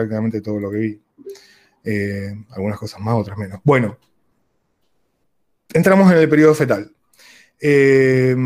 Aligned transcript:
prácticamente 0.00 0.40
todo 0.40 0.60
lo 0.60 0.70
que 0.70 0.78
vi. 0.78 1.02
Eh, 1.84 2.34
algunas 2.50 2.78
cosas 2.78 3.00
más, 3.00 3.14
otras 3.14 3.38
menos. 3.38 3.60
Bueno, 3.64 3.98
entramos 5.72 6.10
en 6.12 6.18
el 6.18 6.28
periodo 6.28 6.54
fetal. 6.54 6.94
Eh, 7.60 8.36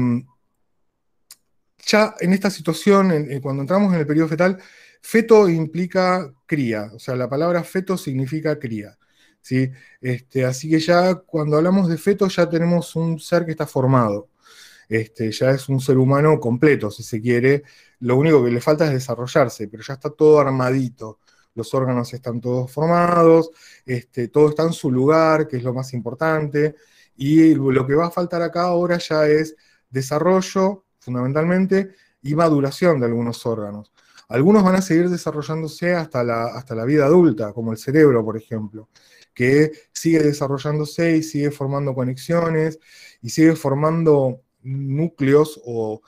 ya 1.86 2.14
en 2.20 2.32
esta 2.32 2.50
situación, 2.50 3.12
cuando 3.42 3.62
entramos 3.62 3.92
en 3.92 4.00
el 4.00 4.06
periodo 4.06 4.28
fetal, 4.28 4.58
feto 5.02 5.48
implica 5.48 6.32
cría, 6.46 6.90
o 6.94 6.98
sea, 6.98 7.14
la 7.14 7.28
palabra 7.28 7.62
feto 7.62 7.96
significa 7.98 8.58
cría. 8.58 8.96
¿sí? 9.44 9.70
Este, 10.00 10.44
así 10.44 10.70
que 10.70 10.80
ya 10.80 11.14
cuando 11.16 11.58
hablamos 11.58 11.88
de 11.88 11.98
feto 11.98 12.26
ya 12.28 12.48
tenemos 12.48 12.96
un 12.96 13.20
ser 13.20 13.44
que 13.44 13.52
está 13.52 13.66
formado. 13.66 14.30
Este, 14.88 15.30
ya 15.32 15.50
es 15.50 15.68
un 15.68 15.80
ser 15.80 15.98
humano 15.98 16.38
completo, 16.40 16.90
si 16.90 17.02
se 17.02 17.20
quiere. 17.20 17.62
Lo 18.00 18.16
único 18.16 18.44
que 18.44 18.50
le 18.50 18.60
falta 18.60 18.86
es 18.86 18.92
desarrollarse, 18.92 19.68
pero 19.68 19.82
ya 19.82 19.94
está 19.94 20.10
todo 20.10 20.40
armadito. 20.40 21.20
Los 21.54 21.72
órganos 21.74 22.12
están 22.14 22.40
todos 22.40 22.70
formados, 22.72 23.50
este, 23.86 24.28
todo 24.28 24.48
está 24.50 24.64
en 24.64 24.72
su 24.72 24.90
lugar, 24.90 25.46
que 25.48 25.56
es 25.56 25.62
lo 25.62 25.74
más 25.74 25.92
importante. 25.94 26.74
Y 27.16 27.54
lo 27.54 27.86
que 27.86 27.94
va 27.94 28.06
a 28.06 28.10
faltar 28.10 28.42
acá 28.42 28.62
ahora 28.62 28.98
ya 28.98 29.26
es 29.26 29.56
desarrollo, 29.90 30.84
fundamentalmente, 30.98 31.94
y 32.22 32.34
maduración 32.34 32.98
de 33.00 33.06
algunos 33.06 33.44
órganos. 33.46 33.92
Algunos 34.28 34.64
van 34.64 34.76
a 34.76 34.82
seguir 34.82 35.10
desarrollándose 35.10 35.94
hasta 35.94 36.24
la, 36.24 36.46
hasta 36.46 36.74
la 36.74 36.84
vida 36.84 37.04
adulta, 37.04 37.52
como 37.52 37.72
el 37.72 37.78
cerebro, 37.78 38.24
por 38.24 38.36
ejemplo, 38.36 38.88
que 39.34 39.72
sigue 39.92 40.20
desarrollándose 40.20 41.16
y 41.16 41.22
sigue 41.22 41.50
formando 41.50 41.94
conexiones 41.94 42.78
y 43.20 43.30
sigue 43.30 43.56
formando 43.56 44.40
núcleos 44.62 45.60
o, 45.64 46.00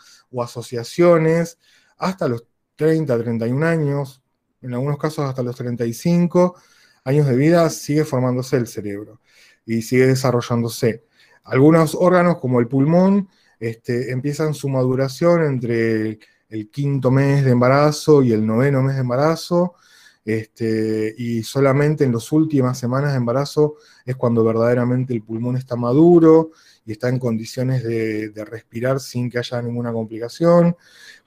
asociaciones 0.42 1.58
hasta 1.96 2.28
los 2.28 2.44
30, 2.76 3.18
31 3.18 3.66
años, 3.66 4.22
en 4.62 4.74
algunos 4.74 4.98
casos 4.98 5.24
hasta 5.28 5.42
los 5.42 5.56
35 5.56 6.56
años 7.04 7.26
de 7.26 7.36
vida, 7.36 7.68
sigue 7.70 8.04
formándose 8.04 8.56
el 8.56 8.66
cerebro 8.66 9.20
y 9.64 9.82
sigue 9.82 10.06
desarrollándose. 10.06 11.04
Algunos 11.44 11.94
órganos, 11.94 12.38
como 12.38 12.60
el 12.60 12.68
pulmón, 12.68 13.28
este, 13.58 14.10
empiezan 14.10 14.54
su 14.54 14.68
maduración 14.68 15.44
entre 15.44 16.18
el, 16.48 16.70
quinto 16.70 17.10
mes 17.10 17.44
de 17.44 17.52
embarazo 17.52 18.22
y 18.22 18.32
el 18.32 18.46
noveno 18.46 18.82
mes 18.82 18.96
de 18.96 19.00
embarazo, 19.02 19.74
este, 20.24 21.14
y 21.16 21.44
solamente 21.44 22.04
en 22.04 22.12
las 22.12 22.32
últimas 22.32 22.76
semanas 22.78 23.12
de 23.12 23.18
embarazo 23.18 23.76
es 24.04 24.16
cuando 24.16 24.42
verdaderamente 24.42 25.14
el 25.14 25.22
pulmón 25.22 25.56
está 25.56 25.76
maduro 25.76 26.50
y 26.84 26.92
está 26.92 27.08
en 27.08 27.20
condiciones 27.20 27.84
de, 27.84 28.32
respirar 28.44 28.98
sin 29.00 29.30
que 29.30 29.38
haya 29.38 29.62
ninguna 29.62 29.92
complicación, 29.92 30.76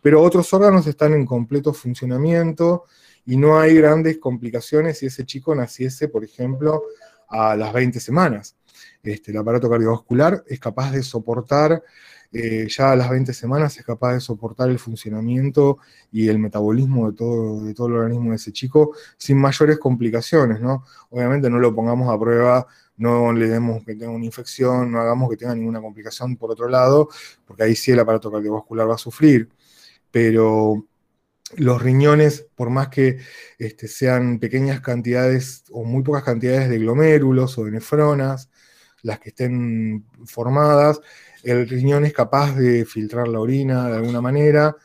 pero 0.02 0.22
otros 0.22 0.54
órganos 0.54 0.86
están 0.88 1.14
en 1.14 1.26
completo 1.26 1.74
funcionamiento 1.74 2.86
y 3.30 3.38
no 3.38 3.60
hay 3.60 3.76
grandes 3.76 4.18
complicaciones 4.18 4.98
si 4.98 5.06
ese 5.06 5.24
chico 5.24 5.54
naciese, 5.54 6.08
por 6.08 6.24
ejemplo, 6.24 6.82
a 7.28 7.56
las 7.56 7.72
20 7.72 8.00
semanas. 8.00 8.56
Este, 9.04 9.30
el 9.30 9.38
aparato 9.38 9.70
cardiovascular 9.70 10.44
es 10.48 10.60
capaz 10.60 10.92
de 10.92 11.04
soportar, 11.04 11.84
eh, 12.32 12.68
ya 12.68 12.92
a 12.92 12.96
las 12.96 13.08
20 13.08 13.32
semanas 13.34 13.78
es 13.78 13.86
capaz 13.86 14.14
de 14.14 14.20
soportar 14.20 14.70
el 14.70 14.80
funcionamiento 14.80 15.78
y 16.12 16.28
el 16.28 16.40
metabolismo 16.40 17.12
de 17.12 17.18
todo, 17.18 17.64
de 17.64 17.74
todo 17.76 17.88
el 17.88 17.94
organismo 17.94 18.32
de 18.32 18.38
ese 18.38 18.52
chico 18.52 18.96
sin 19.16 19.38
mayores 19.38 19.78
complicaciones, 19.78 20.60
¿no? 20.60 20.84
Obviamente 21.12 21.52
no 21.52 21.60
lo 21.60 21.74
pongamos 21.76 22.12
a 22.12 22.20
prueba 22.20 22.68
no 22.98 23.32
le 23.32 23.48
demos 23.48 23.84
que 23.86 23.96
tenga 23.96 24.12
una 24.12 24.26
infección, 24.26 24.92
no 24.92 25.00
hagamos 25.00 25.30
que 25.30 25.38
tenga 25.38 25.56
ninguna 25.56 25.80
complicación 25.80 26.36
por 26.36 26.52
otro 26.52 26.68
lado, 26.68 27.08
porque 27.46 27.64
ahí 27.64 27.76
sí 27.76 27.92
el 27.92 28.00
aparato 28.00 28.30
cardiovascular 28.30 28.90
va 28.90 28.96
a 28.96 28.98
sufrir. 28.98 29.50
Pero 30.12 30.89
los 31.58 31.82
riñones, 31.82 32.48
por 32.56 32.70
más 32.70 32.90
que 32.90 33.20
este, 33.58 33.88
sean 33.88 34.40
pequeñas 34.40 34.82
cantidades 34.82 35.64
o 35.72 35.84
muy 35.84 36.04
pocas 36.04 36.24
cantidades 36.24 36.70
de 36.70 36.80
glomérulos 36.80 37.58
o 37.58 37.66
de 37.66 37.72
nefronas, 37.72 38.50
las 39.02 39.20
que 39.20 39.30
estén 39.30 40.06
formadas, 40.26 41.00
el 41.44 41.68
riñón 41.68 42.06
es 42.06 42.14
capaz 42.14 42.56
de 42.56 42.86
filtrar 42.86 43.28
la 43.28 43.40
orina 43.40 43.90
de 43.90 43.96
alguna 43.96 44.22
manera 44.22 44.76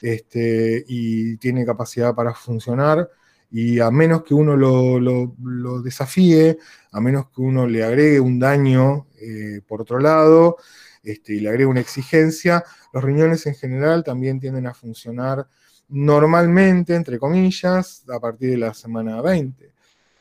este, 0.00 0.84
y 0.86 1.36
tiene 1.38 1.66
capacidad 1.66 2.14
para 2.14 2.34
funcionar 2.34 3.08
y 3.50 3.78
a 3.80 3.90
menos 3.90 4.24
que 4.24 4.34
uno 4.34 4.56
lo, 4.56 5.82
desafíe, 5.82 6.58
a 6.92 7.00
menos 7.00 7.28
que 7.30 7.40
uno 7.40 7.66
le 7.66 7.84
agregue 7.84 8.18
un 8.20 8.38
daño 8.38 9.06
eh, 9.20 9.60
por 9.66 9.82
otro 9.82 9.98
lado 10.00 10.56
este, 11.02 11.34
y 11.34 11.40
le 11.40 11.50
agregue 11.50 11.66
una 11.66 11.80
exigencia, 11.80 12.64
los 12.92 13.04
riñones 13.04 13.46
en 13.46 13.54
general 13.54 14.02
también 14.02 14.40
tienden 14.40 14.66
a 14.66 14.74
funcionar 14.74 15.46
normalmente, 15.88 16.94
entre 16.94 17.18
comillas, 17.18 18.04
a 18.08 18.20
partir 18.20 18.50
de 18.50 18.58
la 18.58 18.74
semana 18.74 19.20
20. 19.22 19.72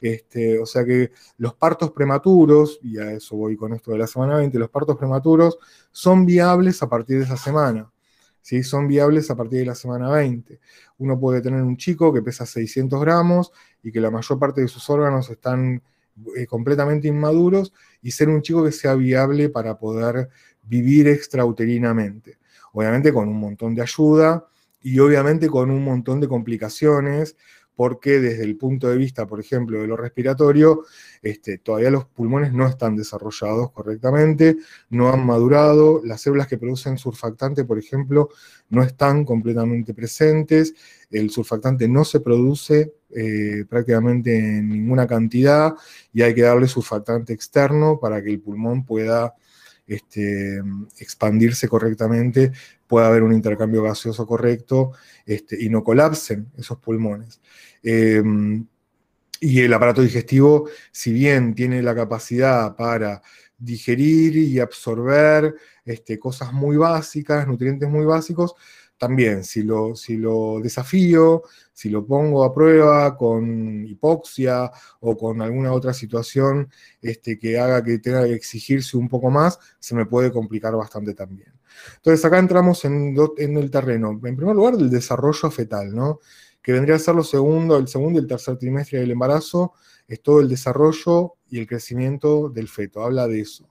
Este, 0.02 0.60
o 0.60 0.66
sea 0.66 0.84
que 0.84 1.12
los 1.38 1.54
partos 1.56 1.92
prematuros, 1.92 2.80
y 2.84 2.98
a 3.00 3.14
eso 3.14 3.38
voy 3.38 3.56
con 3.56 3.74
esto 3.74 3.92
de 3.92 4.00
la 4.00 4.08
semana 4.08 4.38
20, 4.38 4.60
los 4.60 4.70
partos 4.70 4.98
prematuros 4.98 5.58
son 5.92 6.26
viables 6.26 6.84
a 6.84 6.90
partir 6.90 7.20
de 7.20 7.24
esa 7.24 7.38
semana 7.38 7.90
son 8.64 8.88
viables 8.88 9.32
a 9.32 9.36
partir 9.36 9.60
de 9.60 9.66
la 9.66 9.76
semana 9.76 10.10
20. 10.10 10.60
Uno 10.98 11.20
puede 11.20 11.42
tener 11.42 11.62
un 11.62 11.78
chico 11.78 12.14
que 12.14 12.22
pesa 12.22 12.46
600 12.46 13.00
gramos 13.02 13.52
y 13.82 13.92
que 13.92 14.02
la 14.02 14.12
mayor 14.12 14.38
parte 14.38 14.62
de 14.62 14.68
sus 14.68 14.90
órganos 14.90 15.30
están 15.30 15.82
eh, 16.36 16.46
completamente 16.46 17.08
inmaduros 17.08 17.74
y 18.02 18.12
ser 18.12 18.30
un 18.30 18.42
chico 18.42 18.64
que 18.64 18.72
sea 18.72 18.96
viable 18.96 19.50
para 19.50 19.78
poder 19.78 20.30
vivir 20.62 21.08
extrauterinamente. 21.08 22.38
Obviamente 22.74 23.14
con 23.14 23.30
un 23.30 23.40
montón 23.40 23.74
de 23.76 23.82
ayuda 23.82 24.46
y 24.84 25.00
obviamente 25.00 25.48
con 25.50 25.72
un 25.72 25.84
montón 25.84 26.20
de 26.20 26.28
complicaciones 26.28 27.36
porque 27.76 28.20
desde 28.20 28.44
el 28.44 28.56
punto 28.56 28.88
de 28.88 28.98
vista, 28.98 29.26
por 29.26 29.40
ejemplo, 29.40 29.82
de 29.82 29.88
lo 29.88 29.98
respiratorio, 29.98 30.86
este, 31.22 31.58
todavía 31.58 31.90
los 31.90 32.06
pulmones 32.06 32.54
no 32.54 32.68
están 32.68 32.96
desarrollados 32.96 33.72
correctamente, 33.72 34.58
no 34.90 35.12
han 35.12 35.26
madurado, 35.26 36.02
las 36.04 36.22
células 36.22 36.48
que 36.48 36.58
producen 36.58 36.98
surfactante, 36.98 37.66
por 37.66 37.80
ejemplo, 37.80 38.30
no 38.70 38.84
están 38.84 39.26
completamente 39.26 39.94
presentes, 39.94 40.76
el 41.10 41.30
surfactante 41.32 41.88
no 41.88 42.06
se 42.06 42.20
produce 42.20 42.94
eh, 43.10 43.66
prácticamente 43.68 44.38
en 44.38 44.70
ninguna 44.70 45.08
cantidad 45.08 45.74
y 46.14 46.22
hay 46.22 46.34
que 46.34 46.42
darle 46.42 46.68
surfactante 46.68 47.34
externo 47.34 48.00
para 48.00 48.22
que 48.24 48.30
el 48.30 48.40
pulmón 48.40 48.86
pueda 48.86 49.34
este, 49.88 50.62
expandirse 51.00 51.68
correctamente, 51.68 52.52
pueda 52.94 53.08
haber 53.08 53.24
un 53.24 53.34
intercambio 53.34 53.82
gaseoso 53.82 54.28
correcto 54.28 54.92
este, 55.26 55.58
y 55.60 55.68
no 55.68 55.84
colapsen 55.84 56.52
esos 56.56 56.78
pulmones. 56.78 57.42
Em, 57.82 58.68
y 59.40 59.62
el 59.62 59.74
aparato 59.74 60.04
digestivo, 60.04 60.70
si 60.92 61.12
bien 61.12 61.56
tiene 61.56 61.82
la 61.82 61.96
capacidad 61.96 62.76
para 62.76 63.24
digerir 63.58 64.38
y 64.38 64.60
absorber 64.60 65.56
este, 65.84 66.20
cosas 66.20 66.54
muy 66.54 66.78
básicas, 66.78 67.48
nutrientes 67.48 67.90
muy 67.90 68.06
básicos, 68.06 68.54
también 69.00 69.44
si 69.44 69.64
lo, 69.64 69.96
si 69.96 70.18
lo 70.18 70.60
desafío, 70.62 71.42
si 71.74 71.90
lo 71.90 72.06
pongo 72.06 72.44
a 72.44 72.54
prueba 72.54 73.18
con 73.18 73.88
hipoxia 73.88 74.72
o 75.00 75.18
con 75.18 75.42
alguna 75.42 75.74
otra 75.74 75.96
situación 75.96 76.70
este, 77.02 77.40
que 77.40 77.58
haga 77.58 77.84
que 77.84 77.98
tenga 77.98 78.24
que 78.26 78.36
exigirse 78.36 78.98
un 78.98 79.10
poco 79.10 79.32
más, 79.32 79.58
se 79.80 79.96
me 79.96 80.06
puede 80.06 80.32
complicar 80.32 80.76
bastante 80.76 81.16
también. 81.16 81.54
Entonces 81.98 82.24
acá 82.26 82.40
entramos 82.40 82.84
en, 82.86 83.16
el 83.38 83.72
terreno, 83.72 84.12
en 84.12 84.36
primer 84.36 84.56
lugar, 84.56 84.78
del 84.78 84.90
desarrollo 84.90 85.50
fetal, 85.52 85.94
¿no? 85.94 86.20
que 86.62 86.72
vendría 86.72 86.96
a 86.96 87.00
ser 87.00 87.16
lo 87.16 87.24
segundo, 87.24 87.78
el 87.78 87.88
segundo 87.90 88.20
y 88.20 88.24
el 88.24 88.28
tercer 88.28 88.58
trimestre 88.58 89.00
del 89.00 89.12
embarazo, 89.12 89.74
es 90.08 90.22
todo 90.22 90.40
el 90.40 90.48
desarrollo 90.48 91.36
y 91.50 91.60
el 91.60 91.68
crecimiento 91.68 92.50
del 92.50 92.70
feto, 92.70 93.04
habla 93.04 93.28
de 93.28 93.42
eso. 93.42 93.70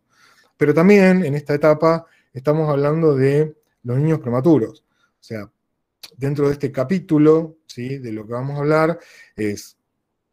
Pero 0.57 0.75
también 0.75 1.25
en 1.25 1.35
esta 1.35 1.55
etapa 1.55 2.07
estamos 2.33 2.69
hablando 2.69 3.17
de 3.17 3.57
los 3.83 3.99
niños 3.99 4.21
prematuros. 4.21 4.85
O 4.91 5.25
sea, 5.25 5.51
dentro 6.17 6.47
de 6.47 6.53
este 6.53 6.71
capítulo, 6.71 7.57
¿sí? 7.67 7.99
de 7.99 8.13
lo 8.13 8.27
que 8.27 8.33
vamos 8.35 8.57
a 8.57 8.61
hablar 8.61 8.99
es, 9.37 9.79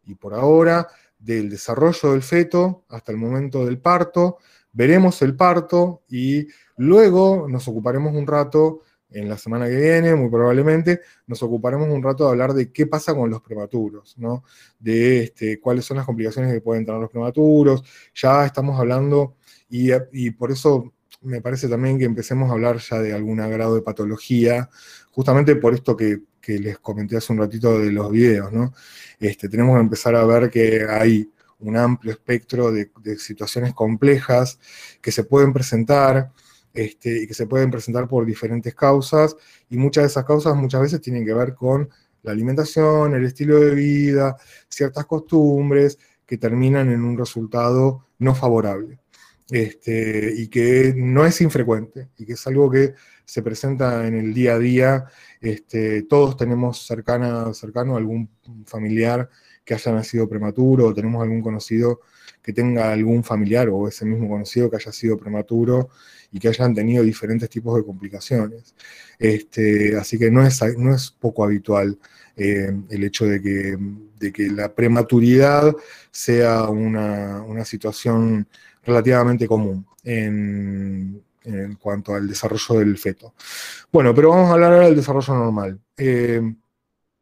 y 0.04 0.14
por 0.14 0.34
ahora, 0.34 0.86
del 1.18 1.50
desarrollo 1.50 2.12
del 2.12 2.22
feto 2.22 2.84
hasta 2.88 3.12
el 3.12 3.18
momento 3.18 3.64
del 3.64 3.78
parto, 3.78 4.38
veremos 4.72 5.20
el 5.22 5.36
parto 5.36 6.02
y 6.08 6.46
luego 6.76 7.46
nos 7.48 7.66
ocuparemos 7.68 8.14
un 8.14 8.26
rato 8.26 8.82
en 9.12 9.28
la 9.28 9.36
semana 9.36 9.66
que 9.66 9.76
viene, 9.76 10.14
muy 10.14 10.30
probablemente, 10.30 11.00
nos 11.26 11.42
ocuparemos 11.42 11.88
un 11.88 12.02
rato 12.02 12.24
de 12.24 12.30
hablar 12.30 12.54
de 12.54 12.72
qué 12.72 12.86
pasa 12.86 13.14
con 13.14 13.28
los 13.28 13.42
prematuros, 13.42 14.16
¿no? 14.18 14.44
De 14.78 15.24
este, 15.24 15.60
cuáles 15.60 15.84
son 15.84 15.96
las 15.96 16.06
complicaciones 16.06 16.52
que 16.52 16.60
pueden 16.60 16.84
tener 16.84 17.00
los 17.00 17.10
prematuros. 17.10 17.82
Ya 18.14 18.46
estamos 18.46 18.78
hablando, 18.78 19.36
y, 19.68 20.30
por 20.32 20.50
eso 20.50 20.92
me 21.22 21.40
parece 21.40 21.68
también 21.68 21.98
que 21.98 22.04
empecemos 22.04 22.50
a 22.50 22.54
hablar 22.54 22.78
ya 22.78 23.00
de 23.00 23.12
algún 23.12 23.36
grado 23.36 23.74
de 23.74 23.82
patología, 23.82 24.68
justamente 25.10 25.56
por 25.56 25.74
esto 25.74 25.96
que, 25.96 26.20
les 26.46 26.80
comenté 26.80 27.16
hace 27.16 27.32
un 27.32 27.38
ratito 27.38 27.78
de 27.78 27.92
los 27.92 28.10
videos, 28.10 28.52
¿no? 28.52 28.72
Este, 29.20 29.48
tenemos 29.48 29.76
que 29.76 29.82
empezar 29.82 30.16
a 30.16 30.24
ver 30.24 30.50
que 30.50 30.84
hay 30.88 31.30
un 31.60 31.76
amplio 31.76 32.12
espectro 32.12 32.72
de, 32.72 32.90
situaciones 33.18 33.74
complejas 33.74 34.58
que 35.00 35.12
se 35.12 35.24
pueden 35.24 35.52
presentar 35.52 36.32
este, 36.72 37.22
y 37.22 37.26
que 37.26 37.34
se 37.34 37.46
pueden 37.46 37.70
presentar 37.70 38.08
por 38.08 38.24
diferentes 38.24 38.74
causas, 38.74 39.36
y 39.68 39.76
muchas 39.76 40.04
de 40.04 40.08
esas 40.08 40.24
causas 40.24 40.54
muchas 40.56 40.80
veces 40.82 41.00
tienen 41.00 41.24
que 41.24 41.34
ver 41.34 41.54
con 41.54 41.88
la 42.22 42.32
alimentación, 42.32 43.14
el 43.14 43.24
estilo 43.24 43.58
de 43.58 43.74
vida, 43.74 44.36
ciertas 44.68 45.06
costumbres 45.06 45.98
que 46.26 46.38
terminan 46.38 46.90
en 46.90 47.02
un 47.02 47.18
resultado 47.18 48.06
no 48.18 48.34
favorable. 48.34 49.00
Este, 49.50 50.32
y 50.36 50.46
que 50.46 50.94
no 50.96 51.26
es 51.26 51.40
infrecuente, 51.40 52.10
y 52.16 52.24
que 52.24 52.34
es 52.34 52.46
algo 52.46 52.70
que 52.70 52.94
se 53.24 53.42
presenta 53.42 54.06
en 54.06 54.14
el 54.14 54.32
día 54.32 54.54
a 54.54 54.58
día. 54.58 55.04
Este, 55.40 56.04
todos 56.04 56.36
tenemos 56.36 56.86
cercano 56.86 57.94
a 57.94 57.98
algún 57.98 58.30
familiar 58.66 59.28
que 59.64 59.74
haya 59.74 59.92
nacido 59.92 60.28
prematuro, 60.28 60.88
o 60.88 60.94
tenemos 60.94 61.22
algún 61.22 61.42
conocido 61.42 62.00
que 62.42 62.52
tenga 62.52 62.92
algún 62.92 63.22
familiar 63.22 63.68
o 63.68 63.88
ese 63.88 64.04
mismo 64.04 64.28
conocido 64.28 64.70
que 64.70 64.76
haya 64.76 64.92
sido 64.92 65.18
prematuro 65.18 65.90
y 66.32 66.38
que 66.38 66.48
hayan 66.48 66.74
tenido 66.74 67.02
diferentes 67.02 67.48
tipos 67.50 67.76
de 67.76 67.84
complicaciones. 67.84 68.74
Este, 69.18 69.96
así 69.96 70.18
que 70.18 70.30
no 70.30 70.46
es, 70.46 70.60
no 70.78 70.94
es 70.94 71.10
poco 71.10 71.44
habitual 71.44 71.98
eh, 72.36 72.72
el 72.88 73.04
hecho 73.04 73.26
de 73.26 73.42
que, 73.42 73.76
de 74.18 74.32
que, 74.32 74.48
la 74.50 74.74
prematuridad 74.74 75.74
sea 76.10 76.68
una, 76.68 77.42
una 77.42 77.64
situación 77.64 78.46
relativamente 78.84 79.46
común 79.46 79.86
en, 80.04 81.22
cuanto 81.80 82.14
al 82.14 82.28
desarrollo 82.28 82.78
del 82.78 82.96
feto. 82.96 83.34
Bueno, 83.92 84.14
pero 84.14 84.30
vamos 84.30 84.50
a 84.50 84.52
hablar 84.52 84.72
ahora 84.72 84.86
del 84.86 84.96
desarrollo 84.96 85.34
normal. 85.34 85.80
Eh, 85.96 86.40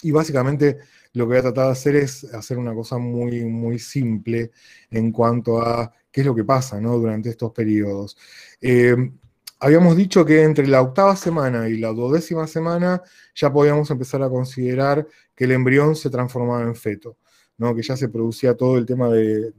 y 0.03 0.11
básicamente 0.11 0.79
lo 1.13 1.25
que 1.25 1.29
voy 1.29 1.39
a 1.39 1.43
tratar 1.43 1.67
de 1.67 1.73
hacer 1.73 1.97
es 1.97 2.25
hacer 2.35 2.59
una 2.59 2.75
cosa 2.75 2.99
muy, 2.99 3.45
muy 3.45 3.79
simple 3.79 4.51
en 4.91 5.13
cuanto 5.13 5.61
a 5.61 5.93
qué 6.11 6.21
es 6.21 6.27
lo 6.27 6.35
que 6.35 6.45
pasa 6.45 6.79
durante 6.81 7.31
estos 7.31 7.53
periodos. 7.53 8.17
Eh, 8.61 8.97
habíamos 9.61 9.97
dicho 9.97 10.25
que 10.25 10.43
entre 10.43 10.67
la 10.67 10.83
octava 10.83 11.17
semana 11.17 11.69
y 11.69 11.79
la 11.79 11.89
duodécima 11.89 12.47
semana 12.47 13.03
ya 13.35 13.53
podíamos 13.53 13.91
empezar 13.91 14.23
a 14.23 14.31
considerar 14.31 15.07
que 15.35 15.45
el 15.45 15.53
embrión 15.53 15.97
se 15.97 16.11
transformaba 16.11 16.63
en 16.63 16.75
feto, 16.75 17.17
¿no? 17.57 17.75
que 17.75 17.83
ya 17.83 17.97
se 17.97 18.09
producía 18.09 18.57
todo 18.57 18.79
el 18.79 18.87
tema 18.87 19.09
del, 19.11 19.55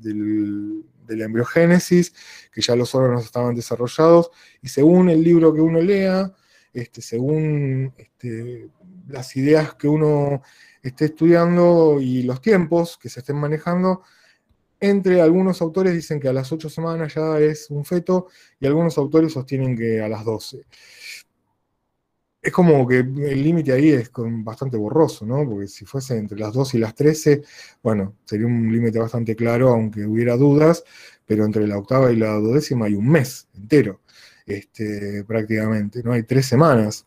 de 1.09 1.17
la 1.17 1.25
embriogénesis, 1.25 2.13
que 2.51 2.61
ya 2.61 2.75
los 2.75 2.95
órganos 2.95 3.25
estaban 3.25 3.55
desarrollados, 3.55 4.31
y 4.61 4.69
según 4.69 5.09
el 5.09 5.23
libro 5.23 5.53
que 5.53 5.61
uno 5.61 5.81
lea, 5.81 6.31
este, 6.71 7.01
según 7.01 7.93
este, 7.97 8.69
las 9.07 9.35
ideas 9.35 9.73
que 9.73 9.87
uno 9.87 10.41
esté 10.81 11.05
estudiando 11.05 11.99
y 12.01 12.23
los 12.23 12.41
tiempos 12.41 12.97
que 12.97 13.09
se 13.09 13.19
estén 13.21 13.37
manejando, 13.37 14.03
entre 14.79 15.21
algunos 15.21 15.61
autores 15.61 15.93
dicen 15.93 16.19
que 16.19 16.29
a 16.29 16.33
las 16.33 16.51
8 16.51 16.69
semanas 16.69 17.13
ya 17.13 17.39
es 17.39 17.69
un 17.69 17.83
feto 17.85 18.27
y 18.59 18.67
algunos 18.67 18.97
autores 18.97 19.33
sostienen 19.33 19.77
que 19.77 20.01
a 20.01 20.07
las 20.07 20.23
12 20.23 20.65
es 22.41 22.53
como 22.53 22.87
que 22.87 22.99
el 22.99 23.43
límite 23.43 23.73
ahí 23.73 23.89
es 23.89 24.11
bastante 24.15 24.77
borroso, 24.77 25.25
¿no? 25.25 25.45
Porque 25.47 25.67
si 25.67 25.85
fuese 25.85 26.17
entre 26.17 26.39
las 26.39 26.53
2 26.53 26.73
y 26.75 26.77
las 26.77 26.95
13, 26.95 27.43
bueno, 27.83 28.15
sería 28.25 28.47
un 28.47 28.71
límite 28.71 28.99
bastante 28.99 29.35
claro, 29.35 29.69
aunque 29.69 30.05
hubiera 30.05 30.37
dudas, 30.37 30.83
pero 31.25 31.45
entre 31.45 31.67
la 31.67 31.77
octava 31.77 32.11
y 32.11 32.15
la 32.15 32.33
duodécima 32.35 32.85
hay 32.85 32.95
un 32.95 33.09
mes 33.09 33.47
entero, 33.55 34.01
este, 34.45 35.23
prácticamente, 35.25 36.01
¿no? 36.03 36.13
Hay 36.13 36.23
tres 36.23 36.45
semanas, 36.45 37.05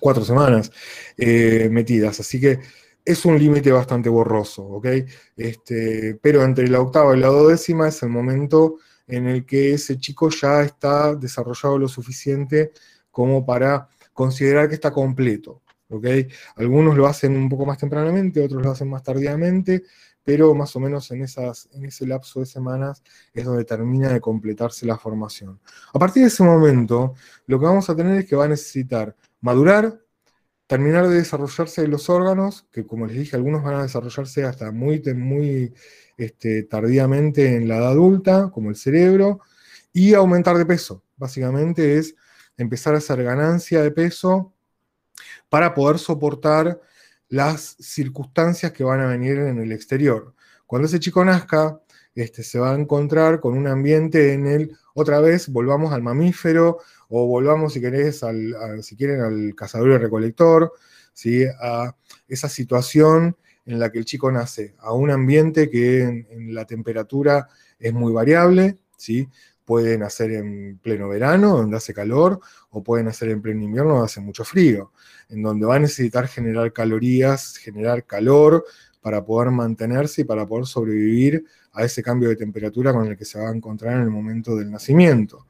cuatro 0.00 0.24
semanas 0.24 0.72
eh, 1.16 1.68
metidas, 1.70 2.18
así 2.20 2.40
que 2.40 2.58
es 3.04 3.24
un 3.24 3.38
límite 3.38 3.72
bastante 3.72 4.08
borroso. 4.08 4.80
Este, 5.36 6.18
pero 6.22 6.42
entre 6.42 6.68
la 6.68 6.80
octava 6.80 7.16
y 7.16 7.20
la 7.20 7.28
duodécima 7.28 7.88
es 7.88 8.02
el 8.02 8.10
momento 8.10 8.76
en 9.06 9.26
el 9.26 9.44
que 9.44 9.74
ese 9.74 9.98
chico 9.98 10.30
ya 10.30 10.62
está 10.62 11.14
desarrollado 11.14 11.78
lo 11.78 11.88
suficiente 11.88 12.72
como 13.10 13.44
para 13.44 13.88
considerar 14.12 14.68
que 14.68 14.74
está 14.74 14.92
completo. 14.92 15.62
Algunos 16.56 16.96
lo 16.96 17.06
hacen 17.06 17.36
un 17.36 17.48
poco 17.48 17.66
más 17.66 17.78
tempranamente, 17.78 18.42
otros 18.42 18.62
lo 18.62 18.70
hacen 18.70 18.88
más 18.88 19.02
tardíamente, 19.02 19.82
pero 20.22 20.54
más 20.54 20.76
o 20.76 20.80
menos 20.80 21.10
en, 21.10 21.22
esas, 21.22 21.68
en 21.72 21.84
ese 21.86 22.06
lapso 22.06 22.40
de 22.40 22.46
semanas 22.46 23.02
es 23.32 23.44
donde 23.44 23.64
termina 23.64 24.12
de 24.12 24.20
completarse 24.20 24.86
la 24.86 24.96
formación. 24.96 25.58
A 25.92 25.98
partir 25.98 26.22
de 26.22 26.28
ese 26.28 26.44
momento, 26.44 27.14
lo 27.46 27.58
que 27.58 27.66
vamos 27.66 27.90
a 27.90 27.96
tener 27.96 28.18
es 28.18 28.26
que 28.26 28.36
va 28.36 28.44
a 28.44 28.48
necesitar 28.48 29.16
madurar, 29.40 30.00
terminar 30.70 31.08
de 31.08 31.16
desarrollarse 31.16 31.88
los 31.88 32.08
órganos, 32.08 32.64
que 32.70 32.86
como 32.86 33.04
les 33.04 33.16
dije, 33.16 33.34
algunos 33.34 33.64
van 33.64 33.74
a 33.74 33.82
desarrollarse 33.82 34.44
hasta 34.44 34.70
muy, 34.70 35.02
muy 35.16 35.74
este, 36.16 36.62
tardíamente 36.62 37.56
en 37.56 37.66
la 37.66 37.78
edad 37.78 37.88
adulta, 37.88 38.50
como 38.52 38.70
el 38.70 38.76
cerebro, 38.76 39.40
y 39.92 40.14
aumentar 40.14 40.56
de 40.56 40.64
peso. 40.64 41.02
Básicamente 41.16 41.98
es 41.98 42.14
empezar 42.56 42.94
a 42.94 42.98
hacer 42.98 43.20
ganancia 43.24 43.82
de 43.82 43.90
peso 43.90 44.54
para 45.48 45.74
poder 45.74 45.98
soportar 45.98 46.80
las 47.28 47.76
circunstancias 47.80 48.70
que 48.70 48.84
van 48.84 49.00
a 49.00 49.06
venir 49.06 49.38
en 49.38 49.58
el 49.58 49.72
exterior. 49.72 50.36
Cuando 50.66 50.86
ese 50.86 51.00
chico 51.00 51.24
nazca, 51.24 51.80
este, 52.14 52.44
se 52.44 52.60
va 52.60 52.70
a 52.70 52.78
encontrar 52.78 53.40
con 53.40 53.58
un 53.58 53.66
ambiente 53.66 54.34
en 54.34 54.46
el, 54.46 54.76
otra 54.94 55.18
vez, 55.18 55.48
volvamos 55.48 55.92
al 55.92 56.02
mamífero, 56.02 56.78
o 57.10 57.26
volvamos, 57.26 57.72
si 57.74 57.80
querés, 57.80 58.22
al, 58.22 58.82
si 58.82 58.96
quieren, 58.96 59.20
al 59.20 59.54
cazador 59.54 59.90
y 59.90 59.98
recolector, 59.98 60.72
¿sí? 61.12 61.44
a 61.60 61.94
esa 62.28 62.48
situación 62.48 63.36
en 63.66 63.78
la 63.78 63.90
que 63.90 63.98
el 63.98 64.04
chico 64.04 64.30
nace, 64.30 64.74
a 64.78 64.92
un 64.92 65.10
ambiente 65.10 65.68
que 65.68 66.02
en, 66.02 66.54
la 66.54 66.64
temperatura 66.64 67.48
es 67.78 67.92
muy 67.92 68.12
variable, 68.12 68.78
¿sí? 68.96 69.28
pueden 69.64 70.02
hacer 70.02 70.32
en 70.32 70.78
pleno 70.78 71.08
verano, 71.08 71.56
donde 71.56 71.76
hace 71.76 71.92
calor, 71.92 72.40
o 72.70 72.82
pueden 72.82 73.08
hacer 73.08 73.28
en 73.30 73.42
pleno 73.42 73.62
invierno, 73.62 73.92
donde 73.92 74.06
hace 74.06 74.20
mucho 74.20 74.44
frío, 74.44 74.92
en 75.28 75.42
donde 75.42 75.66
va 75.66 75.76
a 75.76 75.80
necesitar 75.80 76.28
generar 76.28 76.72
calorías, 76.72 77.56
generar 77.56 78.04
calor 78.04 78.64
para 79.00 79.24
poder 79.24 79.50
mantenerse 79.50 80.22
y 80.22 80.24
para 80.24 80.46
poder 80.46 80.66
sobrevivir 80.66 81.44
a 81.72 81.84
ese 81.84 82.02
cambio 82.02 82.28
de 82.28 82.36
temperatura 82.36 82.92
con 82.92 83.06
el 83.06 83.16
que 83.16 83.24
se 83.24 83.38
va 83.38 83.48
a 83.48 83.54
encontrar 83.54 83.96
en 83.96 84.02
el 84.02 84.10
momento 84.10 84.56
del 84.56 84.70
nacimiento. 84.70 85.46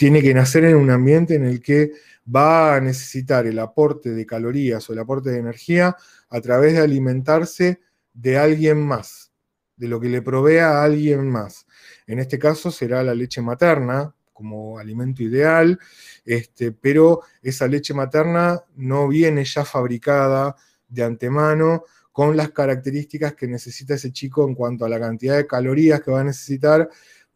Tiene 0.00 0.22
que 0.22 0.32
nacer 0.32 0.64
en 0.64 0.76
un 0.76 0.88
ambiente 0.88 1.34
en 1.34 1.44
el 1.44 1.60
que 1.60 1.92
va 2.34 2.74
a 2.74 2.80
necesitar 2.80 3.46
el 3.46 3.58
aporte 3.58 4.12
de 4.12 4.24
calorías 4.24 4.88
o 4.88 4.94
el 4.94 4.98
aporte 4.98 5.28
de 5.28 5.40
energía 5.40 5.94
a 6.30 6.40
través 6.40 6.72
de 6.72 6.78
alimentarse 6.78 7.82
de 8.14 8.38
alguien 8.38 8.80
más, 8.80 9.30
de 9.76 9.88
lo 9.88 10.00
que 10.00 10.08
le 10.08 10.22
provea 10.22 10.70
a 10.70 10.84
alguien 10.84 11.28
más. 11.28 11.66
En 12.06 12.18
este 12.18 12.38
caso 12.38 12.70
será 12.70 13.02
la 13.02 13.14
leche 13.14 13.42
materna 13.42 14.14
como 14.32 14.78
alimento 14.78 15.22
ideal, 15.22 15.78
este, 16.24 16.72
pero 16.72 17.20
esa 17.42 17.66
leche 17.66 17.92
materna 17.92 18.58
no 18.76 19.06
viene 19.06 19.44
ya 19.44 19.66
fabricada 19.66 20.56
de 20.88 21.04
antemano 21.04 21.84
con 22.10 22.38
las 22.38 22.52
características 22.52 23.34
que 23.34 23.46
necesita 23.46 23.96
ese 23.96 24.12
chico 24.12 24.48
en 24.48 24.54
cuanto 24.54 24.86
a 24.86 24.88
la 24.88 24.98
cantidad 24.98 25.36
de 25.36 25.46
calorías 25.46 26.00
que 26.00 26.10
va 26.10 26.22
a 26.22 26.24
necesitar 26.24 26.88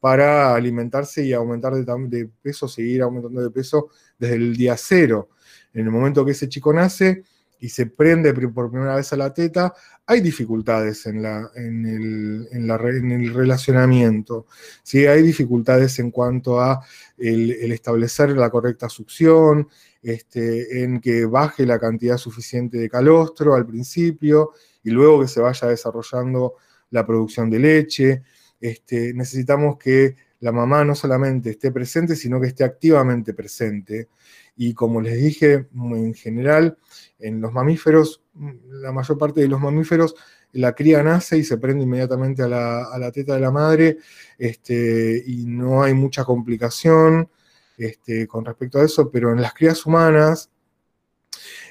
para 0.05 0.55
alimentarse 0.55 1.25
y 1.25 1.33
aumentar 1.33 1.73
de, 1.73 2.29
peso, 2.43 2.69
seguir 2.69 3.01
aumentando 3.01 3.41
de 3.41 3.51
peso 3.51 3.89
desde 4.19 4.35
el 4.35 4.55
día 4.55 4.77
cero. 4.77 5.31
En 5.73 5.87
el 5.87 5.91
momento 5.91 6.27
que 6.27 6.33
ese 6.33 6.47
chico 6.47 6.75
nace, 6.75 7.23
y 7.59 7.71
se 7.71 7.87
prende 7.87 8.35
por 8.51 8.71
primera 8.71 8.97
vez 8.97 9.11
a 9.15 9.17
la 9.17 9.33
teta, 9.33 9.73
hay 10.05 10.21
dificultades 10.21 11.07
en, 11.07 11.25
el, 11.25 13.33
relacionamiento. 13.33 14.45
¿sí? 14.83 15.07
Hay 15.07 15.23
dificultades 15.23 15.99
en 15.99 16.11
cuanto 16.11 16.61
a 16.61 16.85
el, 17.17 17.73
establecer 17.73 18.29
la 18.37 18.51
correcta 18.51 18.91
succión, 18.91 19.69
este, 20.03 20.83
en 20.83 21.01
que 21.01 21.25
baje 21.25 21.65
la 21.65 21.79
cantidad 21.79 22.19
suficiente 22.19 22.77
de 22.77 22.91
calostro 22.91 23.55
al 23.55 23.65
principio 23.65 24.51
y 24.83 24.91
luego 24.91 25.23
que 25.23 25.29
se 25.29 25.41
vaya 25.41 25.69
desarrollando 25.69 26.57
la 26.91 27.07
producción 27.07 27.49
de 27.49 27.59
leche. 27.59 28.23
Este, 28.61 29.13
necesitamos 29.15 29.77
que 29.79 30.17
la 30.41 30.53
mamá 30.53 30.85
no 30.85 30.95
solamente 30.95 31.51
esté 31.51 31.71
presente, 31.73 32.17
sino 32.17 32.41
que 32.41 32.49
esté 32.49 32.65
activamente 32.65 33.35
presente. 33.35 34.09
Y 34.57 34.75
como 34.75 35.01
les 35.01 35.19
dije, 35.19 35.67
en 35.75 36.15
general, 36.15 36.79
en 37.19 37.41
los 37.41 37.53
mamíferos, 37.53 38.23
la 38.69 38.93
mayor 38.93 39.19
parte 39.19 39.41
de 39.41 39.49
los 39.49 39.61
mamíferos, 39.61 40.15
la 40.53 40.75
cría 40.75 41.03
nace 41.03 41.39
y 41.39 41.45
se 41.45 41.59
prende 41.59 41.85
inmediatamente 41.85 42.43
a 42.43 42.49
la, 42.49 43.11
teta 43.13 43.35
de 43.35 43.41
la 43.41 43.51
madre 43.51 43.99
este, 44.39 45.23
y 45.27 45.47
no 45.47 45.83
hay 45.83 45.95
mucha 45.95 46.25
complicación 46.25 47.29
este, 47.77 48.27
con 48.29 48.45
respecto 48.45 48.79
a 48.79 48.85
eso, 48.85 49.11
pero 49.11 49.33
en 49.33 49.43
las 49.43 49.53
crías 49.53 49.85
humanas, 49.85 50.51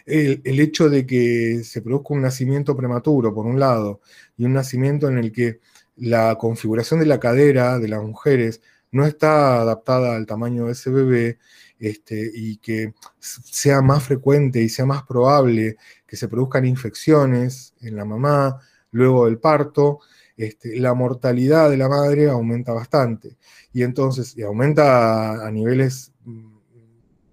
el, 0.06 0.60
hecho 0.60 0.90
de 0.90 1.06
que 1.06 1.64
se 1.64 1.82
produzca 1.82 2.14
un 2.14 2.22
nacimiento 2.22 2.76
prematuro, 2.76 3.34
por 3.34 3.46
un 3.46 3.60
lado, 3.60 4.02
y 4.38 4.46
un 4.46 4.54
nacimiento 4.54 5.08
en 5.08 5.18
el 5.18 5.32
que 5.32 5.60
la 5.96 6.36
configuración 6.36 7.00
de 7.00 7.06
la 7.06 7.20
cadera 7.20 7.80
de 7.80 7.88
las 7.88 8.02
mujeres 8.02 8.62
no 8.92 9.06
está 9.06 9.62
adaptada 9.62 10.16
al 10.16 10.26
tamaño 10.26 10.68
de 10.68 10.74
ese 10.74 10.90
bebé, 10.92 11.40
este, 11.80 12.32
y 12.34 12.58
que 12.58 12.94
sea 13.20 13.82
más 13.82 14.04
frecuente 14.04 14.62
y 14.62 14.70
sea 14.70 14.86
más 14.86 15.04
probable 15.04 15.78
que 16.08 16.16
se 16.16 16.28
produzcan 16.28 16.66
infecciones 16.66 17.74
en 17.82 17.96
la 17.96 18.06
mamá 18.06 18.60
luego 18.92 19.26
del 19.26 19.40
parto, 19.40 20.00
este, 20.38 20.80
la 20.80 20.94
mortalidad 20.94 21.70
de 21.70 21.78
la 21.78 21.90
madre 21.90 22.30
aumenta 22.30 22.72
bastante. 22.74 23.38
Y 23.74 23.84
entonces, 23.84 24.38
y 24.38 24.44
aumenta 24.44 25.46
a, 25.46 25.52
niveles 25.52 26.12
mm, 26.24 26.56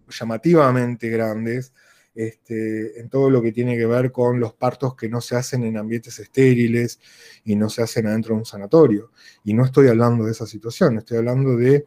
llamativamente 0.09 1.09
grandes, 1.09 1.73
este, 2.27 3.01
en 3.01 3.09
todo 3.09 3.31
lo 3.31 3.41
que 3.41 3.51
tiene 3.51 3.79
que 3.79 3.87
ver 3.87 4.13
con 4.13 4.41
los 4.41 4.53
partos 4.53 4.95
que 4.95 5.09
no 5.09 5.23
se 5.23 5.37
hacen 5.37 5.65
en 5.65 5.79
ambientes 5.79 6.19
estériles 6.19 7.01
y 7.45 7.57
no 7.57 7.71
se 7.71 7.83
hacen 7.83 8.07
adentro 8.07 8.35
de 8.35 8.41
un 8.41 8.45
sanatorio. 8.45 9.11
Y 9.43 9.55
no 9.55 9.65
estoy 9.65 9.89
hablando 9.89 10.27
de 10.27 10.33
esa 10.33 10.47
situación, 10.47 10.99
estoy 10.99 11.17
hablando 11.17 11.57
de 11.57 11.87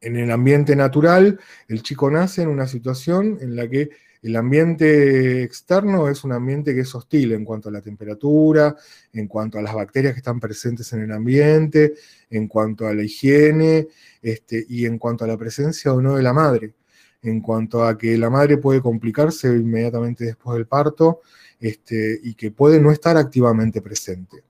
en 0.00 0.16
el 0.16 0.30
ambiente 0.30 0.76
natural, 0.76 1.40
el 1.68 1.82
chico 1.82 2.10
nace 2.10 2.42
en 2.42 2.48
una 2.48 2.68
situación 2.68 3.38
en 3.40 3.56
la 3.56 3.66
que 3.68 3.88
el 4.20 4.36
ambiente 4.36 5.42
externo 5.42 6.08
es 6.08 6.22
un 6.24 6.32
ambiente 6.32 6.74
que 6.74 6.82
es 6.82 6.94
hostil 6.94 7.32
en 7.32 7.44
cuanto 7.44 7.70
a 7.70 7.72
la 7.72 7.80
temperatura, 7.80 8.76
en 9.12 9.26
cuanto 9.26 9.58
a 9.58 9.62
las 9.62 9.74
bacterias 9.74 10.12
que 10.12 10.18
están 10.18 10.38
presentes 10.38 10.92
en 10.92 11.00
el 11.02 11.12
ambiente, 11.12 11.94
en 12.28 12.46
cuanto 12.46 12.86
a 12.86 12.94
la 12.94 13.02
higiene 13.02 13.88
este, 14.20 14.66
y 14.68 14.84
en 14.84 14.98
cuanto 14.98 15.24
a 15.24 15.28
la 15.28 15.38
presencia 15.38 15.94
o 15.94 16.02
no 16.02 16.16
de 16.16 16.22
la 16.22 16.32
madre, 16.32 16.74
en 17.22 17.40
cuanto 17.40 17.84
a 17.84 17.98
que 17.98 18.16
la 18.16 18.30
madre 18.30 18.58
puede 18.58 18.80
complicarse 18.80 19.48
inmediatamente 19.48 20.24
después 20.24 20.56
del 20.56 20.66
parto 20.66 21.20
este, 21.60 22.20
y 22.22 22.34
que 22.34 22.50
puede 22.50 22.80
no 22.80 22.92
estar 22.92 23.16
activamente 23.16 23.82
presente. 23.82 24.44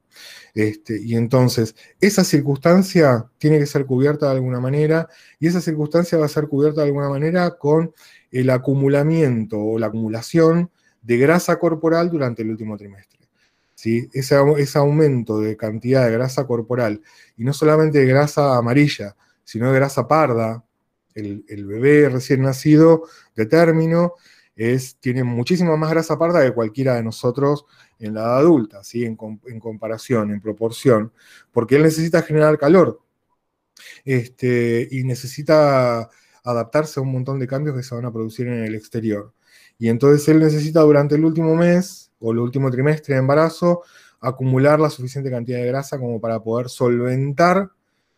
Este, 0.54 1.00
y 1.00 1.14
entonces, 1.14 1.76
esa 2.00 2.24
circunstancia 2.24 3.26
tiene 3.38 3.58
que 3.58 3.66
ser 3.66 3.86
cubierta 3.86 4.26
de 4.26 4.32
alguna 4.32 4.60
manera, 4.60 5.08
y 5.38 5.46
esa 5.46 5.60
circunstancia 5.60 6.18
va 6.18 6.26
a 6.26 6.28
ser 6.28 6.48
cubierta 6.48 6.80
de 6.80 6.88
alguna 6.88 7.08
manera 7.08 7.56
con 7.56 7.94
el 8.30 8.50
acumulamiento 8.50 9.58
o 9.58 9.78
la 9.78 9.86
acumulación 9.86 10.70
de 11.02 11.16
grasa 11.18 11.58
corporal 11.58 12.10
durante 12.10 12.42
el 12.42 12.50
último 12.50 12.76
trimestre. 12.76 13.20
¿sí? 13.74 14.08
Ese, 14.12 14.36
ese 14.58 14.78
aumento 14.78 15.40
de 15.40 15.56
cantidad 15.56 16.04
de 16.04 16.12
grasa 16.12 16.46
corporal, 16.46 17.00
y 17.36 17.44
no 17.44 17.52
solamente 17.52 18.00
de 18.00 18.06
grasa 18.06 18.56
amarilla, 18.56 19.16
sino 19.44 19.70
de 19.70 19.78
grasa 19.78 20.08
parda, 20.08 20.64
el, 21.18 21.66
bebé 21.66 22.08
recién 22.08 22.42
nacido 22.42 23.04
de 23.36 23.46
término, 23.46 24.14
es, 24.56 24.96
tiene 24.96 25.24
muchísima 25.24 25.76
más 25.76 25.90
grasa 25.90 26.18
parda 26.18 26.44
que 26.44 26.52
cualquiera 26.52 26.96
de 26.96 27.02
nosotros 27.02 27.64
en 27.98 28.14
la 28.14 28.20
edad 28.20 28.38
adulta, 28.38 28.82
¿sí? 28.82 29.04
en, 29.04 29.16
comparación, 29.16 30.30
en 30.30 30.40
proporción, 30.40 31.12
porque 31.52 31.76
él 31.76 31.82
necesita 31.82 32.22
generar 32.22 32.58
calor 32.58 33.00
este, 34.04 34.88
y 34.90 35.04
necesita 35.04 36.08
adaptarse 36.44 36.98
a 36.98 37.02
un 37.02 37.12
montón 37.12 37.38
de 37.38 37.46
cambios 37.46 37.76
que 37.76 37.82
se 37.82 37.94
van 37.94 38.06
a 38.06 38.12
producir 38.12 38.46
en 38.48 38.64
el 38.64 38.74
exterior. 38.74 39.32
Y 39.78 39.88
entonces 39.88 40.26
él 40.28 40.40
necesita 40.40 40.80
durante 40.80 41.14
el 41.14 41.24
último 41.24 41.54
mes 41.54 42.10
o 42.18 42.32
el 42.32 42.38
último 42.38 42.70
trimestre 42.70 43.14
de 43.14 43.20
embarazo 43.20 43.82
acumular 44.20 44.80
la 44.80 44.90
suficiente 44.90 45.30
cantidad 45.30 45.58
de 45.58 45.66
grasa 45.66 45.98
como 45.98 46.20
para 46.20 46.42
poder 46.42 46.68
solventar 46.68 47.70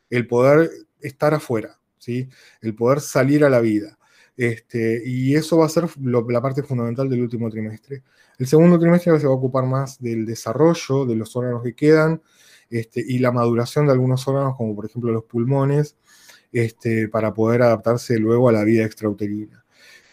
el 0.09 0.27
poder 0.27 0.71
estar 1.01 1.35
afuera, 1.35 1.80
¿sí? 2.01 2.29
el 2.61 2.75
poder 2.75 3.01
salir 3.01 3.45
a 3.45 3.51
la 3.51 3.61
vida. 3.61 3.97
Este, 4.37 5.03
y 5.05 5.37
eso 5.37 5.59
va 5.59 5.67
a 5.67 5.69
ser 5.69 5.85
la 6.01 6.41
parte 6.41 6.63
fundamental 6.63 7.09
del 7.09 7.21
último 7.21 7.51
trimestre. 7.51 8.03
El 8.39 8.47
segundo 8.47 8.79
trimestre 8.79 9.21
se 9.21 9.27
va 9.27 9.33
a 9.35 9.37
ocupar 9.37 9.67
más 9.67 10.01
del 10.01 10.25
desarrollo 10.25 11.05
de 11.05 11.15
los 11.15 11.37
órganos 11.37 11.63
que 11.63 11.75
quedan 11.75 12.23
este, 12.71 13.05
y 13.07 13.19
la 13.19 13.33
maduración 13.33 13.87
de 13.87 13.93
algunos 13.93 14.27
órganos, 14.27 14.57
como 14.57 14.75
por 14.75 14.87
ejemplo 14.87 15.13
los 15.13 15.25
pulmones, 15.25 15.97
este, 16.53 17.09
para 17.09 17.35
poder 17.35 17.63
adaptarse 17.63 18.19
luego 18.19 18.49
a 18.49 18.53
la 18.53 18.65
vida 18.65 18.85
extrauterina. 18.85 19.65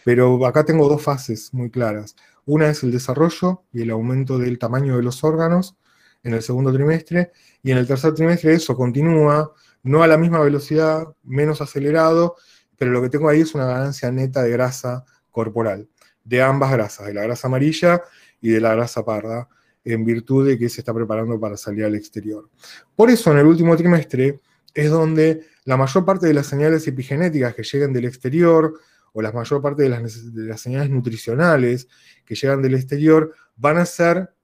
Pero 0.04 0.44
acá 0.46 0.64
tengo 0.64 0.88
dos 0.88 1.02
fases 1.02 1.52
muy 1.54 1.70
claras. 1.70 2.14
Una 2.44 2.68
es 2.68 2.82
el 2.82 2.92
desarrollo 2.92 3.62
y 3.72 3.82
el 3.82 3.90
aumento 3.90 4.38
del 4.38 4.58
tamaño 4.58 4.96
de 4.96 5.02
los 5.02 5.24
órganos 5.24 5.76
en 6.22 6.34
el 6.34 6.42
segundo 6.42 6.72
trimestre, 6.72 7.32
y 7.62 7.70
en 7.70 7.78
el 7.78 7.86
tercer 7.86 8.14
trimestre 8.14 8.52
eso 8.52 8.76
continúa, 8.76 9.52
no 9.88 10.02
a 10.02 10.06
la 10.06 10.18
misma 10.18 10.40
velocidad, 10.40 11.08
menos 11.22 11.60
acelerado, 11.60 12.36
pero 12.76 12.90
lo 12.90 13.00
que 13.02 13.08
tengo 13.08 13.28
ahí 13.28 13.40
es 13.40 13.54
una 13.54 13.66
ganancia 13.66 14.12
neta 14.12 14.42
de 14.42 14.50
grasa 14.50 15.04
corporal, 15.30 15.88
de 16.24 16.42
ambas 16.42 16.70
grasas, 16.72 17.06
de 17.06 17.14
la 17.14 17.22
grasa 17.22 17.48
amarilla 17.48 18.02
y 18.40 18.50
de 18.50 18.60
la 18.60 18.74
grasa 18.74 19.04
parda, 19.04 19.48
en 19.84 20.04
virtud 20.04 20.46
de 20.46 20.58
que 20.58 20.68
se 20.68 20.82
está 20.82 20.92
preparando 20.92 21.40
para 21.40 21.56
salir 21.56 21.84
al 21.84 21.94
exterior. 21.94 22.50
Por 22.94 23.10
eso 23.10 23.32
en 23.32 23.38
el 23.38 23.46
último 23.46 23.74
trimestre 23.76 24.40
es 24.74 24.90
donde 24.90 25.46
la 25.64 25.78
mayor 25.78 26.04
parte 26.04 26.26
de 26.26 26.34
las 26.34 26.46
señales 26.46 26.86
epigenéticas 26.86 27.54
que 27.54 27.62
llegan 27.62 27.92
del 27.94 28.04
exterior, 28.04 28.78
o 29.14 29.22
la 29.22 29.32
mayor 29.32 29.62
parte 29.62 29.84
de 29.84 29.88
las, 29.88 30.34
de 30.34 30.42
las 30.42 30.60
señales 30.60 30.90
nutricionales 30.90 31.88
que 32.26 32.34
llegan 32.34 32.60
del 32.60 32.74
exterior, 32.74 33.34
van 33.56 33.78
a 33.78 33.86
ser 33.86 34.34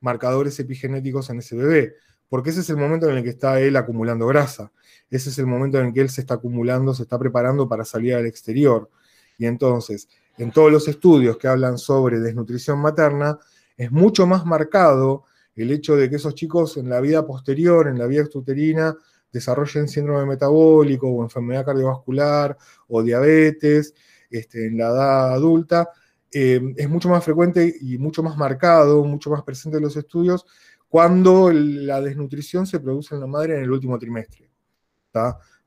marcadores 0.00 0.58
epigenéticos 0.60 1.28
en 1.30 1.40
ese 1.40 1.56
bebé 1.56 1.96
porque 2.32 2.48
ese 2.48 2.60
es 2.60 2.70
el 2.70 2.78
momento 2.78 3.10
en 3.10 3.18
el 3.18 3.22
que 3.22 3.28
está 3.28 3.60
él 3.60 3.76
acumulando 3.76 4.26
grasa, 4.26 4.72
ese 5.10 5.28
es 5.28 5.38
el 5.38 5.46
momento 5.46 5.78
en 5.78 5.88
el 5.88 5.92
que 5.92 6.00
él 6.00 6.08
se 6.08 6.22
está 6.22 6.32
acumulando, 6.32 6.94
se 6.94 7.02
está 7.02 7.18
preparando 7.18 7.68
para 7.68 7.84
salir 7.84 8.14
al 8.14 8.24
exterior. 8.24 8.88
Y 9.36 9.44
entonces, 9.44 10.08
en 10.38 10.50
todos 10.50 10.72
los 10.72 10.88
estudios 10.88 11.36
que 11.36 11.46
hablan 11.46 11.76
sobre 11.76 12.20
desnutrición 12.20 12.78
materna, 12.78 13.38
es 13.76 13.92
mucho 13.92 14.26
más 14.26 14.46
marcado 14.46 15.24
el 15.54 15.72
hecho 15.72 15.94
de 15.94 16.08
que 16.08 16.16
esos 16.16 16.34
chicos 16.34 16.78
en 16.78 16.88
la 16.88 17.02
vida 17.02 17.26
posterior, 17.26 17.86
en 17.86 17.98
la 17.98 18.06
vida 18.06 18.22
extruterina, 18.22 18.96
desarrollen 19.30 19.86
síndrome 19.86 20.24
metabólico 20.24 21.08
o 21.08 21.22
enfermedad 21.22 21.66
cardiovascular 21.66 22.56
o 22.88 23.02
diabetes 23.02 23.92
este, 24.30 24.68
en 24.68 24.78
la 24.78 24.88
edad 24.88 25.34
adulta, 25.34 25.90
eh, 26.32 26.62
es 26.78 26.88
mucho 26.88 27.10
más 27.10 27.22
frecuente 27.22 27.76
y 27.78 27.98
mucho 27.98 28.22
más 28.22 28.38
marcado, 28.38 29.04
mucho 29.04 29.28
más 29.28 29.42
presente 29.42 29.76
en 29.76 29.84
los 29.84 29.98
estudios 29.98 30.46
cuando 30.92 31.50
la 31.50 32.02
desnutrición 32.02 32.66
se 32.66 32.78
produce 32.78 33.14
en 33.14 33.22
la 33.22 33.26
madre 33.26 33.56
en 33.56 33.62
el 33.62 33.70
último 33.70 33.98
trimestre. 33.98 34.50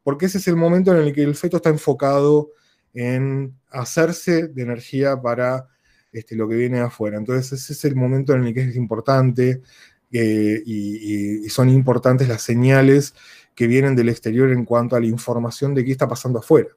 Porque 0.04 0.28
ese 0.28 0.38
es 0.38 0.48
el 0.48 0.56
momento 0.56 0.94
en 0.94 1.02
el 1.02 1.14
que 1.14 1.24
el 1.24 1.34
feto 1.34 1.58
está 1.58 1.70
enfocado 1.70 2.52
en 2.94 3.58
hacerse 3.72 4.50
de 4.50 4.62
energía 4.62 5.20
para 5.20 5.68
este, 6.12 6.36
lo 6.36 6.48
que 6.48 6.54
viene 6.54 6.80
afuera. 6.80 7.18
Entonces 7.18 7.54
ese 7.54 7.74
es 7.74 7.86
el 7.86 7.96
momento 7.96 8.34
en 8.36 8.44
el 8.44 8.54
que 8.54 8.70
es 8.70 8.76
importante 8.76 9.64
eh, 10.12 10.62
y, 10.64 11.50
son 11.50 11.70
importantes 11.70 12.28
las 12.28 12.44
señales 12.44 13.16
que 13.56 13.66
vienen 13.66 13.96
del 13.96 14.10
exterior 14.10 14.52
en 14.52 14.64
cuanto 14.64 14.96
a 14.96 15.00
la 15.00 15.08
información 15.08 15.74
de 15.74 15.84
qué 15.84 15.92
está 15.92 16.08
pasando 16.08 16.38
afuera, 16.38 16.70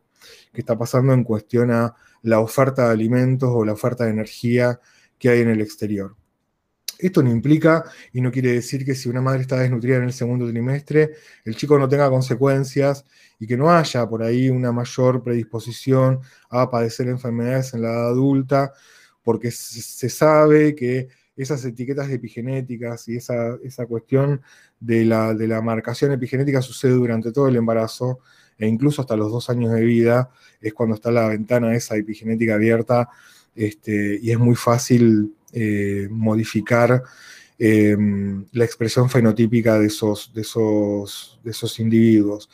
qué 0.54 0.62
está 0.62 0.78
pasando 0.78 1.12
en 1.12 1.22
cuestión 1.22 1.70
a 1.70 1.94
la 2.22 2.40
oferta 2.40 2.86
de 2.86 2.92
alimentos 2.92 3.50
o 3.52 3.62
la 3.66 3.74
oferta 3.74 4.04
de 4.04 4.12
energía 4.12 4.80
que 5.18 5.28
hay 5.28 5.40
en 5.42 5.50
el 5.50 5.60
exterior. 5.60 6.16
Esto 6.98 7.22
no 7.22 7.30
implica 7.30 7.84
y 8.12 8.20
no 8.20 8.32
quiere 8.32 8.52
decir 8.52 8.84
que 8.84 8.94
si 8.94 9.08
una 9.08 9.20
madre 9.20 9.42
está 9.42 9.56
desnutrida 9.56 9.98
en 9.98 10.04
el 10.04 10.12
segundo 10.12 10.48
trimestre, 10.50 11.12
el 11.44 11.54
chico 11.56 11.78
no 11.78 11.88
tenga 11.88 12.10
consecuencias 12.10 13.04
y 13.38 13.46
que 13.46 13.56
no 13.56 13.70
haya 13.70 14.08
por 14.08 14.22
ahí 14.22 14.50
una 14.50 14.72
mayor 14.72 15.22
predisposición 15.22 16.20
a 16.50 16.68
padecer 16.68 17.08
enfermedades 17.08 17.72
en 17.74 17.82
la 17.82 17.90
edad 17.90 18.08
adulta, 18.08 18.72
porque 19.22 19.50
se 19.52 20.08
sabe 20.08 20.74
que 20.74 21.08
esas 21.36 21.64
etiquetas 21.64 22.10
epigenéticas 22.10 23.06
y 23.08 23.16
esa, 23.16 23.56
esa 23.62 23.86
cuestión 23.86 24.42
de 24.80 25.04
la, 25.04 25.34
de 25.34 25.46
la 25.46 25.62
marcación 25.62 26.10
epigenética 26.10 26.60
sucede 26.60 26.92
durante 26.92 27.30
todo 27.30 27.46
el 27.46 27.56
embarazo 27.56 28.18
e 28.58 28.66
incluso 28.66 29.02
hasta 29.02 29.16
los 29.16 29.30
dos 29.30 29.48
años 29.50 29.72
de 29.72 29.82
vida, 29.82 30.30
es 30.60 30.74
cuando 30.74 30.96
está 30.96 31.12
la 31.12 31.28
ventana 31.28 31.76
esa 31.76 31.96
epigenética 31.96 32.54
abierta 32.54 33.08
este, 33.58 34.18
y 34.22 34.30
es 34.30 34.38
muy 34.38 34.54
fácil 34.54 35.34
eh, 35.52 36.06
modificar 36.10 37.02
em, 37.58 38.46
la 38.52 38.64
expresión 38.64 39.10
fenotípica 39.10 39.78
de 39.78 39.86
esos 39.86 40.30
individuos. 41.80 42.48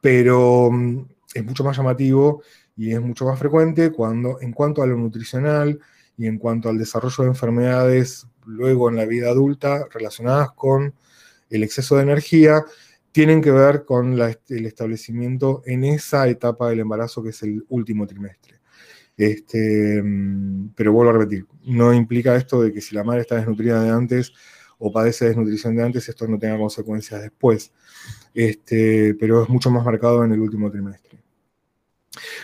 Pero 0.00 0.70
mm, 0.72 1.06
es 1.34 1.44
mucho 1.44 1.62
más 1.62 1.76
llamativo 1.76 2.42
y 2.76 2.92
es 2.92 3.00
mucho 3.00 3.26
más 3.26 3.38
frecuente 3.38 3.92
cuando, 3.92 4.40
en 4.40 4.52
cuanto 4.52 4.82
a 4.82 4.86
lo 4.86 4.96
nutricional 4.96 5.78
y 6.18 6.26
en 6.26 6.38
cuanto 6.38 6.68
al 6.68 6.78
desarrollo 6.78 7.22
de 7.22 7.30
enfermedades 7.30 8.26
luego 8.44 8.88
en 8.88 8.96
la 8.96 9.06
vida 9.06 9.30
adulta 9.30 9.86
relacionadas 9.92 10.50
con 10.52 10.94
el 11.48 11.62
exceso 11.62 11.96
de 11.96 12.02
energía, 12.02 12.64
tienen 13.12 13.40
que 13.40 13.52
ver 13.52 13.84
con 13.84 14.20
el 14.20 14.66
establecimiento 14.66 15.62
en 15.66 15.84
esa 15.84 16.26
etapa 16.28 16.68
del 16.68 16.80
embarazo 16.80 17.22
que 17.22 17.30
es 17.30 17.42
el 17.44 17.64
último 17.68 18.06
trimestre. 18.08 18.53
Este, 19.16 20.02
mm, 20.02 20.74
pero 20.74 20.92
vuelvo 20.92 21.10
a 21.10 21.14
repetir, 21.14 21.46
no 21.66 21.92
implica 21.94 22.34
esto 22.36 22.62
de 22.62 22.72
que 22.72 22.80
si 22.80 22.94
la 22.94 23.04
madre 23.04 23.22
está 23.22 23.36
desnutrida 23.36 23.82
de 23.82 23.90
antes 23.90 24.32
o 24.78 24.92
padece 24.92 25.26
desnutrición 25.26 25.76
de 25.76 25.84
antes, 25.84 26.08
esto 26.08 26.26
no 26.26 26.38
tenga 26.38 26.58
consecuencias 26.58 27.22
después. 27.22 27.72
Este, 28.34 29.14
pero 29.14 29.44
es 29.44 29.48
mucho 29.48 29.70
más 29.70 29.84
marcado 29.84 30.24
en 30.24 30.32
el 30.32 30.40
último 30.40 30.70
trimestre. 30.70 31.22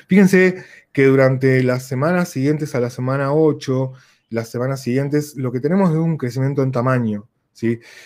Fíjense 0.07 0.65
que 0.93 1.05
durante 1.07 1.63
las 1.63 1.87
semanas 1.87 2.29
siguientes 2.31 2.75
a 2.75 2.81
la 2.81 2.91
semana 2.91 3.33
8, 3.33 3.93
las 4.31 4.49
semanas 4.49 4.83
siguientes, 4.83 5.37
lo 5.37 5.53
que 5.53 5.61
tenemos 5.61 5.91
es 5.91 5.97
un 5.97 6.17
crecimiento 6.17 6.63
en 6.63 6.73
tamaño. 6.73 7.29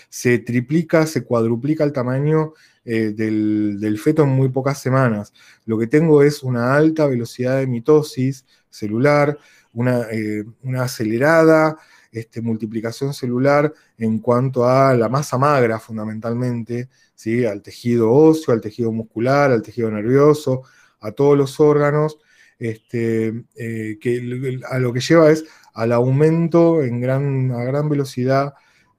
Se 0.08 0.38
triplica, 0.38 1.06
se 1.06 1.24
cuadruplica 1.24 1.84
el 1.84 1.92
tamaño 1.92 2.54
eh, 2.84 3.12
del, 3.16 3.98
feto 3.98 4.24
en 4.24 4.28
muy 4.30 4.50
pocas 4.50 4.80
semanas. 4.80 5.32
Lo 5.64 5.78
que 5.78 5.86
tengo 5.86 6.22
es 6.22 6.42
una 6.42 6.74
alta 6.76 7.06
velocidad 7.06 7.58
de 7.58 7.66
mitosis 7.66 8.44
celular, 8.68 9.38
una, 9.72 10.02
eh, 10.10 10.44
acelerada 10.78 11.78
este, 12.12 12.42
multiplicación 12.42 13.14
celular 13.14 13.72
en 13.98 14.18
cuanto 14.18 14.68
a 14.68 14.94
la 14.94 15.08
masa 15.08 15.38
magra 15.38 15.80
fundamentalmente, 15.80 16.88
¿sí? 17.14 17.44
al 17.46 17.62
tejido 17.62 18.12
óseo, 18.12 18.52
al 18.54 18.60
tejido 18.60 18.92
muscular, 18.92 19.50
al 19.50 19.62
tejido 19.62 19.90
nervioso, 19.90 20.62
a 21.00 21.12
todos 21.12 21.36
los 21.38 21.58
órganos. 21.60 22.18
este, 22.58 23.44
eh, 23.56 23.98
que 24.00 24.60
a 24.70 24.78
lo 24.78 24.92
que 24.92 25.00
lleva 25.00 25.30
es 25.30 25.44
al 25.74 25.92
aumento 25.92 26.82
en 26.82 27.00
gran, 27.00 27.50
a 27.52 27.64
gran 27.64 27.88
velocidad 27.88 28.54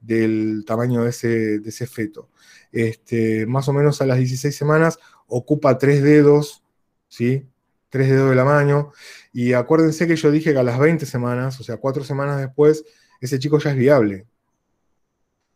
del 0.06 0.64
tamaño 0.66 1.04
de 1.04 1.10
ese, 1.10 1.60
de 1.60 1.70
ese 1.70 1.88
feto. 1.88 2.30
Este, 2.72 3.46
más 3.46 3.68
o 3.68 3.74
menos 3.74 4.02
a 4.02 4.06
las 4.06 4.18
16 4.18 4.56
semanas 4.56 5.00
ocupa 5.28 5.78
tres 5.78 6.04
dedos, 6.04 6.64
¿sí? 7.08 7.48
Tres 7.90 8.10
dedos 8.10 8.30
de 8.30 8.36
la 8.36 8.46
mano. 8.46 8.92
Y 9.34 9.54
acuérdense 9.54 10.08
que 10.08 10.16
yo 10.16 10.32
dije 10.32 10.54
que 10.54 10.60
a 10.60 10.64
las 10.64 10.80
20 10.80 11.06
semanas, 11.06 11.60
o 11.60 11.64
sea, 11.64 11.78
cuatro 11.78 12.04
semanas 12.04 12.40
después, 12.40 12.84
ese 13.22 13.40
chico 13.40 13.60
ya 13.60 13.72
es 13.72 13.78
viable. 13.78 14.28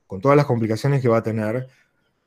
Con 0.08 0.22
todas 0.22 0.38
las 0.38 0.46
complicaciones 0.46 1.01
que 1.01 1.10
va 1.10 1.18
a 1.18 1.24
tener, 1.24 1.68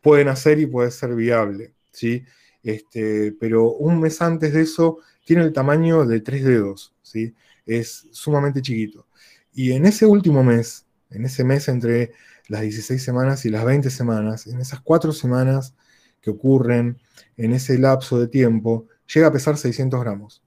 puede 0.01 0.25
nacer 0.25 0.59
y 0.59 0.67
puede 0.67 0.91
ser 0.91 1.15
viable, 1.15 1.75
¿sí? 1.91 2.25
Este, 2.63 3.33
pero 3.41 3.71
un 3.73 4.01
mes 4.01 4.23
antes 4.23 4.53
de 4.53 4.63
eso 4.63 4.99
tiene 5.25 5.43
el 5.43 5.53
tamaño 5.53 6.05
de 6.05 6.21
tres 6.21 6.45
dedos, 6.45 6.95
¿sí? 7.03 7.35
Es 7.67 8.07
sumamente 8.13 8.63
chiquito. 8.63 9.07
Y 9.55 9.73
en 9.73 9.87
ese 9.87 10.07
último 10.07 10.43
mes, 10.45 10.87
en 11.15 11.25
ese 11.25 11.45
mes 11.45 11.69
entre 11.69 12.13
las 12.49 12.63
16 12.63 13.03
semanas 13.03 13.45
y 13.45 13.51
las 13.51 13.65
20 13.65 13.91
semanas, 13.91 14.47
en 14.47 14.61
esas 14.61 14.81
cuatro 14.81 15.13
semanas 15.13 15.75
que 16.21 16.31
ocurren 16.31 16.99
en 17.37 17.53
ese 17.53 17.79
lapso 17.79 18.19
de 18.19 18.29
tiempo, 18.29 18.87
llega 19.13 19.29
a 19.29 19.33
pesar 19.33 19.57
600 19.57 20.01
gramos. 20.01 20.43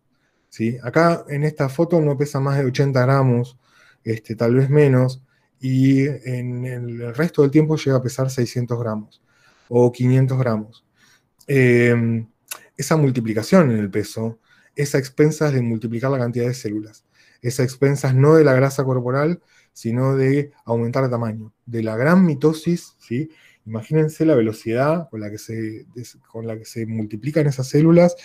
¿sí? 0.49 0.77
Acá 0.83 1.25
en 1.29 1.43
esta 1.43 1.69
foto 1.69 1.99
no 2.01 2.17
pesa 2.17 2.39
más 2.39 2.57
de 2.57 2.65
80 2.65 3.01
gramos, 3.01 3.57
este, 4.03 4.35
tal 4.35 4.55
vez 4.55 4.69
menos, 4.69 5.21
y 5.59 6.05
en 6.05 6.65
el 6.65 7.15
resto 7.15 7.41
del 7.41 7.51
tiempo 7.51 7.75
llega 7.75 7.97
a 7.97 8.01
pesar 8.01 8.29
600 8.29 8.79
gramos 8.79 9.21
o 9.69 9.91
500 9.91 10.37
gramos. 10.37 10.85
Em, 11.47 12.27
esa 12.77 12.97
multiplicación 12.97 13.71
en 13.71 13.77
el 13.77 13.89
peso 13.89 14.39
es 14.75 14.95
a 14.95 14.97
expensas 14.97 15.53
de 15.53 15.61
multiplicar 15.61 16.11
la 16.11 16.19
cantidad 16.19 16.47
de 16.47 16.53
células, 16.53 17.05
es 17.41 17.59
a 17.59 17.63
expensas 17.63 18.13
no 18.13 18.35
de 18.35 18.43
la 18.43 18.53
grasa 18.53 18.83
corporal, 18.83 19.41
sino 19.75 20.15
de 20.15 20.53
aumentar 20.63 21.03
el 21.03 21.09
tamaño, 21.09 21.53
de 21.65 21.83
la 21.83 21.97
gran 21.97 22.25
mitosis, 22.25 22.95
¿sí? 22.97 23.29
Imagínense 23.65 24.25
la 24.25 24.35
velocidad 24.35 25.09
con 25.09 25.19
la, 25.19 25.29
que 25.29 25.37
se, 25.37 25.85
con 26.31 26.47
la 26.47 26.57
que 26.57 26.63
se 26.63 26.85
multiplican 26.85 27.45
esas 27.45 27.67
células 27.67 28.15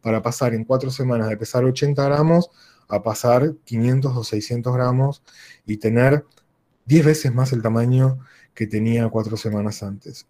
para 0.00 0.22
pasar 0.22 0.54
en 0.54 0.64
cuatro 0.64 0.90
semanas 0.90 1.28
de 1.28 1.36
pesar 1.36 1.64
80 1.64 2.04
gramos 2.04 2.50
a 2.88 3.02
pasar 3.02 3.54
500 3.64 4.16
o 4.16 4.22
600 4.22 4.72
gramos 4.72 5.24
y 5.66 5.78
tener 5.78 6.24
10 6.84 7.04
veces 7.04 7.34
más 7.34 7.52
el 7.52 7.60
tamaño 7.60 8.20
que 8.54 8.68
tenía 8.68 9.08
cuatro 9.08 9.36
semanas 9.36 9.82
antes. 9.82 10.28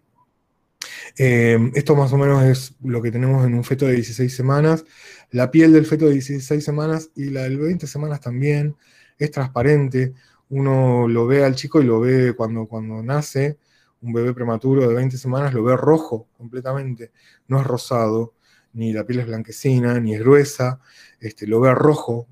Eh, 1.15 1.59
esto 1.75 1.95
más 1.95 2.11
o 2.13 2.17
menos 2.17 2.43
es 2.43 2.75
lo 2.83 3.03
que 3.03 3.11
tenemos 3.11 3.45
en 3.45 3.53
un 3.53 3.63
feto 3.63 3.85
de 3.85 3.93
16 3.93 4.35
semanas. 4.35 4.83
La 5.29 5.51
piel 5.51 5.73
del 5.73 5.85
feto 5.85 6.05
de 6.05 6.13
16 6.13 6.63
semanas 6.63 7.11
y 7.15 7.25
la 7.25 7.43
de 7.43 7.55
20 7.55 7.85
semanas 7.85 8.19
también 8.19 8.75
es 9.19 9.29
transparente. 9.31 10.13
Uno 10.51 11.07
lo 11.07 11.27
ve 11.27 11.45
al 11.45 11.55
chico 11.55 11.81
y 11.81 11.85
lo 11.85 11.99
ve 12.01 12.33
cuando, 12.35 12.67
cuando 12.67 13.01
nace. 13.01 13.57
Un 14.01 14.13
bebé 14.13 14.33
prematuro 14.33 14.87
de 14.87 14.93
20 14.93 15.17
semanas 15.17 15.53
lo 15.53 15.63
ve 15.63 15.77
rojo 15.77 16.27
completamente. 16.37 17.11
No 17.47 17.59
es 17.61 17.65
rosado, 17.67 18.33
ni 18.73 18.91
la 18.93 19.05
piel 19.05 19.19
es 19.21 19.27
blanquecina, 19.27 19.99
ni 19.99 20.13
es 20.13 20.19
gruesa. 20.19 20.81
Este, 21.19 21.47
lo 21.47 21.61
ve 21.61 21.73
rojo, 21.73 22.27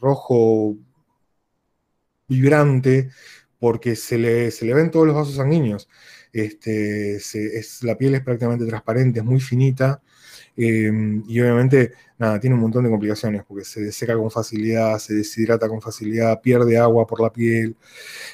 rojo 0.00 0.76
vibrante, 2.28 3.10
porque 3.58 3.96
se 3.96 4.18
le, 4.18 4.50
se 4.52 4.66
le 4.66 4.74
ven 4.74 4.90
todos 4.90 5.06
los 5.06 5.16
vasos 5.16 5.34
sanguíneos. 5.34 5.88
Este, 6.32 7.16
es, 7.16 7.82
la 7.82 7.96
piel 7.96 8.14
es 8.14 8.22
prácticamente 8.22 8.66
transparente, 8.66 9.20
es 9.20 9.24
muy 9.24 9.40
finita. 9.40 10.02
Em, 10.56 11.24
y 11.26 11.40
obviamente, 11.40 11.92
nada, 12.18 12.38
tiene 12.38 12.54
un 12.54 12.62
montón 12.62 12.84
de 12.84 12.90
complicaciones 12.90 13.42
porque 13.44 13.64
se 13.64 13.90
seca 13.92 14.16
con 14.16 14.30
facilidad, 14.30 14.98
se 14.98 15.14
deshidrata 15.14 15.68
con 15.68 15.80
facilidad, 15.80 16.40
pierde 16.40 16.78
agua 16.78 17.06
por 17.06 17.20
la 17.20 17.32
piel. 17.32 17.76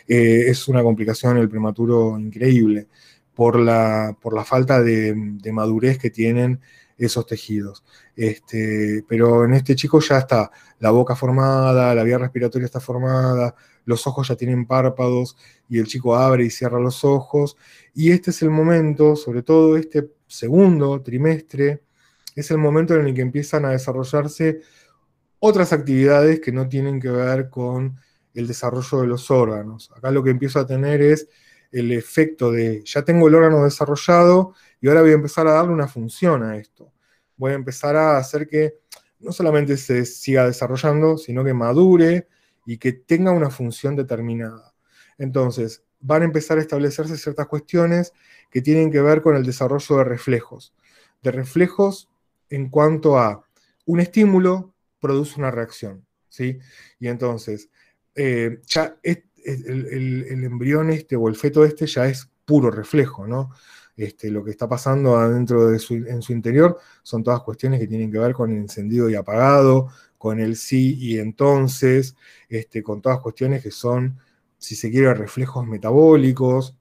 Eh, 0.09 0.45
es 0.49 0.69
una 0.69 0.83
complicación 0.83 1.39
el 1.39 1.49
prematuro 1.49 2.19
increíble 2.19 2.89
por 3.35 3.59
la, 3.59 4.17
por 4.21 4.35
la 4.35 4.45
falta 4.45 4.83
de, 4.83 5.15
madurez 5.53 5.99
que 5.99 6.11
tienen 6.11 6.61
esos 6.99 7.27
tejidos. 7.27 7.85
Este, 8.17 9.05
pero 9.09 9.45
en 9.47 9.55
este 9.55 9.75
chico 9.75 10.01
ya 10.01 10.19
está 10.19 10.51
la 10.79 10.91
boca 10.91 11.17
formada, 11.17 11.95
la 11.95 12.03
vía 12.03 12.19
respiratoria 12.19 12.67
está 12.67 12.81
formada, 12.81 13.55
los 13.87 14.07
ojos 14.07 14.29
ya 14.29 14.37
tienen 14.37 14.67
párpados 14.67 15.37
y 15.69 15.79
el 15.79 15.87
chico 15.87 16.17
abre 16.17 16.45
y 16.45 16.51
cierra 16.51 16.79
los 16.79 17.05
ojos. 17.05 17.57
Y 17.95 18.11
este 18.13 18.31
es 18.31 18.43
el 18.43 18.51
momento, 18.51 19.17
sobre 19.17 19.43
todo 19.43 19.77
este 19.79 20.11
segundo 20.27 21.01
trimestre, 21.03 21.83
es 22.37 22.51
el 22.51 22.59
momento 22.59 22.95
en 22.95 23.07
el 23.07 23.15
que 23.15 23.23
empiezan 23.23 23.65
a 23.65 23.71
desarrollarse 23.71 24.61
otras 25.39 25.73
actividades 25.73 26.41
que 26.41 26.53
no 26.53 26.69
tienen 26.69 27.01
que 27.01 27.11
ver 27.11 27.49
con 27.49 27.99
el 28.35 28.47
desarrollo 28.47 29.01
de 29.01 29.07
los 29.07 29.31
órganos. 29.31 29.91
Acá 29.97 30.11
lo 30.11 30.23
que 30.23 30.31
empiezo 30.31 30.61
a 30.61 30.67
tener 30.67 31.01
es 31.03 31.29
el 31.73 31.93
efecto 31.93 32.53
de, 32.53 32.83
ya 32.85 33.03
tengo 33.03 33.29
el 33.29 33.35
órgano 33.35 33.65
desarrollado 33.65 34.55
y 34.81 34.89
ahora 34.89 35.03
voy 35.03 35.11
a 35.11 35.15
empezar 35.15 35.47
a 35.47 35.53
darle 35.53 35.73
una 35.73 35.89
función 35.89 36.43
a 36.43 36.57
esto. 36.57 36.93
Voy 37.37 37.53
a 37.53 37.55
empezar 37.55 37.97
a 37.97 38.19
hacer 38.19 38.47
que 38.47 38.79
no 39.19 39.33
solamente 39.33 39.77
se 39.77 40.05
siga 40.05 40.47
desarrollando, 40.47 41.17
sino 41.19 41.45
que 41.45 41.55
madure, 41.55 42.27
y 42.67 42.79
que 42.79 42.93
tenga 42.93 43.33
una 43.33 43.51
función 43.51 43.97
determinada. 43.97 44.75
Entonces, 45.19 45.83
van 46.01 46.23
a 46.23 46.27
empezar 46.27 46.59
a 46.59 46.61
establecerse 46.61 47.17
ciertas 47.17 47.47
cuestiones 47.47 48.13
que 48.51 48.63
tienen 48.63 48.91
que 48.91 49.01
ver 49.01 49.23
con 49.23 49.37
el 49.37 49.45
desarrollo 49.45 49.97
de 49.97 50.05
reflejos. 50.05 50.73
De 51.23 51.31
reflejos 51.31 52.09
en 52.51 52.69
cuanto 52.69 53.19
a 53.19 53.43
un 53.87 54.01
estímulo 54.01 54.75
produce 55.01 55.39
una 55.39 55.51
reacción. 55.51 56.05
¿sí? 56.29 56.59
Y 56.99 57.09
entonces, 57.09 57.71
eh, 58.15 58.61
ya 58.67 58.97
el, 59.03 59.25
embrión 60.45 60.91
este 60.91 61.17
o 61.17 61.29
el 61.29 61.37
feto 61.37 61.65
este 61.65 61.87
ya 61.87 62.07
es 62.07 62.29
puro 62.45 62.71
reflejo, 62.71 63.27
¿no? 63.27 63.51
Este, 63.97 64.31
lo 64.31 64.45
que 64.45 64.51
está 64.51 64.69
pasando 64.69 65.17
adentro 65.17 65.71
de 65.71 65.79
su, 65.79 65.95
en 65.95 66.23
su 66.23 66.33
interior 66.33 66.79
son 67.03 67.23
todas 67.23 67.43
cuestiones 67.43 67.81
que 67.81 67.87
tienen 67.87 68.11
que 68.11 68.19
ver 68.19 68.33
con 68.33 68.51
el 68.51 68.59
encendido 68.59 69.11
y 69.11 69.15
apagado, 69.15 69.89
con 70.17 70.41
el 70.41 70.57
sí 70.57 70.97
y 70.99 71.19
entonces, 71.19 72.17
este, 72.49 72.83
con 72.83 73.01
todas 73.03 73.21
cuestiones 73.21 73.63
que 73.63 73.71
son, 73.71 74.19
si 74.59 74.75
se 74.75 74.91
quiere, 74.91 75.13
reflejos 75.15 75.67
metabólicos 75.67 76.77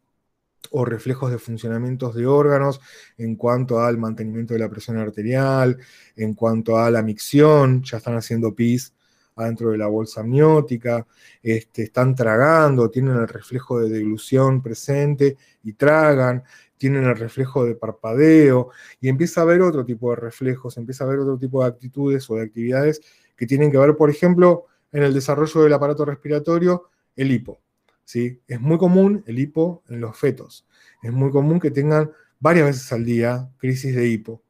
o 0.72 0.86
reflejos 0.86 1.32
de 1.32 1.40
funcionamientos 1.40 2.16
de 2.16 2.26
órganos 2.26 2.82
en 3.18 3.36
cuanto 3.36 3.80
al 3.80 3.98
mantenimiento 3.98 4.54
de 4.54 4.60
la 4.60 4.70
presión 4.70 4.98
arterial, 4.98 5.78
en 6.16 6.34
cuanto 6.34 6.78
a 6.78 6.92
la 6.92 7.02
micción, 7.02 7.84
ya 7.84 7.98
están 7.98 8.16
haciendo 8.16 8.54
pis 8.54 8.94
adentro 9.36 9.72
de 9.72 9.78
la 9.78 9.88
bolsa 9.88 10.22
amniótica, 10.22 11.06
este, 11.42 11.84
están 11.84 12.16
tragando, 12.16 12.90
tienen 12.90 13.16
el 13.16 13.28
reflejo 13.28 13.80
de 13.80 13.90
deglución 13.90 14.62
presente 14.62 15.38
y 15.64 15.74
tragan, 15.74 16.44
tienen 16.78 17.06
el 17.06 17.16
reflejo 17.16 17.66
de 17.66 17.76
parpadeo, 17.76 18.70
y 19.02 19.10
empieza 19.10 19.42
a 19.42 19.44
haber 19.44 19.62
otro 19.62 19.86
tipo 19.86 20.10
de 20.12 20.18
reflejos, 20.18 20.78
empieza 20.78 21.04
a 21.04 21.08
haber 21.08 21.20
otro 21.20 21.38
tipo 21.38 21.62
de 21.62 21.70
actitudes 21.70 22.30
o 22.30 22.36
de 22.36 22.44
actividades 22.44 23.02
que 23.36 23.46
tienen 23.46 23.72
que 23.72 23.78
ver, 23.78 23.96
por 23.96 24.10
ejemplo, 24.10 24.66
en 24.92 25.04
el 25.04 25.14
desarrollo 25.14 25.62
del 25.64 25.74
aparato 25.74 26.06
respiratorio, 26.06 26.90
el 27.16 27.32
hipo. 27.32 27.62
¿Sí? 28.10 28.42
Es 28.48 28.60
muy 28.60 28.80
común 28.80 29.24
el 29.28 29.38
hipo 29.38 29.84
en 29.88 30.02
los 30.02 30.18
fetos. 30.18 30.66
Es 31.04 31.12
muy 31.12 31.30
común 31.30 31.60
que 31.60 31.70
tengan 31.70 32.12
varias 32.40 32.66
veces 32.66 32.92
al 32.92 33.06
día 33.06 33.48
crisis 33.60 33.96
de 33.96 34.08
hipo. 34.08 34.42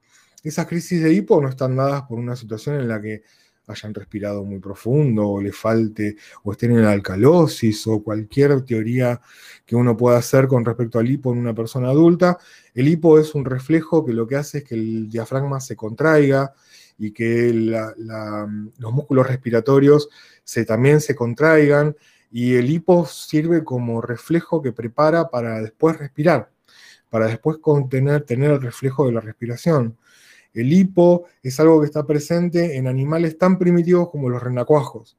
Esas 0.42 0.66
crisis 0.66 1.04
de 1.04 1.12
hipo 1.12 1.42
no 1.42 1.50
están 1.50 1.76
dadas 1.76 2.04
por 2.04 2.20
una 2.20 2.38
situación 2.38 2.80
en 2.80 2.88
la 2.88 3.02
que 3.02 3.24
hayan 3.68 3.94
respirado 3.94 4.46
muy 4.46 4.60
profundo 4.60 5.28
o 5.28 5.42
le 5.42 5.52
falte 5.52 6.16
o 6.44 6.54
estén 6.54 6.72
en 6.72 6.84
la 6.84 6.94
alcalosis 6.94 7.86
o 7.88 8.02
cualquier 8.02 8.62
teoría 8.62 9.20
que 9.66 9.76
uno 9.76 9.98
pueda 9.98 10.18
hacer 10.20 10.48
con 10.48 10.64
respecto 10.64 10.98
al 10.98 11.12
hipo 11.12 11.34
en 11.34 11.40
una 11.40 11.54
persona 11.54 11.90
adulta. 11.90 12.38
El 12.74 12.88
hipo 12.88 13.20
es 13.20 13.36
un 13.36 13.44
reflejo 13.44 14.06
que 14.06 14.14
lo 14.14 14.26
que 14.26 14.38
hace 14.38 14.60
es 14.60 14.64
que 14.64 14.76
el 14.76 15.10
diafragma 15.10 15.60
se 15.60 15.76
contraiga 15.76 16.54
y 16.98 17.12
que 17.12 17.52
los 17.54 18.94
músculos 18.94 19.28
respiratorios 19.28 20.08
también 20.66 21.02
se 21.02 21.14
contraigan 21.14 21.98
y 22.32 22.56
el 22.56 22.70
hipo 22.70 23.06
sirve 23.06 23.64
como 23.64 24.02
reflejo 24.02 24.62
que 24.62 24.72
prepara 24.72 25.30
para 25.30 25.62
después 25.62 25.98
respirar, 25.98 26.52
para 27.10 27.28
después 27.28 27.58
tener 27.90 28.52
el 28.52 28.62
reflejo 28.62 29.06
de 29.06 29.14
la 29.14 29.22
respiración. 29.22 29.98
El 30.54 30.74
hipo 30.74 31.26
es 31.44 31.60
algo 31.60 31.80
que 31.80 31.86
está 31.86 32.06
presente 32.06 32.78
en 32.78 32.88
animales 32.88 33.38
tan 33.38 33.58
primitivos 33.58 34.10
como 34.10 34.30
los 34.30 34.42
renacuajos. 34.42 35.18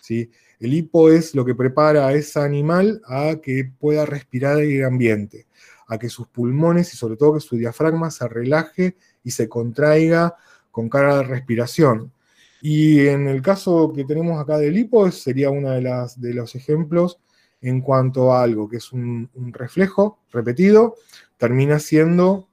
¿sí? 0.00 0.30
El 0.58 0.74
hipo 0.74 1.10
es 1.10 1.34
lo 1.34 1.44
que 1.44 1.54
prepara 1.54 2.06
a 2.06 2.12
ese 2.12 2.40
animal 2.40 3.00
a 3.06 3.36
que 3.42 3.70
pueda 3.78 4.06
respirar 4.06 4.58
el 4.60 4.84
ambiente, 4.84 5.46
a 5.86 5.98
que 5.98 6.08
sus 6.08 6.28
pulmones 6.28 6.92
y 6.92 6.96
sobre 6.96 7.16
todo 7.16 7.34
que 7.34 7.40
su 7.40 7.56
diafragma 7.56 8.10
se 8.10 8.28
relaje 8.28 8.96
y 9.24 9.30
se 9.30 9.48
contraiga 9.48 10.36
con 10.70 10.88
cara 10.88 11.16
de 11.16 11.22
respiración. 11.24 12.12
Y 12.60 13.06
en 13.06 13.26
el 13.26 13.42
caso 13.42 13.92
que 13.94 14.04
tenemos 14.04 14.40
acá 14.40 14.58
del 14.58 14.76
hipo, 14.76 15.10
sería 15.10 15.50
uno 15.50 15.70
de, 15.70 15.82
las, 15.82 16.20
de 16.20 16.34
los 16.34 16.54
ejemplos 16.54 17.18
en 17.60 17.80
cuanto 17.80 18.32
a 18.32 18.42
algo 18.42 18.68
que 18.68 18.78
es 18.78 18.92
un, 18.92 19.30
reflejo 19.52 20.18
repetido, 20.30 20.96
termina 21.36 21.78
siendo 21.78 22.48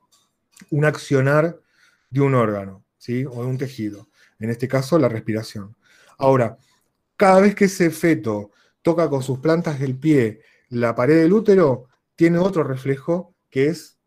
un 0.70 0.86
accionar 0.86 1.60
de 2.10 2.22
un 2.22 2.36
órgano 2.36 2.84
¿sí? 2.98 3.26
o 3.26 3.44
de 3.44 3.48
un 3.48 3.58
tejido. 3.58 4.08
en 4.40 4.50
este 4.50 4.68
caso 4.68 5.00
la 5.00 5.10
respiración. 5.10 5.76
Ahora, 6.18 6.58
cada 7.16 7.42
vez 7.42 7.56
que 7.56 7.66
ese 7.66 7.90
feto 7.90 8.52
toca 8.82 9.10
con 9.10 9.24
sus 9.24 9.40
plantas 9.40 9.80
del 9.80 9.98
pie 9.98 10.42
la 10.70 10.96
pared 10.96 11.22
del 11.22 11.34
útero, 11.34 11.88
tiene 12.16 12.38
otro 12.40 12.64
reflejo 12.64 13.34
que 13.50 13.68
es 13.68 13.98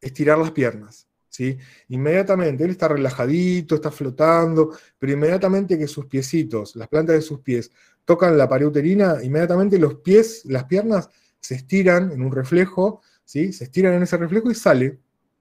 estirar 0.00 0.38
las 0.38 0.52
piernas. 0.52 1.08
¿Sí? 1.32 1.56
Inmediatamente, 1.88 2.62
él 2.64 2.70
está 2.70 2.88
relajadito, 2.88 3.74
está 3.74 3.90
flotando, 3.90 4.76
pero 4.98 5.14
inmediatamente 5.14 5.78
que 5.78 5.88
sus 5.88 6.06
piecitos, 6.06 6.76
las 6.76 6.88
plantas 6.88 7.16
de 7.16 7.22
sus 7.22 7.40
pies, 7.40 7.72
tocan 8.04 8.36
la 8.36 8.48
pared 8.48 8.66
uterina, 8.66 9.16
inmediatamente 9.22 9.78
los 9.78 9.94
pies, 9.96 10.44
las 10.44 10.64
piernas 10.64 11.08
se 11.40 11.54
estiran 11.54 12.12
en 12.12 12.22
un 12.22 12.32
reflejo, 12.32 13.00
¿sí? 13.24 13.52
se 13.52 13.64
estiran 13.64 13.94
en 13.94 14.02
ese 14.02 14.18
reflejo 14.18 14.50
y 14.50 14.54
sale, 14.54 14.98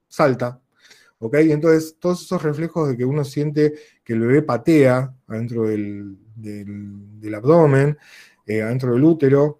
salta. 0.07 0.61
¿ok? 1.19 1.35
Entonces, 1.35 1.97
todos 1.99 2.23
esos 2.23 2.41
reflejos 2.41 2.87
de 2.89 2.97
que 2.97 3.03
uno 3.03 3.25
siente 3.25 3.73
que 4.03 4.13
el 4.13 4.21
bebé 4.21 4.43
patea 4.43 5.13
adentro 5.27 5.67
del, 5.67 6.17
abdomen, 7.35 7.97
eh, 8.45 8.61
adentro 8.61 8.93
del 8.93 9.03
útero, 9.03 9.59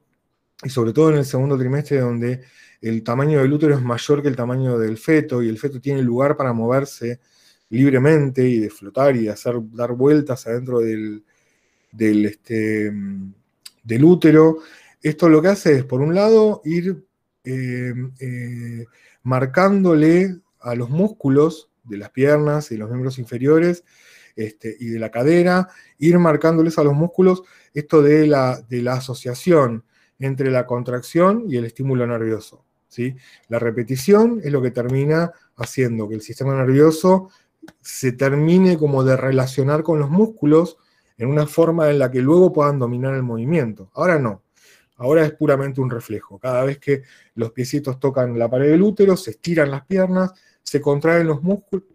y 0.63 0.69
sobre 0.69 0.93
todo 0.93 1.09
en 1.09 1.17
el 1.17 1.25
segundo 1.25 1.57
trimestre 1.57 1.99
donde 1.99 2.41
el 2.81 3.03
tamaño 3.03 3.39
del 3.39 3.53
útero 3.53 3.75
es 3.75 3.81
mayor 3.81 4.21
que 4.21 4.27
el 4.27 4.35
tamaño 4.35 4.79
del 4.79 4.97
feto 4.97 5.43
y 5.43 5.49
el 5.49 5.59
feto 5.59 5.79
tiene 5.79 6.01
lugar 6.01 6.35
para 6.35 6.51
moverse 6.51 7.19
libremente 7.69 8.47
y 8.47 8.59
de 8.59 8.69
flotar 8.69 9.15
y 9.15 9.25
de 9.25 9.29
hacer, 9.29 9.55
dar 9.71 9.93
vueltas 9.93 10.47
adentro 10.47 10.81
este, 11.97 12.91
del 13.83 14.03
útero. 14.03 14.57
Esto 15.01 15.29
lo 15.29 15.41
que 15.41 15.49
hace 15.49 15.77
es, 15.77 15.83
por 15.85 16.01
un 16.01 16.13
lado, 16.13 16.61
ir 16.65 17.05
eh, 17.43 17.93
eh, 18.19 18.85
marcándole 19.23 20.41
a 20.59 20.75
los 20.75 20.89
músculos 20.89 21.69
de 21.83 21.97
las 21.97 22.09
piernas 22.09 22.71
y 22.71 22.77
los 22.77 22.89
miembros 22.89 23.19
inferiores 23.19 23.83
este, 24.35 24.75
y 24.79 24.87
de 24.87 24.99
la 24.99 25.11
cadera, 25.11 25.69
ir 25.97 26.17
marcándoles 26.19 26.77
a 26.77 26.83
los 26.83 26.93
músculos 26.93 27.43
esto 27.73 28.01
de 28.01 28.27
la 28.27 28.93
asociación 28.93 29.85
entre 30.19 30.51
la 30.51 30.65
contracción 30.65 31.45
y 31.47 31.57
el 31.57 31.65
estímulo 31.65 32.05
nervioso. 32.05 32.65
La 33.47 33.59
repetición 33.59 34.41
es 34.43 34.51
lo 34.51 34.61
que 34.61 34.71
termina 34.71 35.31
haciendo 35.55 36.07
que 36.07 36.15
el 36.15 36.21
sistema 36.21 36.55
nervioso 36.55 37.29
se 37.81 38.13
termine 38.13 38.77
como 38.77 39.03
de 39.03 39.15
relacionar 39.15 39.83
con 39.83 39.99
los 39.99 40.09
músculos 40.09 40.77
en 41.17 41.29
una 41.29 41.45
forma 41.45 41.89
en 41.89 41.99
la 41.99 42.09
que 42.09 42.21
luego 42.21 42.51
puedan 42.51 42.79
dominar 42.79 43.13
el 43.13 43.23
movimiento. 43.23 43.91
Ahora 43.93 44.17
no. 44.19 44.43
Ahora 44.97 45.25
es 45.25 45.33
puramente 45.33 45.81
un 45.81 45.89
reflejo. 45.89 46.37
Cada 46.37 46.63
vez 46.63 46.77
que 46.79 47.03
los 47.35 47.51
piecitos 47.51 47.99
tocan 47.99 48.37
la 48.37 48.49
pared 48.49 48.69
del 48.69 48.81
útero, 48.81 49.17
se 49.17 49.31
estiran 49.31 49.71
las 49.71 49.85
piernas, 49.85 50.31
se 50.61 50.79
contraen 50.79 51.27
los 51.27 51.41
músculos, 51.41 51.85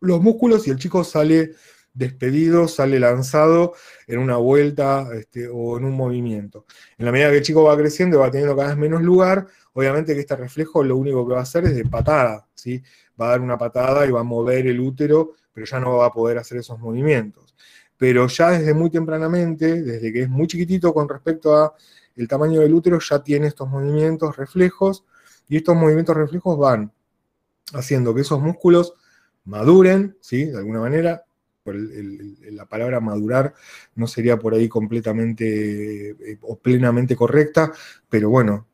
los 0.00 0.20
músculos 0.20 0.66
y 0.66 0.70
el 0.70 0.78
chico 0.78 1.04
sale 1.04 1.52
despedido, 1.94 2.68
sale 2.68 2.98
lanzado 2.98 3.74
en 4.06 4.18
una 4.18 4.36
vuelta 4.36 5.08
este, 5.14 5.48
o 5.48 5.78
en 5.78 5.84
un 5.84 5.92
movimiento. 5.92 6.66
En 6.98 7.06
la 7.06 7.12
medida 7.12 7.30
que 7.30 7.38
el 7.38 7.42
chico 7.42 7.64
va 7.64 7.76
creciendo, 7.76 8.20
va 8.20 8.30
teniendo 8.30 8.56
cada 8.56 8.68
vez 8.68 8.78
menos 8.78 9.02
lugar, 9.02 9.46
obviamente 9.74 10.14
que 10.14 10.20
este 10.20 10.36
reflejo 10.36 10.82
lo 10.84 10.96
único 10.96 11.26
que 11.26 11.34
va 11.34 11.40
a 11.40 11.44
hacer 11.44 11.64
es 11.64 11.74
de 11.74 11.84
patada, 11.84 12.46
¿sí? 12.54 12.82
Va 13.20 13.26
a 13.26 13.30
dar 13.30 13.40
una 13.40 13.58
patada 13.58 14.06
y 14.06 14.10
va 14.10 14.20
a 14.20 14.24
mover 14.24 14.66
el 14.66 14.80
útero, 14.80 15.32
pero 15.52 15.66
ya 15.66 15.80
no 15.80 15.98
va 15.98 16.06
a 16.06 16.12
poder 16.12 16.38
hacer 16.38 16.58
esos 16.58 16.78
movimientos 16.78 17.54
pero 18.02 18.26
ya 18.26 18.50
desde 18.50 18.74
muy 18.74 18.90
tempranamente, 18.90 19.80
desde 19.80 20.12
que 20.12 20.22
es 20.22 20.28
muy 20.28 20.48
chiquitito 20.48 20.92
con 20.92 21.08
respecto 21.08 21.54
a 21.54 21.72
el 22.16 22.26
tamaño 22.26 22.60
del 22.60 22.74
útero, 22.74 22.98
ya 22.98 23.22
tiene 23.22 23.46
estos 23.46 23.68
movimientos 23.68 24.36
reflejos, 24.36 25.04
y 25.48 25.58
estos 25.58 25.76
movimientos 25.76 26.16
reflejos 26.16 26.58
van 26.58 26.90
haciendo 27.74 28.12
que 28.12 28.22
esos 28.22 28.40
músculos 28.40 28.94
maduren, 29.44 30.16
¿sí? 30.20 30.46
De 30.46 30.58
alguna 30.58 30.80
manera, 30.80 31.24
la 31.64 32.66
palabra 32.66 32.98
madurar 32.98 33.54
no 33.94 34.08
sería 34.08 34.36
por 34.36 34.54
ahí 34.54 34.68
completamente 34.68 36.10
eh, 36.10 36.38
o 36.40 36.58
plenamente 36.58 37.14
correcta, 37.14 37.70
pero 38.08 38.30
bueno, 38.30 38.66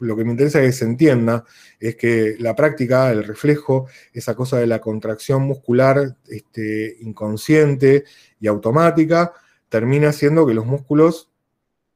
lo 0.00 0.16
que 0.16 0.24
me 0.24 0.32
interesa 0.32 0.60
que 0.60 0.72
se 0.72 0.84
entienda 0.84 1.44
es 1.78 1.96
que 1.96 2.36
la 2.38 2.54
práctica, 2.54 3.10
el 3.10 3.24
reflejo, 3.24 3.86
esa 4.12 4.34
cosa 4.34 4.58
de 4.58 4.66
la 4.66 4.80
contracción 4.80 5.42
muscular 5.42 6.16
este, 6.28 6.96
inconsciente 7.00 8.04
y 8.40 8.46
automática, 8.46 9.32
termina 9.68 10.10
haciendo 10.10 10.46
que 10.46 10.54
los 10.54 10.66
músculos 10.66 11.30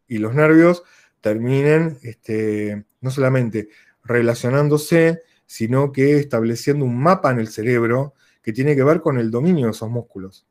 y 0.07 0.19
los 0.19 0.35
nervios 0.35 0.83
terminen 1.21 1.99
este, 2.03 2.85
no 3.01 3.11
solamente 3.11 3.69
relacionándose, 4.05 5.23
sino 5.47 5.93
que 5.93 6.19
estableciendo 6.19 6.85
un 6.85 6.99
mapa 6.99 7.31
en 7.31 7.39
el 7.39 7.49
cerebro 7.49 8.15
que 8.43 8.53
tiene 8.53 8.75
que 8.75 8.83
ver 8.83 9.01
con 9.01 9.19
el 9.19 9.31
dominio 9.31 9.67
de 9.67 9.73
esos 9.73 9.91
músculos. 9.91 10.47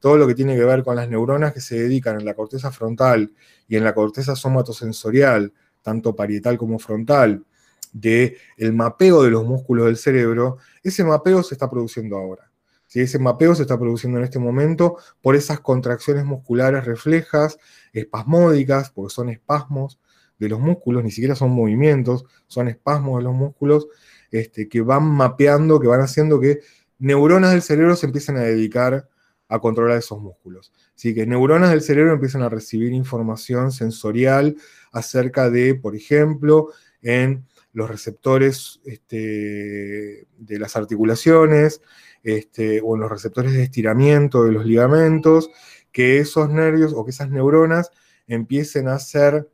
Todo 0.00 0.16
lo 0.16 0.26
que 0.26 0.34
tiene 0.34 0.56
que 0.56 0.64
ver 0.64 0.82
con 0.82 0.96
las 0.96 1.08
neuronas 1.08 1.52
que 1.52 1.60
se 1.60 1.78
dedican 1.78 2.18
en 2.18 2.24
la 2.24 2.34
corteza 2.34 2.72
frontal 2.72 3.32
y 3.68 3.76
en 3.76 3.84
la 3.84 3.94
corteza 3.94 4.34
somatosensorial 4.34 5.52
tanto 5.82 6.16
parietal 6.16 6.56
como 6.58 6.78
frontal, 6.78 7.44
de 7.92 8.38
el 8.56 8.72
mapeo 8.72 9.22
de 9.22 9.30
los 9.30 9.44
músculos 9.44 9.86
del 9.86 9.96
cerebro, 9.96 10.58
ese 10.82 11.04
mapeo 11.04 11.42
se 11.42 11.54
está 11.54 11.68
produciendo 11.68 12.16
ahora. 12.16 12.50
Si 12.86 13.00
Ese 13.00 13.18
mapeo 13.18 13.54
se 13.54 13.62
está 13.62 13.78
produciendo 13.78 14.18
en 14.18 14.24
este 14.24 14.38
momento 14.38 14.98
por 15.22 15.34
esas 15.34 15.60
contracciones 15.60 16.26
musculares 16.26 16.84
reflejas, 16.84 17.58
espasmódicas, 17.92 18.90
porque 18.90 19.14
son 19.14 19.30
espasmos 19.30 19.98
de 20.38 20.50
los 20.50 20.60
músculos, 20.60 21.02
ni 21.02 21.10
siquiera 21.10 21.34
son 21.34 21.52
movimientos, 21.52 22.26
son 22.48 22.68
espasmos 22.68 23.18
de 23.18 23.24
los 23.24 23.34
músculos, 23.34 23.88
este, 24.30 24.68
que 24.68 24.82
van 24.82 25.04
mapeando, 25.04 25.80
que 25.80 25.86
van 25.86 26.02
haciendo 26.02 26.38
que 26.38 26.60
neuronas 26.98 27.52
del 27.52 27.62
cerebro 27.62 27.96
se 27.96 28.06
empiecen 28.06 28.36
a 28.36 28.40
dedicar 28.40 29.08
a 29.48 29.58
controlar 29.58 29.98
esos 29.98 30.20
músculos. 30.20 30.72
Así 31.02 31.14
que 31.14 31.26
neuronas 31.26 31.70
del 31.70 31.82
cerebro 31.82 32.12
empiezan 32.12 32.42
a 32.42 32.48
recibir 32.48 32.92
información 32.92 33.72
sensorial 33.72 34.56
acerca 34.92 35.50
de, 35.50 35.74
por 35.74 35.96
ejemplo, 35.96 36.68
en 37.02 37.44
los 37.72 37.90
receptores 37.90 38.80
este, 38.84 40.28
de 40.38 40.58
las 40.60 40.76
articulaciones 40.76 41.82
este, 42.22 42.80
o 42.84 42.94
en 42.94 43.00
los 43.00 43.10
receptores 43.10 43.52
de 43.52 43.64
estiramiento 43.64 44.44
de 44.44 44.52
los 44.52 44.64
ligamentos, 44.64 45.50
que 45.90 46.18
esos 46.18 46.48
nervios 46.50 46.92
o 46.94 47.04
que 47.04 47.10
esas 47.10 47.30
neuronas 47.30 47.90
empiecen 48.28 48.86
a 48.86 49.00
ser 49.00 49.50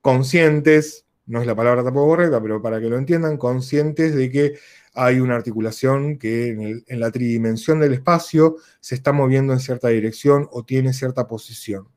conscientes, 0.00 1.04
no 1.26 1.42
es 1.42 1.46
la 1.46 1.54
palabra 1.54 1.84
tampoco 1.84 2.06
correcta, 2.08 2.40
pero 2.40 2.62
para 2.62 2.80
que 2.80 2.88
lo 2.88 2.96
entiendan, 2.96 3.36
conscientes 3.36 4.14
de 4.14 4.30
que 4.30 4.54
hay 4.94 5.20
una 5.20 5.36
articulación 5.36 6.18
que 6.18 6.82
en, 6.86 7.00
la 7.00 7.10
tridimensión 7.10 7.80
del 7.80 7.94
espacio 7.94 8.56
se 8.80 8.94
está 8.94 9.12
moviendo 9.12 9.52
en 9.52 9.60
cierta 9.60 9.88
dirección 9.88 10.48
o 10.52 10.64
tiene 10.64 10.92
cierta 10.92 11.26
posición. 11.26 11.88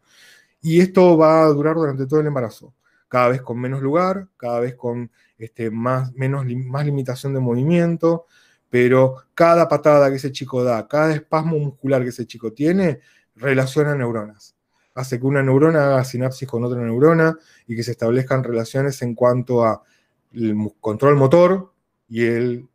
Y 0.61 0.79
esto 0.79 1.17
va 1.17 1.43
a 1.43 1.47
durar 1.47 1.75
durante 1.75 2.07
todo 2.07 2.21
el 2.21 2.27
embarazo, 2.27 2.73
cada 3.07 3.29
vez 3.29 3.41
con 3.41 3.59
menos 3.59 3.81
lugar, 3.81 4.27
cada 4.37 4.59
vez 4.59 4.75
con 4.75 5.11
este, 5.37 5.69
más, 5.69 6.13
menos, 6.13 6.45
más 6.65 6.85
limitación 6.85 7.33
de 7.33 7.39
movimiento, 7.39 8.25
pero 8.69 9.15
cada 9.33 9.67
patada 9.67 10.09
que 10.09 10.15
ese 10.15 10.31
chico 10.31 10.63
da, 10.63 10.87
cada 10.87 11.13
espasmo 11.13 11.59
muscular 11.59 12.01
que 12.01 12.09
ese 12.09 12.25
chico 12.25 12.53
tiene, 12.53 13.01
relaciona 13.35 13.95
neuronas. 13.95 14.55
Hace 14.95 15.19
que 15.19 15.25
una 15.25 15.43
neurona 15.43 15.85
haga 15.87 16.05
sinapsis 16.05 16.47
con 16.47 16.63
otra 16.63 16.81
neurona 16.81 17.37
y 17.67 17.75
que 17.75 17.83
se 17.83 17.91
establezcan 17.91 18.43
relaciones 18.43 19.01
en 19.01 19.13
cuanto 19.13 19.65
a 19.65 19.83
el 20.33 20.55
control 20.79 21.17
motor 21.17 21.73
y 22.07 22.23
el 22.23 22.69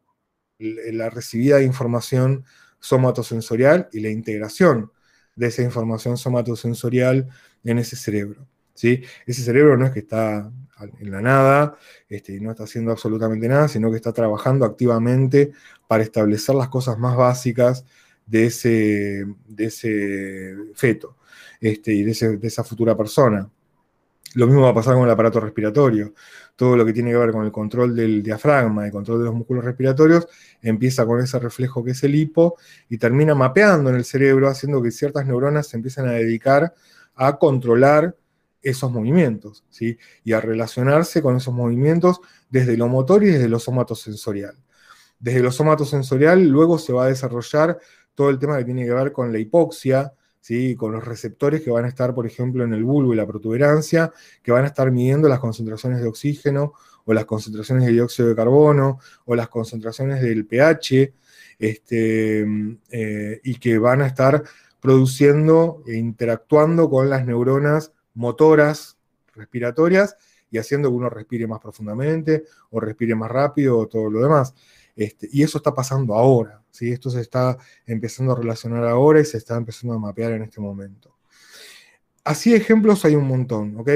la 0.60 1.10
recibida 1.10 1.56
de 1.56 1.64
información 1.64 2.44
somatosensorial 2.78 3.88
y 3.92 4.00
la 4.00 4.10
integración 4.10 4.92
de 5.34 5.46
esa 5.46 5.62
información 5.62 6.16
somatosensorial 6.16 7.28
en 7.64 7.78
ese 7.78 7.96
cerebro. 7.96 8.46
¿sí? 8.74 9.02
Ese 9.26 9.42
cerebro 9.42 9.76
no 9.76 9.86
es 9.86 9.92
que 9.92 10.00
está 10.00 10.50
en 10.98 11.10
la 11.10 11.20
nada, 11.20 11.76
este, 12.08 12.40
no 12.40 12.50
está 12.50 12.64
haciendo 12.64 12.90
absolutamente 12.90 13.48
nada, 13.48 13.68
sino 13.68 13.90
que 13.90 13.96
está 13.96 14.12
trabajando 14.12 14.64
activamente 14.64 15.52
para 15.86 16.02
establecer 16.02 16.54
las 16.54 16.68
cosas 16.68 16.98
más 16.98 17.16
básicas 17.16 17.84
de 18.26 18.46
ese, 18.46 19.26
de 19.46 19.64
ese 19.66 20.56
feto 20.74 21.16
este, 21.60 21.92
y 21.92 22.02
de, 22.02 22.38
de 22.38 22.48
esa 22.48 22.64
futura 22.64 22.96
persona. 22.96 23.50
Lo 24.34 24.46
mismo 24.46 24.62
va 24.62 24.70
a 24.70 24.74
pasar 24.74 24.94
con 24.94 25.04
el 25.04 25.10
aparato 25.10 25.40
respiratorio. 25.40 26.14
Todo 26.54 26.76
lo 26.76 26.86
que 26.86 26.92
tiene 26.92 27.10
que 27.10 27.16
ver 27.16 27.32
con 27.32 27.44
el 27.44 27.50
control 27.50 27.96
del 27.96 28.22
diafragma, 28.22 28.86
el 28.86 28.92
control 28.92 29.18
de 29.18 29.24
los 29.24 29.34
músculos 29.34 29.64
respiratorios, 29.64 30.28
empieza 30.62 31.04
con 31.04 31.20
ese 31.20 31.38
reflejo 31.38 31.82
que 31.82 31.92
es 31.92 32.02
el 32.04 32.14
hipo 32.14 32.56
y 32.88 32.98
termina 32.98 33.34
mapeando 33.34 33.90
en 33.90 33.96
el 33.96 34.04
cerebro, 34.04 34.48
haciendo 34.48 34.80
que 34.82 34.90
ciertas 34.92 35.26
neuronas 35.26 35.66
se 35.66 35.76
empiecen 35.76 36.06
a 36.06 36.12
dedicar 36.12 36.74
a 37.16 37.38
controlar 37.38 38.16
esos 38.62 38.92
movimientos, 38.92 39.64
¿sí? 39.70 39.98
Y 40.22 40.32
a 40.32 40.40
relacionarse 40.40 41.22
con 41.22 41.36
esos 41.36 41.52
movimientos 41.52 42.20
desde 42.50 42.76
lo 42.76 42.88
motor 42.88 43.24
y 43.24 43.30
desde 43.30 43.48
lo 43.48 43.58
somatosensorial. 43.58 44.54
Desde 45.18 45.40
lo 45.40 45.50
somatosensorial 45.50 46.46
luego 46.46 46.78
se 46.78 46.92
va 46.92 47.04
a 47.04 47.08
desarrollar 47.08 47.78
todo 48.14 48.30
el 48.30 48.38
tema 48.38 48.58
que 48.58 48.64
tiene 48.64 48.84
que 48.84 48.92
ver 48.92 49.12
con 49.12 49.32
la 49.32 49.38
hipoxia, 49.38 50.12
con 50.76 50.92
los 50.92 51.04
receptores 51.04 51.62
que 51.62 51.70
van 51.70 51.84
a 51.84 51.88
estar, 51.88 52.14
por 52.14 52.26
ejemplo, 52.26 52.64
en 52.64 52.72
el 52.72 52.82
bulbo 52.82 53.12
y 53.12 53.16
la 53.16 53.26
protuberancia, 53.26 54.12
que 54.42 54.50
van 54.50 54.64
a 54.64 54.68
estar 54.68 54.90
midiendo 54.90 55.28
las 55.28 55.38
concentraciones 55.38 56.00
de 56.00 56.08
oxígeno 56.08 56.72
o 57.04 57.14
las 57.14 57.24
concentraciones 57.24 57.86
de 57.86 57.92
dióxido 57.92 58.28
de 58.28 58.34
carbono, 58.34 58.98
o 59.26 59.34
las 59.36 59.48
concentraciones 59.48 60.20
del 60.20 60.46
pH, 60.46 61.12
este, 61.58 62.46
eh, 62.90 63.40
y 63.44 63.54
que 63.56 63.78
van 63.78 64.02
a 64.02 64.06
estar 64.06 64.42
produciendo 64.80 65.82
e 65.86 65.96
interactuando 65.96 66.88
con 66.88 67.10
las 67.10 67.24
neuronas 67.24 67.92
motoras 68.14 68.98
respiratorias 69.34 70.16
y 70.50 70.58
haciendo 70.58 70.88
que 70.88 70.96
uno 70.96 71.10
respire 71.10 71.46
más 71.46 71.60
profundamente 71.60 72.44
o 72.70 72.80
respire 72.80 73.14
más 73.14 73.30
rápido 73.30 73.78
o 73.78 73.86
todo 73.86 74.10
lo 74.10 74.20
demás. 74.20 74.54
Este, 75.00 75.30
y 75.32 75.42
eso 75.42 75.56
está 75.56 75.74
pasando 75.74 76.14
ahora, 76.14 76.62
¿sí? 76.70 76.92
esto 76.92 77.08
se 77.08 77.22
está 77.22 77.56
empezando 77.86 78.34
a 78.34 78.36
relacionar 78.36 78.84
ahora 78.84 79.18
y 79.18 79.24
se 79.24 79.38
está 79.38 79.56
empezando 79.56 79.94
a 79.94 79.98
mapear 79.98 80.32
en 80.32 80.42
este 80.42 80.60
momento. 80.60 81.16
Así 82.22 82.54
ejemplos 82.54 83.02
hay 83.06 83.14
un 83.14 83.26
montón, 83.26 83.78
¿ok? 83.78 83.88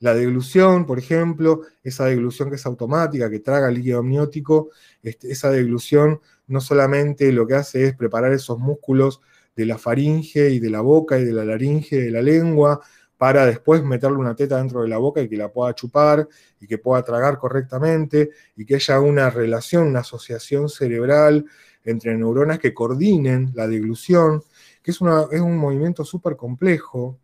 La 0.00 0.12
deglución, 0.12 0.84
por 0.84 0.98
ejemplo, 0.98 1.62
esa 1.82 2.04
deglución 2.04 2.50
que 2.50 2.56
es 2.56 2.66
automática, 2.66 3.30
que 3.30 3.40
traga 3.40 3.70
líquido 3.70 4.00
amniótico, 4.00 4.68
este, 5.02 5.32
esa 5.32 5.50
deglución 5.50 6.20
no 6.46 6.60
solamente 6.60 7.32
lo 7.32 7.46
que 7.46 7.54
hace 7.54 7.86
es 7.86 7.96
preparar 7.96 8.34
esos 8.34 8.58
músculos 8.58 9.22
de 9.56 9.64
la 9.64 9.78
faringe 9.78 10.50
y 10.50 10.58
de 10.58 10.68
la 10.68 10.82
boca 10.82 11.18
y 11.18 11.24
de 11.24 11.32
la 11.32 11.46
laringe 11.46 12.02
de 12.02 12.10
la 12.10 12.20
lengua 12.20 12.82
para 13.20 13.44
después 13.44 13.84
meterle 13.84 14.16
una 14.16 14.34
teta 14.34 14.56
dentro 14.56 14.80
de 14.80 14.88
la 14.88 14.96
boca 14.96 15.20
y 15.20 15.28
que 15.28 15.36
la 15.36 15.52
pueda 15.52 15.74
chupar 15.74 16.26
y 16.58 16.66
que 16.66 16.78
pueda 16.78 17.02
tragar 17.02 17.36
correctamente 17.36 18.30
y 18.56 18.64
que 18.64 18.76
haya 18.76 18.98
una 18.98 19.28
relación, 19.28 19.88
una 19.88 20.00
asociación 20.00 20.70
cerebral 20.70 21.44
entre 21.84 22.16
neuronas 22.16 22.58
que 22.58 22.72
coordinen 22.72 23.50
la 23.54 23.68
deglución, 23.68 24.42
que 24.82 24.92
es, 24.92 25.02
una, 25.02 25.26
un 25.26 25.58
movimiento 25.58 26.02
súper 26.02 26.34
complejo, 26.34 27.18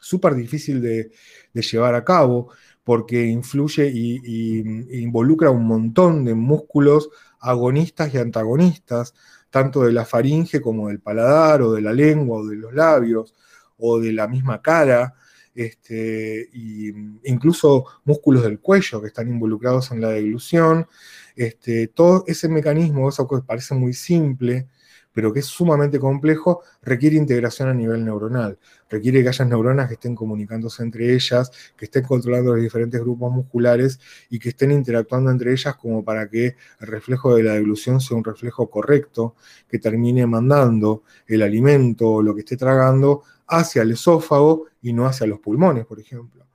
súper 0.00 0.34
difícil 0.34 0.80
de, 0.80 1.10
llevar 1.52 1.94
a 1.94 2.04
cabo, 2.04 2.48
porque 2.82 3.26
influye 3.26 3.86
y, 3.92 4.60
involucra 5.02 5.50
un 5.50 5.66
montón 5.66 6.24
de 6.24 6.34
músculos 6.34 7.10
agonistas 7.38 8.14
y 8.14 8.16
antagonistas, 8.16 9.12
tanto 9.50 9.82
de 9.82 9.92
la 9.92 10.06
faringe 10.06 10.62
como 10.62 10.88
del 10.88 11.00
paladar, 11.00 11.60
o 11.60 11.72
de 11.72 11.82
la 11.82 11.92
lengua, 11.92 12.38
o 12.38 12.46
de 12.46 12.56
los 12.56 12.72
labios, 12.72 13.34
o 13.78 13.98
de 14.00 14.12
la 14.12 14.28
misma 14.28 14.60
cara, 14.60 15.14
este, 15.54 16.48
y 16.52 16.90
incluso 17.24 17.84
músculos 18.04 18.44
del 18.44 18.60
cuello 18.60 19.00
que 19.00 19.08
están 19.08 19.28
involucrados 19.28 19.90
en 19.90 20.00
la 20.00 20.10
deglución. 20.10 20.86
Este, 21.34 21.88
todo 21.88 22.24
ese 22.28 22.48
mecanismo, 22.48 23.08
eso 23.08 23.26
que 23.26 23.38
parece 23.44 23.74
muy 23.74 23.92
simple, 23.92 24.68
pero 25.12 25.32
que 25.32 25.40
es 25.40 25.46
sumamente 25.46 25.98
complejo, 25.98 26.62
requiere 26.80 27.16
integración 27.16 27.68
a 27.68 27.74
nivel 27.74 28.04
neuronal. 28.04 28.56
Requiere 28.88 29.20
que 29.20 29.30
haya 29.30 29.44
neuronas 29.44 29.88
que 29.88 29.94
estén 29.94 30.14
comunicándose 30.14 30.84
entre 30.84 31.12
ellas, 31.12 31.50
que 31.76 31.86
estén 31.86 32.04
controlando 32.04 32.54
los 32.54 32.62
diferentes 32.62 33.00
grupos 33.00 33.32
musculares 33.32 33.98
y 34.30 34.38
que 34.38 34.50
estén 34.50 34.70
interactuando 34.70 35.32
entre 35.32 35.50
ellas 35.50 35.74
como 35.74 36.04
para 36.04 36.28
que 36.28 36.54
el 36.80 36.86
reflejo 36.86 37.34
de 37.34 37.42
la 37.42 37.54
deglución 37.54 38.00
sea 38.00 38.16
un 38.16 38.22
reflejo 38.22 38.70
correcto, 38.70 39.34
que 39.68 39.80
termine 39.80 40.24
mandando 40.24 41.02
el 41.26 41.42
alimento 41.42 42.08
o 42.08 42.22
lo 42.22 42.32
que 42.32 42.42
esté 42.42 42.56
tragando 42.56 43.24
hacia 43.48 43.82
el 43.82 43.92
esófago 43.92 44.66
y 44.82 44.92
no 44.92 45.06
hacia 45.06 45.26
los 45.26 45.40
pulmones, 45.40 45.86
por 45.86 45.98
ejemplo. 45.98 46.46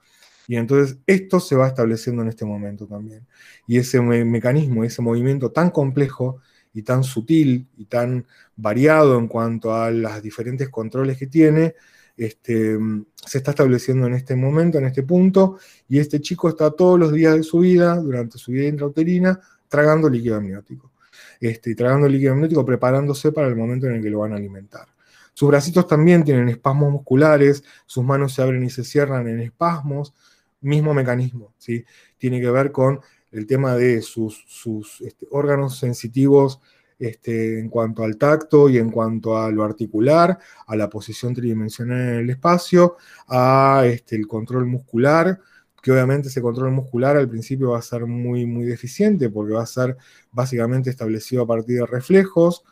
Y 0.47 0.55
entonces 0.55 0.97
esto 1.07 1.39
se 1.39 1.55
va 1.55 1.67
estableciendo 1.67 2.21
en 2.21 2.29
este 2.29 2.45
momento 2.45 2.85
también. 2.85 3.25
Y 3.67 3.77
ese 3.77 4.01
mecanismo, 4.01 4.83
ese 4.83 5.01
movimiento 5.01 5.51
tan 5.51 5.69
complejo 5.69 6.39
y 6.73 6.83
tan 6.83 7.03
sutil 7.03 7.67
y 7.77 7.85
tan 7.85 8.25
variado 8.55 9.17
en 9.17 9.27
cuanto 9.27 9.73
a 9.73 9.89
los 9.91 10.21
diferentes 10.21 10.69
controles 10.69 11.17
que 11.17 11.27
tiene, 11.27 11.75
este, 12.17 12.77
se 13.25 13.37
está 13.37 13.51
estableciendo 13.51 14.07
en 14.07 14.13
este 14.13 14.35
momento, 14.35 14.77
en 14.77 14.85
este 14.85 15.03
punto, 15.03 15.57
y 15.87 15.99
este 15.99 16.19
chico 16.21 16.49
está 16.49 16.71
todos 16.71 16.99
los 16.99 17.11
días 17.13 17.35
de 17.35 17.43
su 17.43 17.59
vida, 17.59 17.95
durante 17.95 18.37
su 18.37 18.51
vida 18.51 18.67
intrauterina, 18.67 19.39
tragando 19.67 20.09
líquido 20.09 20.35
amniótico. 20.35 20.91
Este, 21.39 21.75
tragando 21.75 22.07
líquido 22.07 22.33
amniótico, 22.33 22.65
preparándose 22.65 23.31
para 23.31 23.47
el 23.47 23.55
momento 23.55 23.87
en 23.87 23.95
el 23.95 24.01
que 24.01 24.09
lo 24.09 24.19
van 24.19 24.33
a 24.33 24.35
alimentar. 24.35 24.87
Sus 25.33 25.49
bracitos 25.49 25.87
también 25.87 26.23
tienen 26.23 26.49
espasmos 26.49 26.91
musculares, 26.91 27.63
sus 27.85 28.03
manos 28.03 28.33
se 28.33 28.41
abren 28.41 28.63
y 28.63 28.69
se 28.69 28.83
cierran 28.83 29.27
en 29.27 29.39
espasmos, 29.39 30.13
mismo 30.61 30.93
mecanismo, 30.93 31.53
¿sí? 31.57 31.83
Tiene 32.17 32.39
que 32.39 32.49
ver 32.49 32.71
con 32.71 33.01
el 33.31 33.47
tema 33.47 33.75
de 33.75 34.01
sus, 34.01 34.43
sus 34.47 35.01
este, 35.01 35.27
órganos 35.31 35.77
sensitivos 35.77 36.61
este, 36.99 37.59
en 37.59 37.69
cuanto 37.69 38.03
al 38.03 38.17
tacto 38.17 38.69
y 38.69 38.77
en 38.77 38.91
cuanto 38.91 39.37
a 39.37 39.51
lo 39.51 39.63
articular, 39.63 40.37
a 40.67 40.75
la 40.75 40.89
posición 40.89 41.33
tridimensional 41.33 41.99
en 41.99 42.15
el 42.19 42.29
espacio, 42.29 42.97
a 43.27 43.83
este, 43.85 44.15
el 44.15 44.27
control 44.27 44.67
muscular, 44.67 45.39
que 45.81 45.91
obviamente 45.91 46.29
ese 46.29 46.41
control 46.41 46.71
muscular 46.71 47.17
al 47.17 47.27
principio 47.27 47.71
va 47.71 47.79
a 47.79 47.81
ser 47.81 48.05
muy, 48.05 48.45
muy 48.45 48.63
deficiente 48.63 49.29
porque 49.29 49.53
va 49.53 49.63
a 49.63 49.65
ser 49.65 49.97
básicamente 50.31 50.89
establecido 50.89 51.43
a 51.43 51.47
partir 51.47 51.79
de 51.79 51.85
reflejos 51.85 52.63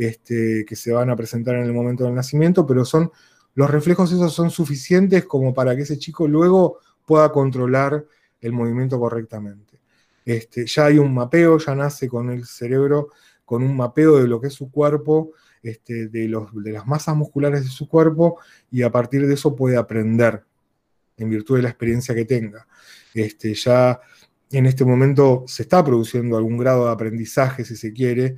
este, 0.00 0.64
que 0.66 0.76
se 0.76 0.92
van 0.92 1.10
a 1.10 1.16
presentar 1.16 1.56
en 1.56 1.64
el 1.64 1.74
momento 1.74 2.04
del 2.04 2.14
nacimiento, 2.14 2.66
pero 2.66 2.86
son 2.86 3.12
los 3.54 3.70
reflejos 3.70 4.10
esos 4.10 4.32
son 4.32 4.50
suficientes 4.50 5.26
como 5.26 5.52
para 5.52 5.76
que 5.76 5.82
ese 5.82 5.98
chico 5.98 6.26
luego 6.26 6.78
pueda 7.04 7.30
controlar 7.30 8.06
el 8.40 8.52
movimiento 8.52 8.98
correctamente. 8.98 9.78
Este, 10.24 10.64
ya 10.64 10.86
hay 10.86 10.98
un 10.98 11.12
mapeo, 11.12 11.58
ya 11.58 11.74
nace 11.74 12.08
con 12.08 12.30
el 12.30 12.46
cerebro, 12.46 13.08
con 13.44 13.62
un 13.62 13.76
mapeo 13.76 14.16
de 14.16 14.26
lo 14.26 14.40
que 14.40 14.46
es 14.46 14.54
su 14.54 14.70
cuerpo, 14.70 15.32
este, 15.62 16.08
de, 16.08 16.28
las 16.28 16.86
masas 16.86 17.14
musculares 17.14 17.64
de 17.64 17.70
su 17.70 17.86
cuerpo, 17.86 18.38
y 18.70 18.80
a 18.80 18.90
partir 18.90 19.26
de 19.26 19.34
eso 19.34 19.54
puede 19.54 19.76
aprender 19.76 20.44
en 21.18 21.28
virtud 21.28 21.56
de 21.56 21.62
la 21.62 21.68
experiencia 21.68 22.14
que 22.14 22.24
tenga. 22.24 22.66
Ya 23.12 24.00
en 24.50 24.64
este 24.64 24.86
momento 24.86 25.44
se 25.46 25.64
está 25.64 25.84
produciendo 25.84 26.38
algún 26.38 26.56
grado 26.56 26.86
de 26.86 26.92
aprendizaje, 26.92 27.66
si 27.66 27.76
se 27.76 27.92
quiere. 27.92 28.36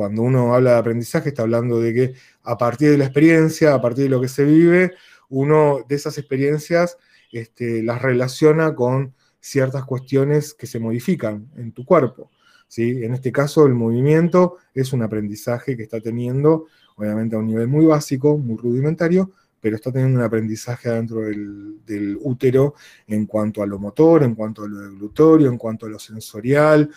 Cuando 0.00 0.22
uno 0.22 0.54
habla 0.54 0.72
de 0.72 0.78
aprendizaje, 0.78 1.28
está 1.28 1.42
hablando 1.42 1.78
de 1.78 1.92
que 1.92 2.14
a 2.42 2.56
partir 2.56 2.88
de 2.90 2.96
la 2.96 3.04
experiencia, 3.04 3.74
a 3.74 3.82
partir 3.82 4.04
de 4.04 4.08
lo 4.08 4.18
que 4.18 4.28
se 4.28 4.44
vive, 4.46 4.92
uno 5.28 5.84
de 5.86 5.94
esas 5.94 6.16
experiencias 6.16 6.96
las 7.30 8.00
relaciona 8.00 8.74
con 8.74 9.14
ciertas 9.40 9.84
cuestiones 9.84 10.54
que 10.54 10.66
se 10.66 10.78
modifican 10.78 11.50
en 11.54 11.72
tu 11.72 11.84
cuerpo. 11.84 12.30
¿sí? 12.66 13.04
En 13.04 13.12
este 13.12 13.30
caso, 13.30 13.66
el 13.66 13.74
movimiento 13.74 14.56
es 14.72 14.94
un 14.94 15.02
aprendizaje 15.02 15.76
que 15.76 15.82
está 15.82 16.00
teniendo, 16.00 16.64
obviamente 16.96 17.36
a 17.36 17.40
un 17.40 17.48
nivel 17.48 17.68
muy 17.68 17.84
básico, 17.84 18.38
muy 18.38 18.56
rudimentario, 18.56 19.34
pero 19.60 19.76
está 19.76 19.92
teniendo 19.92 20.18
un 20.18 20.24
aprendizaje 20.24 20.88
dentro 20.88 21.20
del, 21.20 22.16
útero 22.22 22.72
en 23.06 23.26
cuanto 23.26 23.62
a 23.62 23.66
lo 23.66 23.78
motor, 23.78 24.22
en 24.22 24.34
cuanto 24.34 24.62
a 24.62 24.68
lo 24.68 24.78
deglutorio, 24.78 25.50
en 25.50 25.58
cuanto 25.58 25.84
a 25.84 25.90
lo 25.90 25.98
sensorial. 25.98 26.90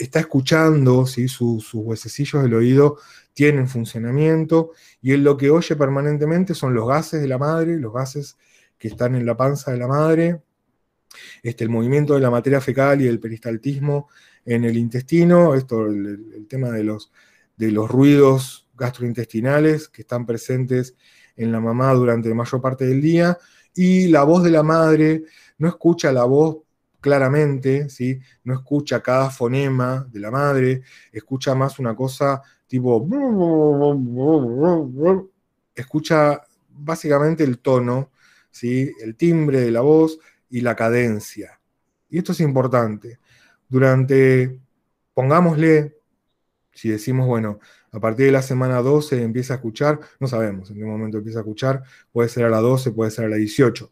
Está 0.00 0.20
escuchando, 0.20 1.06
¿sí? 1.06 1.28
sus, 1.28 1.64
sus 1.64 1.82
huesecillos 1.84 2.42
del 2.42 2.54
oído 2.54 2.98
tienen 3.34 3.68
funcionamiento 3.68 4.72
y 5.02 5.12
él 5.12 5.22
lo 5.22 5.36
que 5.36 5.50
oye 5.50 5.76
permanentemente 5.76 6.54
son 6.54 6.74
los 6.74 6.88
gases 6.88 7.20
de 7.20 7.28
la 7.28 7.38
madre, 7.38 7.78
los 7.78 7.92
gases 7.92 8.36
que 8.78 8.88
están 8.88 9.14
en 9.14 9.26
la 9.26 9.36
panza 9.36 9.72
de 9.72 9.78
la 9.78 9.86
madre, 9.86 10.40
este, 11.42 11.64
el 11.64 11.70
movimiento 11.70 12.14
de 12.14 12.20
la 12.20 12.30
materia 12.30 12.60
fecal 12.60 13.02
y 13.02 13.06
el 13.06 13.20
peristaltismo 13.20 14.08
en 14.44 14.64
el 14.64 14.76
intestino, 14.76 15.54
esto, 15.54 15.86
el, 15.86 16.46
tema 16.48 16.70
de 16.70 16.84
los, 16.84 17.12
de 17.56 17.70
los 17.70 17.90
ruidos 17.90 18.68
gastrointestinales 18.74 19.88
que 19.88 20.02
están 20.02 20.24
presentes 20.24 20.96
en 21.36 21.52
la 21.52 21.60
mamá 21.60 21.92
durante 21.92 22.28
la 22.28 22.34
mayor 22.34 22.60
parte 22.60 22.86
del 22.86 23.00
día, 23.00 23.38
y 23.74 24.08
la 24.08 24.24
voz 24.24 24.42
de 24.42 24.50
la 24.50 24.62
madre 24.62 25.24
no 25.58 25.68
escucha 25.68 26.12
la 26.12 26.24
voz 26.24 26.58
claramente, 27.00 27.88
¿sí? 27.88 28.20
no 28.44 28.54
escucha 28.54 29.02
cada 29.02 29.30
fonema 29.30 30.06
de 30.10 30.20
la 30.20 30.30
madre, 30.30 30.82
escucha 31.12 31.54
más 31.54 31.78
una 31.78 31.94
cosa 31.96 32.42
tipo, 32.66 33.06
escucha 35.74 36.40
básicamente 36.68 37.42
el 37.44 37.58
tono, 37.58 38.10
¿sí? 38.50 38.92
el 39.02 39.16
timbre 39.16 39.60
de 39.60 39.70
la 39.70 39.80
voz, 39.80 40.18
y 40.50 40.60
la 40.60 40.74
cadencia. 40.74 41.60
Y 42.10 42.18
esto 42.18 42.32
es 42.32 42.40
importante. 42.40 43.20
Durante, 43.68 44.58
pongámosle, 45.14 45.96
si 46.72 46.90
decimos, 46.90 47.26
bueno, 47.26 47.60
a 47.92 48.00
partir 48.00 48.26
de 48.26 48.32
la 48.32 48.42
semana 48.42 48.82
12 48.82 49.22
empieza 49.22 49.54
a 49.54 49.56
escuchar, 49.56 50.00
no 50.18 50.26
sabemos 50.26 50.70
en 50.70 50.76
qué 50.76 50.84
momento 50.84 51.18
empieza 51.18 51.38
a 51.38 51.42
escuchar, 51.42 51.82
puede 52.12 52.28
ser 52.28 52.44
a 52.44 52.50
la 52.50 52.58
12, 52.58 52.92
puede 52.92 53.10
ser 53.10 53.26
a 53.26 53.28
la 53.28 53.36
18, 53.36 53.90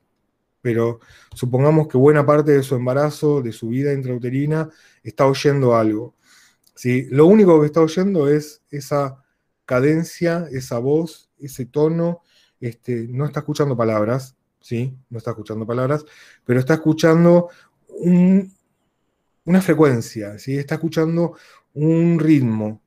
pero 0.61 1.01
supongamos 1.35 1.88
que 1.88 1.97
buena 1.99 2.27
parte 2.27 2.53
de 2.53 2.62
su 2.62 2.75
embarazo, 2.75 3.42
de 3.42 3.53
su 3.53 3.68
vida 3.68 3.92
intrauterina, 3.92 4.68
está 5.03 5.27
oyendo 5.27 5.77
algo. 5.77 6.14
¿sí? 6.75 7.07
Lo 7.11 7.27
único 7.27 7.61
que 7.61 7.66
está 7.66 7.81
oyendo 7.81 8.29
es 8.29 8.62
esa 8.71 9.23
cadencia, 9.64 10.49
esa 10.51 10.79
voz, 10.79 11.31
ese 11.38 11.66
tono, 11.66 12.23
este, 12.61 13.07
no 13.09 13.27
está 13.27 13.40
escuchando 13.40 13.77
palabras, 13.77 14.37
¿sí? 14.61 14.97
No 15.11 15.18
está 15.18 15.31
escuchando 15.31 15.66
palabras, 15.66 16.05
pero 16.44 16.61
está 16.61 16.75
escuchando 16.75 17.49
una 19.44 19.61
frecuencia, 19.61 20.38
¿sí? 20.38 20.57
Está 20.57 20.77
escuchando 20.77 21.37
un 21.75 22.18
ritmo, 22.18 22.81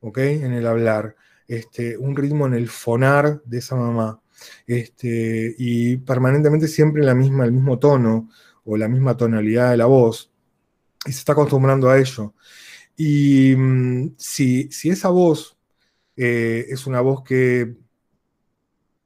¿ok? 0.00 0.18
En 0.18 0.52
el 0.52 0.66
hablar, 0.66 1.16
este, 1.46 1.96
un 1.96 2.16
ritmo 2.16 2.46
en 2.46 2.54
el 2.54 2.68
fonar 2.68 3.42
de 3.44 3.58
esa 3.58 3.76
mamá. 3.76 4.20
Este, 4.66 5.54
y 5.58 5.96
permanentemente 5.98 6.68
siempre 6.68 7.02
la 7.04 7.14
misma, 7.14 7.44
el 7.44 7.52
mismo 7.52 7.78
tono 7.78 8.30
o 8.64 8.76
la 8.76 8.88
misma 8.88 9.16
tonalidad 9.16 9.70
de 9.70 9.76
la 9.78 9.86
voz. 9.86 10.30
y 11.06 11.12
se 11.12 11.20
está 11.20 11.32
acostumbrando 11.32 11.88
a 11.90 11.98
ello. 11.98 12.34
Y 12.96 13.54
mm, 13.56 14.14
si, 14.18 14.68
esa 14.84 15.10
voz 15.10 15.56
eh, 16.16 16.66
es 16.68 16.86
una 16.86 17.00
voz 17.00 17.22
que 17.22 17.76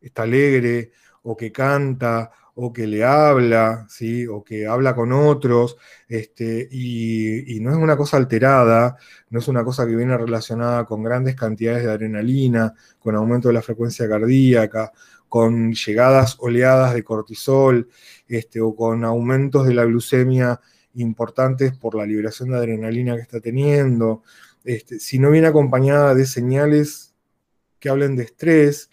está 0.00 0.22
alegre 0.24 0.92
o 1.22 1.36
que 1.36 1.52
canta 1.52 2.30
o 2.54 2.72
que 2.72 2.86
le 2.86 3.04
habla, 3.04 3.86
¿sí? 3.88 4.26
o 4.26 4.44
que 4.44 4.66
habla 4.66 4.94
con 4.94 5.12
otros, 5.12 5.76
este, 6.08 6.68
y, 6.70 7.58
no 7.60 7.70
es 7.70 7.76
una 7.76 7.96
cosa 7.96 8.18
alterada, 8.18 8.96
no 9.30 9.38
es 9.38 9.48
una 9.48 9.64
cosa 9.64 9.86
que 9.86 9.96
viene 9.96 10.16
relacionada 10.18 10.84
con 10.84 11.02
grandes 11.02 11.34
cantidades 11.34 11.84
de 11.84 11.90
adrenalina, 11.92 12.74
con 12.98 13.16
aumento 13.16 13.48
de 13.48 13.54
la 13.54 13.62
frecuencia 13.62 14.08
cardíaca, 14.08 14.92
con 15.32 15.72
llegadas 15.72 16.36
oleadas 16.40 16.92
de 16.92 17.02
cortisol, 17.02 17.88
este, 18.28 18.60
o 18.60 18.76
con 18.76 19.02
aumentos 19.02 19.66
de 19.66 19.72
la 19.72 19.86
glucemia 19.86 20.60
importantes 20.96 21.74
por 21.74 21.94
la 21.94 22.04
liberación 22.04 22.50
de 22.50 22.58
adrenalina 22.58 23.16
que 23.16 23.22
está 23.22 23.40
teniendo, 23.40 24.22
este, 24.62 24.98
si 24.98 25.18
no 25.18 25.30
viene 25.30 25.46
acompañada 25.46 26.14
de 26.14 26.26
señales 26.26 27.14
que 27.80 27.88
hablen 27.88 28.14
de 28.14 28.24
estrés, 28.24 28.90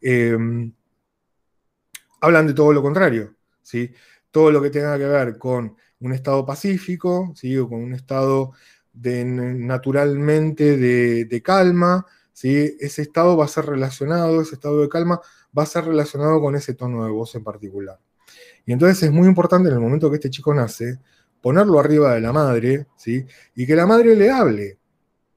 em, 0.00 0.72
hablan 2.20 2.46
de 2.46 2.54
todo 2.54 2.72
lo 2.72 2.82
contrario, 2.82 3.34
¿sí? 3.60 3.92
Todo 4.30 4.52
lo 4.52 4.62
que 4.62 4.70
tenga 4.70 4.96
que 4.96 5.06
ver 5.06 5.38
con 5.38 5.76
un 5.98 6.12
estado 6.12 6.46
pacífico, 6.46 7.32
¿sí? 7.34 7.58
O 7.58 7.68
con 7.68 7.82
un 7.82 7.94
estado 7.94 8.52
de, 8.92 9.24
naturalmente 9.24 10.76
de, 10.76 11.42
calma, 11.42 12.06
¿sí? 12.32 12.76
Ese 12.78 13.02
estado 13.02 13.36
va 13.36 13.46
a 13.46 13.48
ser 13.48 13.66
relacionado, 13.66 14.40
ese 14.40 14.54
estado 14.54 14.80
de 14.82 14.88
calma 14.88 15.20
va 15.56 15.64
a 15.64 15.66
ser 15.66 15.84
relacionado 15.84 16.40
con 16.40 16.56
ese 16.56 16.74
tono 16.74 17.04
de 17.04 17.10
voz 17.10 17.34
en 17.34 17.44
particular. 17.44 17.98
Y 18.66 18.72
entonces 18.72 19.02
es 19.02 19.10
muy 19.10 19.26
importante 19.26 19.68
en 19.68 19.74
el 19.74 19.80
momento 19.80 20.10
que 20.10 20.16
este 20.16 20.30
chico 20.30 20.54
nace, 20.54 20.98
ponerlo 21.40 21.80
arriba 21.80 22.14
de 22.14 22.20
la 22.20 22.32
madre, 22.32 22.86
¿sí? 22.96 23.24
Y 23.54 23.66
que 23.66 23.74
la 23.74 23.86
madre 23.86 24.14
le 24.14 24.30
hable, 24.30 24.78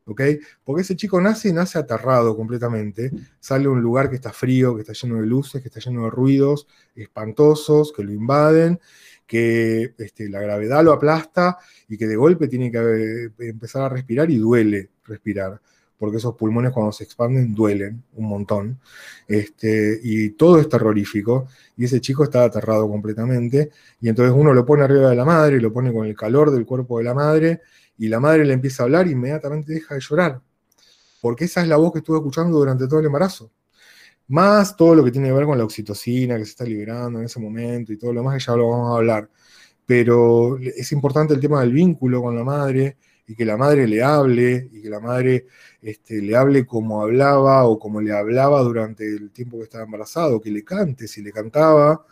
¿ok? 0.06 0.21
Porque 0.63 0.82
ese 0.82 0.95
chico 0.95 1.19
nace 1.21 1.49
y 1.49 1.54
nace 1.54 1.80
aterrado 1.80 2.36
completamente, 2.36 3.12
sale 3.39 3.65
a 3.65 3.69
un 3.69 3.82
lugar 3.82 4.10
que 4.10 4.15
está 4.15 4.32
frío, 4.34 4.76
que 4.76 4.82
está 4.82 4.93
lleno 4.93 5.21
de 5.21 5.28
luces, 5.28 5.62
que 5.62 5.69
está 5.69 5.80
lleno 5.80 6.04
de 6.04 6.10
ruidos 6.10 6.67
espantosos, 6.95 7.93
que 7.93 8.04
lo 8.04 8.12
invaden, 8.12 8.80
que 9.26 9.95
este, 9.97 10.30
la 10.30 10.41
gravedad 10.41 10.84
lo 10.84 10.91
aplasta 10.91 11.58
y 11.88 11.97
que 11.97 12.08
de 12.08 12.15
golpe 12.15 12.47
tiene 12.47 12.71
que 12.71 13.32
empezar 13.39 13.84
a 13.84 13.89
respirar 13.89 14.30
y 14.30 14.38
duele 14.38 14.91
respirar 15.06 15.62
porque 15.97 16.17
esos 16.17 16.36
pulmones 16.36 16.71
cuando 16.71 16.91
se 16.91 17.03
expanden 17.03 17.53
duelen 17.56 18.03
un 18.15 18.27
montón, 18.27 18.79
este, 19.27 19.99
y 20.03 20.32
todo 20.32 20.60
es 20.60 20.67
terrorífico, 20.67 21.47
y 21.77 21.86
ese 21.86 22.01
chico 22.01 22.23
está 22.23 22.43
aterrado 22.43 22.88
completamente, 22.89 23.71
y 24.01 24.10
entonces 24.10 24.36
uno 24.36 24.53
lo 24.53 24.65
pone 24.65 24.84
arriba 24.84 25.10
de 25.10 25.15
la 25.15 25.25
madre, 25.25 25.62
lo 25.62 25.71
pone 25.71 25.93
con 25.93 26.06
el 26.06 26.15
calor 26.15 26.51
del 26.51 26.65
cuerpo 26.65 26.97
de 26.97 27.06
la 27.06 27.13
madre, 27.13 27.62
y 27.97 28.08
la 28.08 28.19
madre 28.19 28.45
le 28.45 28.53
empieza 28.53 28.84
a 28.84 28.86
hablar 28.86 29.08
y 29.08 29.12
inmediatamente 29.12 29.73
deja 29.73 29.95
de 29.95 30.01
llorar, 30.01 30.41
porque 31.21 31.45
esa 31.45 31.62
es 31.62 31.67
la 31.67 31.77
voz 31.77 31.93
que 31.93 31.99
estuve 31.99 32.17
escuchando 32.17 32.58
durante 32.58 32.88
todo 32.88 32.99
el 32.99 33.06
embarazo. 33.06 33.51
Más 34.27 34.75
todo 34.75 34.95
lo 34.95 35.03
que 35.03 35.12
tiene 35.12 35.27
que 35.27 35.34
ver 35.34 35.45
con 35.45 35.58
la 35.58 35.63
oxitocina 35.65 36.38
que 36.38 36.45
se 36.45 36.51
está 36.51 36.63
liberando 36.65 37.19
en 37.19 37.25
ese 37.25 37.39
momento 37.39 37.93
y 37.93 37.97
todo 37.97 38.13
lo 38.13 38.21
demás 38.21 38.38
que 38.38 38.51
ya 38.51 38.56
lo 38.56 38.69
vamos 38.69 38.93
a 38.93 38.97
hablar. 38.97 39.29
Pero 39.86 40.58
es 40.58 40.91
importante 40.93 41.34
el 41.34 41.39
tema 41.41 41.62
del 41.62 41.73
vínculo 41.73 42.21
con 42.21 42.36
la 42.36 42.43
madre, 42.43 42.97
y 43.25 43.36
que 43.36 43.45
la 43.45 43.57
madre 43.57 43.88
le 43.88 44.03
hable 44.03 44.69
y 44.71 44.81
que 44.81 44.89
la 44.89 44.99
madre 44.99 45.47
este, 45.81 46.21
le 46.21 46.36
hable 46.36 46.65
como 46.65 47.01
hablaba 47.01 47.65
o 47.65 47.79
como 47.79 48.01
le 48.01 48.12
hablaba 48.13 48.62
durante 48.62 49.07
el 49.07 49.31
tiempo 49.31 49.57
que 49.57 49.63
estaba 49.63 49.86
embarazado, 49.86 50.41
que 50.41 50.51
le 50.51 50.63
cante, 50.63 51.07
si 51.07 51.21
le 51.21 51.31
cantaba 51.31 52.05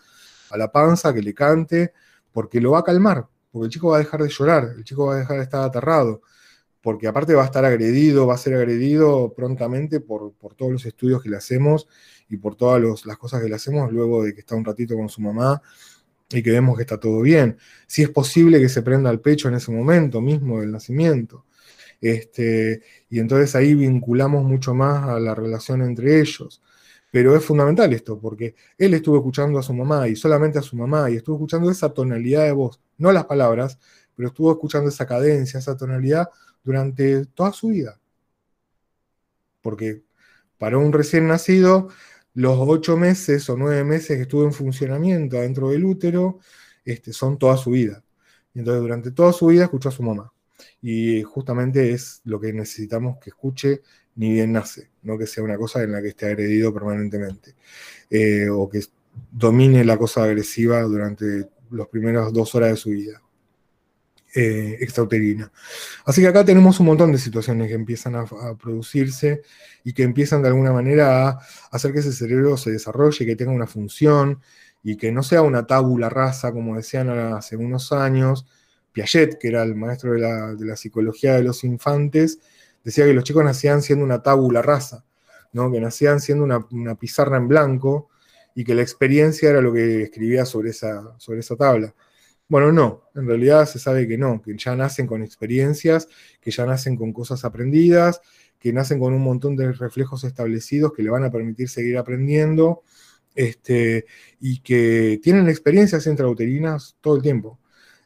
a 0.49 0.57
la 0.57 0.71
panza, 0.71 1.13
que 1.13 1.21
le 1.21 1.33
cante, 1.33 1.93
porque 2.31 2.61
lo 2.61 2.71
va 2.71 2.79
a 2.79 2.83
calmar, 2.83 3.27
porque 3.51 3.65
el 3.65 3.71
chico 3.71 3.89
va 3.89 3.97
a 3.97 3.99
dejar 3.99 4.21
de 4.23 4.29
llorar, 4.29 4.73
el 4.77 4.83
chico 4.83 5.07
va 5.07 5.15
a 5.15 5.19
dejar 5.19 5.37
de 5.37 5.43
estar 5.43 5.63
aterrado, 5.63 6.21
porque 6.81 7.07
aparte 7.07 7.35
va 7.35 7.43
a 7.43 7.45
estar 7.45 7.65
agredido, 7.65 8.27
va 8.27 8.35
a 8.35 8.37
ser 8.37 8.55
agredido 8.55 9.33
prontamente 9.33 9.99
por, 9.99 10.33
por 10.33 10.55
todos 10.55 10.71
los 10.71 10.85
estudios 10.85 11.21
que 11.21 11.29
le 11.29 11.37
hacemos 11.37 11.87
y 12.29 12.37
por 12.37 12.55
todas 12.55 13.05
las 13.05 13.17
cosas 13.17 13.41
que 13.41 13.49
le 13.49 13.55
hacemos 13.55 13.91
luego 13.91 14.23
de 14.23 14.33
que 14.33 14.39
está 14.39 14.55
un 14.55 14.65
ratito 14.65 14.95
con 14.95 15.09
su 15.09 15.21
mamá 15.21 15.61
y 16.31 16.43
que 16.43 16.51
vemos 16.51 16.77
que 16.77 16.83
está 16.83 16.99
todo 16.99 17.21
bien. 17.21 17.57
Si 17.87 18.01
es 18.03 18.09
posible 18.09 18.59
que 18.59 18.69
se 18.69 18.81
prenda 18.81 19.09
el 19.11 19.19
pecho 19.19 19.47
en 19.47 19.55
ese 19.55 19.71
momento 19.71 20.21
mismo 20.21 20.61
del 20.61 20.71
nacimiento. 20.71 21.45
Este, 22.01 22.81
y 23.09 23.19
entonces 23.19 23.55
ahí 23.55 23.75
vinculamos 23.75 24.43
mucho 24.43 24.73
más 24.73 25.09
a 25.09 25.19
la 25.19 25.35
relación 25.35 25.81
entre 25.81 26.19
ellos. 26.19 26.61
Pero 27.11 27.35
es 27.35 27.43
fundamental 27.43 27.91
esto, 27.93 28.19
porque 28.19 28.55
él 28.77 28.93
estuvo 28.93 29.17
escuchando 29.17 29.59
a 29.59 29.63
su 29.63 29.73
mamá 29.73 30.07
y 30.07 30.15
solamente 30.15 30.59
a 30.59 30.61
su 30.61 30.77
mamá, 30.77 31.09
y 31.09 31.17
estuvo 31.17 31.35
escuchando 31.35 31.69
esa 31.69 31.93
tonalidad 31.93 32.45
de 32.45 32.53
voz, 32.53 32.79
no 32.97 33.11
las 33.11 33.25
palabras, 33.25 33.77
pero 34.15 34.29
estuvo 34.29 34.51
escuchando 34.51 34.89
esa 34.89 35.05
cadencia, 35.05 35.59
esa 35.59 35.75
tonalidad 35.75 36.29
durante 36.63 37.25
toda 37.27 37.51
su 37.51 37.69
vida. 37.69 37.99
Porque 39.61 40.03
para 40.57 40.77
un 40.77 40.93
recién 40.93 41.27
nacido, 41.27 41.89
los 42.33 42.57
ocho 42.59 42.97
meses 42.97 43.49
o 43.49 43.57
nueve 43.57 43.83
meses 43.83 44.17
que 44.17 44.23
estuvo 44.23 44.43
en 44.43 44.53
funcionamiento 44.53 45.37
dentro 45.37 45.69
del 45.69 45.85
útero 45.85 46.39
este, 46.85 47.13
son 47.13 47.37
toda 47.37 47.57
su 47.57 47.71
vida. 47.71 48.03
Entonces 48.53 48.81
durante 48.81 49.11
toda 49.11 49.33
su 49.33 49.47
vida 49.47 49.65
escuchó 49.65 49.89
a 49.89 49.91
su 49.91 50.03
mamá. 50.03 50.31
Y 50.81 51.23
justamente 51.23 51.91
es 51.91 52.21
lo 52.25 52.39
que 52.39 52.53
necesitamos 52.53 53.17
que 53.19 53.31
escuche 53.31 53.81
ni 54.15 54.31
bien 54.31 54.51
nace, 54.51 54.89
no 55.03 55.17
que 55.17 55.25
sea 55.27 55.43
una 55.43 55.57
cosa 55.57 55.83
en 55.83 55.91
la 55.91 56.01
que 56.01 56.09
esté 56.09 56.25
agredido 56.27 56.73
permanentemente 56.73 57.55
eh, 58.09 58.49
o 58.49 58.69
que 58.69 58.83
domine 59.31 59.85
la 59.85 59.97
cosa 59.97 60.23
agresiva 60.23 60.81
durante 60.81 61.49
las 61.71 61.87
primeras 61.87 62.33
dos 62.33 62.53
horas 62.55 62.71
de 62.71 62.77
su 62.77 62.89
vida. 62.89 63.21
Eh, 64.33 64.77
extrauterina. 64.79 65.51
Así 66.05 66.21
que 66.21 66.27
acá 66.27 66.45
tenemos 66.45 66.79
un 66.79 66.85
montón 66.85 67.11
de 67.11 67.17
situaciones 67.17 67.67
que 67.67 67.73
empiezan 67.73 68.15
a, 68.15 68.25
producirse 68.55 69.41
y 69.83 69.91
que 69.91 70.03
empiezan 70.03 70.41
de 70.41 70.47
alguna 70.47 70.71
manera 70.71 71.27
a 71.27 71.39
hacer 71.69 71.91
que 71.91 71.99
ese 71.99 72.13
cerebro 72.13 72.55
se 72.55 72.71
desarrolle, 72.71 73.25
que 73.25 73.35
tenga 73.35 73.51
una 73.51 73.67
función 73.67 74.39
y 74.83 74.95
que 74.95 75.11
no 75.11 75.21
sea 75.21 75.41
una 75.41 75.67
tábula 75.67 76.07
rasa, 76.07 76.53
como 76.53 76.77
decían 76.77 77.09
hace 77.09 77.57
unos 77.57 77.91
años. 77.91 78.45
Piaget, 78.93 79.37
que 79.37 79.49
era 79.49 79.63
el 79.63 79.75
maestro 79.75 80.13
de 80.13 80.65
la, 80.65 80.75
psicología 80.77 81.35
de 81.35 81.43
los 81.43 81.65
infantes, 81.65 82.39
decía 82.85 83.03
que 83.05 83.13
los 83.13 83.25
chicos 83.25 83.43
nacían 83.43 83.81
siendo 83.81 84.05
una 84.05 84.23
tábula 84.23 84.61
rasa, 84.61 85.03
¿no? 85.51 85.69
que 85.69 85.81
nacían 85.81 86.21
siendo 86.21 86.45
una, 86.45 86.65
una, 86.71 86.95
pizarra 86.95 87.35
en 87.35 87.49
blanco 87.49 88.09
y 88.55 88.63
que 88.63 88.75
la 88.75 88.81
experiencia 88.81 89.49
era 89.49 89.59
lo 89.59 89.73
que 89.73 90.03
escribía 90.03 90.45
sobre 90.45 90.69
esa, 90.69 91.15
sobre 91.19 91.41
esa 91.41 91.57
tabla. 91.57 91.93
Bueno, 92.51 92.73
no, 92.73 93.03
en 93.15 93.27
realidad 93.27 93.65
se 93.65 93.79
sabe 93.79 94.09
que 94.09 94.17
no, 94.17 94.41
que 94.41 94.57
ya 94.57 94.75
nacen 94.75 95.07
con 95.07 95.23
experiencias, 95.23 96.09
que 96.41 96.51
ya 96.51 96.65
nacen 96.65 96.97
con 96.97 97.13
cosas 97.13 97.45
aprendidas, 97.45 98.19
que 98.59 98.73
nacen 98.73 98.99
con 98.99 99.13
un 99.13 99.21
montón 99.21 99.55
de 99.55 99.71
reflejos 99.71 100.25
establecidos 100.25 100.91
que 100.91 101.01
le 101.01 101.09
van 101.09 101.23
a 101.23 101.31
permitir 101.31 101.69
seguir 101.69 101.97
aprendiendo, 101.97 102.83
este, 103.35 104.05
y 104.41 104.59
que 104.59 105.21
tienen 105.23 105.47
experiencias 105.47 106.05
intrauterinas 106.07 106.97
todo 106.99 107.15
el 107.15 107.21
tiempo. 107.21 107.57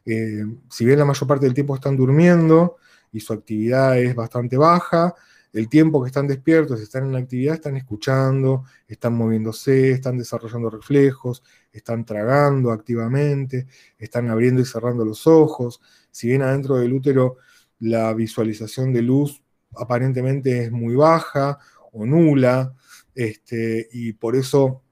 Eh, 0.05 0.45
si 0.69 0.85
bien 0.85 0.99
la 0.99 1.05
mayor 1.05 1.27
parte 1.27 1.47
del 1.47 1.55
tiempo 1.55 1.73
están 1.73 1.97
durmiendo 1.97 2.77
y 3.11 3.21
su 3.21 3.33
actividad 3.33 3.97
es 3.97 4.13
bastante 4.13 4.57
baja, 4.57 5.15
el 5.53 5.69
tiempo 5.69 6.03
que 6.03 6.07
están 6.07 6.27
despiertos, 6.27 6.81
están 6.81 7.05
en 7.05 7.15
actividad, 7.15 7.55
están 7.55 7.77
escuchando, 7.77 8.65
están 8.87 9.15
moviéndose, 9.15 9.89
están 9.91 10.19
desarrollando 10.19 10.69
reflejos, 10.69 11.41
están 11.75 12.05
tragando 12.05 12.71
activamente, 12.71 13.67
están 13.97 14.29
abriendo 14.29 14.61
y 14.61 14.65
cerrando 14.65 15.05
los 15.05 15.27
ojos. 15.27 15.81
Si 16.11 16.27
bien 16.27 16.41
adentro 16.41 16.77
del 16.77 16.93
útero 16.93 17.37
la 17.79 18.13
visualización 18.13 18.93
de 18.93 19.01
luz 19.01 19.41
aparentemente 19.77 20.63
es 20.63 20.71
muy 20.71 20.95
baja 20.95 21.59
o 21.91 22.05
nula, 22.05 22.73
este, 23.13 23.87
y 23.91 24.13
por 24.13 24.35
eso, 24.35 24.83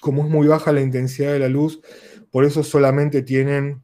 como 0.00 0.24
es 0.24 0.30
muy 0.30 0.46
baja 0.46 0.72
la 0.72 0.80
intensidad 0.80 1.32
de 1.32 1.38
la 1.38 1.48
luz, 1.48 1.80
por 2.30 2.44
eso 2.44 2.62
solamente 2.62 3.22
tienen 3.22 3.82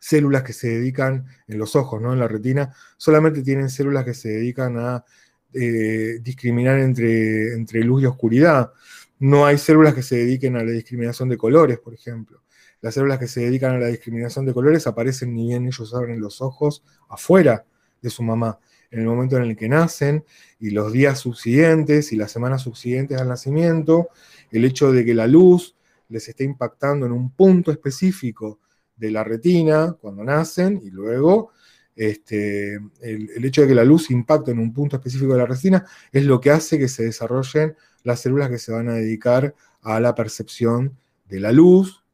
células 0.00 0.42
que 0.42 0.52
se 0.52 0.68
dedican 0.68 1.26
en 1.46 1.58
los 1.58 1.74
ojos, 1.76 2.00
¿no? 2.00 2.12
En 2.12 2.20
la 2.20 2.28
retina, 2.28 2.74
solamente 2.96 3.42
tienen 3.42 3.68
células 3.68 4.04
que 4.04 4.14
se 4.14 4.28
dedican 4.28 4.78
a 4.78 5.04
eh, 5.52 6.18
discriminar 6.22 6.78
entre, 6.78 7.54
entre 7.54 7.82
luz 7.82 8.02
y 8.02 8.06
oscuridad. 8.06 8.72
No 9.18 9.46
hay 9.46 9.58
células 9.58 9.94
que 9.94 10.02
se 10.02 10.16
dediquen 10.16 10.56
a 10.56 10.64
la 10.64 10.70
discriminación 10.70 11.28
de 11.28 11.36
colores, 11.36 11.78
por 11.78 11.94
ejemplo. 11.94 12.42
Las 12.80 12.94
células 12.94 13.18
que 13.18 13.26
se 13.26 13.40
dedican 13.40 13.74
a 13.74 13.78
la 13.78 13.88
discriminación 13.88 14.46
de 14.46 14.54
colores 14.54 14.86
aparecen 14.86 15.34
ni 15.34 15.48
bien 15.48 15.66
ellos 15.66 15.92
abren 15.94 16.20
los 16.20 16.40
ojos 16.40 16.84
afuera 17.08 17.64
de 18.00 18.10
su 18.10 18.22
mamá. 18.22 18.58
En 18.90 19.00
el 19.00 19.06
momento 19.06 19.36
en 19.36 19.42
el 19.42 19.56
que 19.56 19.68
nacen 19.68 20.24
y 20.60 20.70
los 20.70 20.92
días 20.92 21.18
subsiguientes 21.18 22.12
y 22.12 22.16
las 22.16 22.30
semanas 22.30 22.62
subsiguientes 22.62 23.20
al 23.20 23.28
nacimiento, 23.28 24.08
el 24.50 24.64
hecho 24.64 24.92
de 24.92 25.04
que 25.04 25.14
la 25.14 25.26
luz 25.26 25.76
les 26.08 26.28
esté 26.28 26.44
impactando 26.44 27.04
en 27.04 27.12
un 27.12 27.30
punto 27.32 27.70
específico 27.70 28.60
de 28.96 29.10
la 29.10 29.24
retina 29.24 29.96
cuando 30.00 30.24
nacen 30.24 30.80
y 30.82 30.90
luego 30.90 31.50
este, 31.98 32.76
el, 33.00 33.44
hecho 33.44 33.62
de 33.62 33.66
que 33.68 33.74
la 33.74 33.84
luz 33.84 34.12
impacte 34.12 34.52
en 34.52 34.60
un 34.60 34.72
punto 34.72 34.94
específico 34.94 35.32
de 35.32 35.40
la 35.40 35.46
retina 35.46 35.84
es 36.12 36.24
lo 36.24 36.40
que 36.40 36.52
hace 36.52 36.78
que 36.78 36.86
se 36.86 37.02
desarrollen 37.02 37.74
las 38.04 38.20
células 38.20 38.50
que 38.50 38.58
se 38.58 38.70
van 38.70 38.88
a 38.88 38.94
dedicar 38.94 39.52
a 39.82 39.98
la 39.98 40.14
percepción 40.14 40.96
de 41.28 41.40
la 41.40 41.50
luz, 41.50 42.04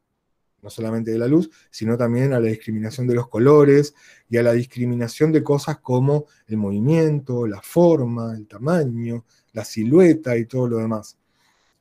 no 0.63 0.71
solamente 0.71 1.11
de 1.11 1.19
la 1.19 1.27
luz, 1.27 1.51
sino 1.69 1.97
también 1.97 2.33
a 2.33 2.39
la 2.39 2.47
discriminación 2.47 3.05
de 3.05 3.13
los 3.13 3.27
colores 3.27 3.93
y 4.27 4.37
a 4.37 4.43
la 4.43 4.53
discriminación 4.53 5.31
de 5.31 5.43
cosas 5.43 5.77
como 5.77 6.25
el 6.47 6.57
movimiento, 6.57 7.45
la 7.45 7.61
forma, 7.61 8.35
el 8.35 8.47
tamaño, 8.47 9.23
la 9.53 9.63
silueta 9.63 10.35
y 10.35 10.45
todo 10.45 10.67
lo 10.67 10.77
demás. 10.77 11.19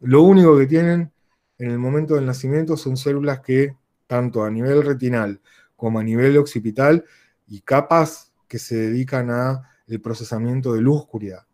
Lo 0.00 0.24
único 0.24 0.58
que 0.58 0.66
tienen 0.66 1.10
en 1.56 1.70
el 1.70 1.78
momento 1.78 2.16
del 2.16 2.26
nacimiento 2.26 2.76
son 2.76 2.98
células 2.98 3.40
que, 3.40 3.74
tanto 4.06 4.44
a 4.44 4.50
nivel 4.50 4.84
retinal 4.84 5.40
como 5.74 6.00
a 6.00 6.04
nivel 6.04 6.36
occipital, 6.36 7.02
y 7.46 7.60
capas 7.60 8.32
que 8.48 8.58
se 8.58 8.76
dedican 8.76 9.30
a 9.30 9.70
el 9.86 10.00
procesamiento 10.00 10.72
de 10.72 10.80
luz-oscuridad. 10.80 11.46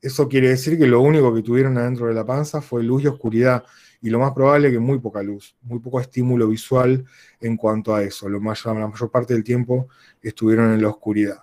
Eso 0.00 0.28
quiere 0.28 0.48
decir 0.48 0.78
que 0.78 0.86
lo 0.86 1.00
único 1.00 1.34
que 1.34 1.42
tuvieron 1.42 1.78
adentro 1.78 2.06
de 2.06 2.14
la 2.14 2.24
panza 2.24 2.60
fue 2.60 2.82
luz 2.82 3.02
y 3.04 3.06
oscuridad, 3.06 3.64
y 4.00 4.10
lo 4.10 4.18
más 4.18 4.32
probable 4.32 4.68
es 4.68 4.74
que 4.74 4.78
muy 4.78 4.98
poca 4.98 5.22
luz, 5.22 5.56
muy 5.62 5.80
poco 5.80 6.00
estímulo 6.00 6.48
visual 6.48 7.04
en 7.40 7.56
cuanto 7.56 7.94
a 7.94 8.02
eso. 8.02 8.28
La 8.28 8.38
mayor 8.38 9.10
parte 9.10 9.34
del 9.34 9.42
tiempo 9.42 9.88
estuvieron 10.22 10.72
en 10.72 10.82
la 10.82 10.88
oscuridad. 10.88 11.38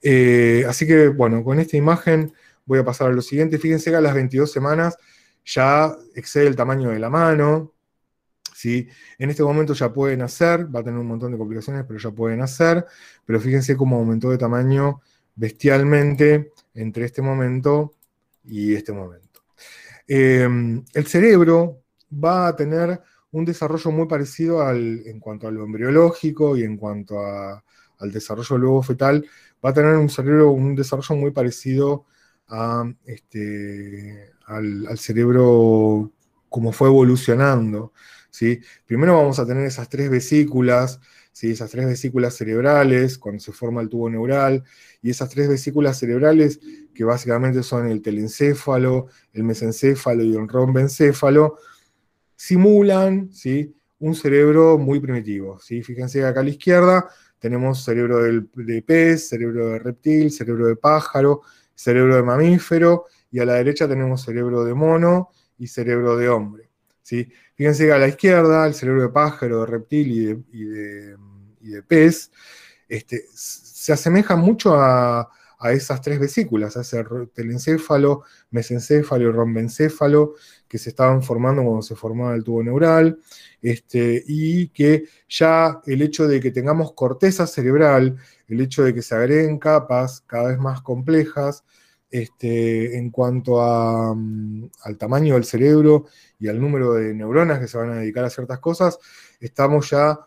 Eh, 0.00 0.64
así 0.68 0.86
que, 0.86 1.08
bueno, 1.08 1.42
con 1.42 1.58
esta 1.58 1.76
imagen 1.76 2.32
voy 2.64 2.78
a 2.78 2.84
pasar 2.84 3.08
a 3.08 3.12
lo 3.12 3.22
siguiente. 3.22 3.58
Fíjense 3.58 3.90
que 3.90 3.96
a 3.96 4.00
las 4.00 4.14
22 4.14 4.50
semanas 4.50 4.96
ya 5.44 5.94
excede 6.14 6.46
el 6.46 6.56
tamaño 6.56 6.90
de 6.90 6.98
la 6.98 7.10
mano. 7.10 7.72
¿Sí? 8.58 8.88
En 9.18 9.30
este 9.30 9.44
momento 9.44 9.72
ya 9.72 9.92
pueden 9.92 10.22
hacer, 10.22 10.74
va 10.74 10.80
a 10.80 10.82
tener 10.82 10.98
un 10.98 11.06
montón 11.06 11.30
de 11.30 11.38
complicaciones, 11.38 11.84
pero 11.86 12.00
ya 12.00 12.10
pueden 12.10 12.40
hacer. 12.40 12.84
Pero 13.24 13.40
fíjense 13.40 13.76
cómo 13.76 13.98
aumentó 13.98 14.30
de 14.30 14.38
tamaño 14.38 15.00
bestialmente 15.36 16.52
entre 16.74 17.04
este 17.04 17.22
momento 17.22 17.94
y 18.44 18.74
este 18.74 18.92
momento. 18.92 19.42
Eh, 20.08 20.48
el 20.94 21.06
cerebro 21.06 21.82
va 22.12 22.48
a 22.48 22.56
tener 22.56 23.00
un 23.30 23.44
desarrollo 23.44 23.92
muy 23.92 24.08
parecido 24.08 24.62
al, 24.62 25.06
en 25.06 25.20
cuanto 25.20 25.46
a 25.46 25.52
lo 25.52 25.62
embriológico 25.62 26.56
y 26.56 26.64
en 26.64 26.76
cuanto 26.76 27.20
al 27.20 28.10
desarrollo 28.12 28.58
luego 28.58 28.82
fetal, 28.82 29.24
va 29.64 29.70
a 29.70 29.74
tener 29.74 29.94
un 29.94 30.08
cerebro, 30.08 30.50
un 30.50 30.74
desarrollo 30.74 31.14
muy 31.14 31.30
parecido 31.30 32.06
este, 33.04 34.32
al, 34.46 34.98
cerebro 34.98 36.10
como 36.48 36.72
fue 36.72 36.88
evolucionando. 36.88 37.92
Primero 38.86 39.16
vamos 39.16 39.38
a 39.38 39.46
tener 39.46 39.64
esas 39.64 39.88
tres 39.88 40.10
vesículas, 40.10 41.00
¿sí? 41.32 41.50
esas 41.50 41.70
tres 41.70 41.86
vesículas 41.86 42.34
cerebrales, 42.34 43.18
cuando 43.18 43.40
se 43.40 43.52
forma 43.52 43.80
el 43.80 43.88
tubo 43.88 44.08
neural, 44.10 44.64
y 45.02 45.10
esas 45.10 45.28
tres 45.30 45.48
vesículas 45.48 45.98
cerebrales, 45.98 46.60
que 46.94 47.04
básicamente 47.04 47.62
son 47.62 47.88
el 47.88 48.02
telencéfalo, 48.02 49.06
el 49.32 49.44
mesencéfalo 49.44 50.22
y 50.22 50.34
el 50.34 50.48
rombencéfalo, 50.48 51.58
simulan 52.36 53.32
¿sí? 53.32 53.74
un 53.98 54.14
cerebro 54.14 54.78
muy 54.78 55.00
primitivo. 55.00 55.58
¿sí? 55.58 55.82
Fíjense 55.82 56.24
acá 56.24 56.40
a 56.40 56.44
la 56.44 56.50
izquierda 56.50 57.08
tenemos 57.38 57.84
cerebro 57.84 58.18
de 58.22 58.82
pez, 58.82 59.28
cerebro 59.28 59.68
de 59.68 59.78
reptil, 59.78 60.30
cerebro 60.30 60.66
de 60.66 60.76
pájaro, 60.76 61.42
cerebro 61.74 62.16
de 62.16 62.22
mamífero, 62.22 63.04
y 63.30 63.40
a 63.40 63.44
la 63.44 63.54
derecha 63.54 63.86
tenemos 63.88 64.22
cerebro 64.22 64.64
de 64.64 64.74
mono 64.74 65.30
y 65.58 65.68
cerebro 65.68 66.16
de 66.16 66.28
hombre. 66.28 66.67
¿Sí? 67.08 67.26
Fíjense 67.54 67.90
a 67.90 67.96
la 67.96 68.06
izquierda 68.06 68.66
el 68.66 68.74
cerebro 68.74 69.00
de 69.00 69.08
pájaro, 69.08 69.60
de 69.60 69.66
reptil 69.66 70.46
y 70.52 70.64
de, 70.64 71.82
pez 71.86 72.30
este, 72.86 73.24
se 73.32 73.94
asemeja 73.94 74.36
mucho 74.36 74.74
a, 74.74 75.30
a 75.58 75.72
esas 75.72 76.02
tres 76.02 76.20
vesículas, 76.20 76.76
a 76.76 76.82
ese 76.82 77.02
telencéfalo, 77.32 78.24
mesencéfalo 78.50 79.24
y 79.24 79.32
rombencéfalo, 79.32 80.34
que 80.68 80.76
se 80.76 80.90
estaban 80.90 81.22
formando 81.22 81.62
cuando 81.62 81.80
se 81.80 81.96
formaba 81.96 82.34
el 82.34 82.44
tubo 82.44 82.62
neural, 82.62 83.18
este, 83.62 84.22
y 84.26 84.68
que 84.68 85.04
ya 85.30 85.80
el 85.86 86.02
hecho 86.02 86.28
de 86.28 86.40
que 86.40 86.50
tengamos 86.50 86.92
corteza 86.92 87.46
cerebral, 87.46 88.18
el 88.48 88.60
hecho 88.60 88.84
de 88.84 88.92
que 88.92 89.00
se 89.00 89.14
agreguen 89.14 89.58
capas 89.58 90.22
cada 90.26 90.50
vez 90.50 90.58
más 90.58 90.82
complejas, 90.82 91.64
este, 92.10 92.96
en 92.96 93.10
cuanto 93.10 93.58
mm, 94.14 94.64
al 94.84 94.98
tamaño 94.98 95.34
del 95.34 95.44
cerebro 95.44 96.06
y 96.38 96.48
al 96.48 96.60
número 96.60 96.94
de 96.94 97.14
neuronas 97.14 97.58
que 97.60 97.68
se 97.68 97.78
van 97.78 97.90
a 97.90 97.96
dedicar 97.96 98.24
a 98.24 98.30
ciertas 98.30 98.58
cosas, 98.60 98.98
estamos 99.40 99.90
ya 99.90 100.18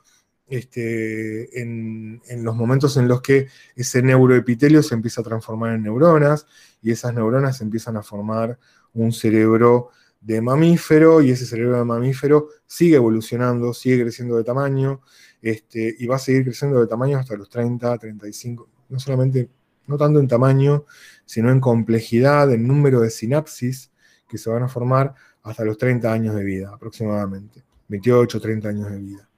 este, 0.51 1.61
en, 1.61 2.21
los 2.43 2.55
momentos 2.55 2.97
en 2.97 3.07
los 3.07 3.21
que 3.21 3.47
ese 3.75 4.01
neuroepitelio 4.03 4.83
se 4.83 4.95
empieza 4.95 5.21
a 5.21 5.23
transformar 5.23 5.75
en 5.75 5.83
neuronas 5.83 6.45
y 6.81 6.91
esas 6.91 7.13
neuronas 7.13 7.61
empiezan 7.61 7.95
a 7.97 8.03
formar 8.03 8.59
un 8.93 9.13
cerebro 9.13 9.91
de 10.19 10.41
mamífero 10.41 11.21
y 11.21 11.31
ese 11.31 11.45
cerebro 11.45 11.77
de 11.77 11.85
mamífero 11.85 12.49
sigue 12.67 12.97
evolucionando, 12.97 13.73
sigue 13.73 14.01
creciendo 14.01 14.35
de 14.35 14.43
tamaño 14.43 15.01
este, 15.41 15.95
y 15.97 16.05
va 16.05 16.17
a 16.17 16.19
seguir 16.19 16.43
creciendo 16.43 16.81
de 16.81 16.87
tamaño 16.87 17.17
hasta 17.17 17.35
los 17.35 17.49
30, 17.49 17.97
35, 17.97 18.69
no 18.89 18.99
solamente, 18.99 19.49
no 19.91 19.97
tanto 19.97 20.19
en 20.19 20.27
tamaño, 20.27 20.85
sino 21.25 21.51
en 21.51 21.59
complejidad, 21.59 22.51
en 22.51 22.65
número 22.65 23.01
de 23.01 23.09
sinapsis 23.09 23.91
que 24.27 24.37
se 24.37 24.49
van 24.49 24.63
a 24.63 24.69
formar 24.69 25.13
hasta 25.43 25.65
los 25.65 25.77
30 25.77 26.11
años 26.11 26.35
de 26.35 26.43
vida 26.43 26.71
aproximadamente, 26.73 27.63
28, 27.89 28.39
30 28.39 28.69
años 28.69 28.89
de 28.89 28.97
vida. 28.97 29.29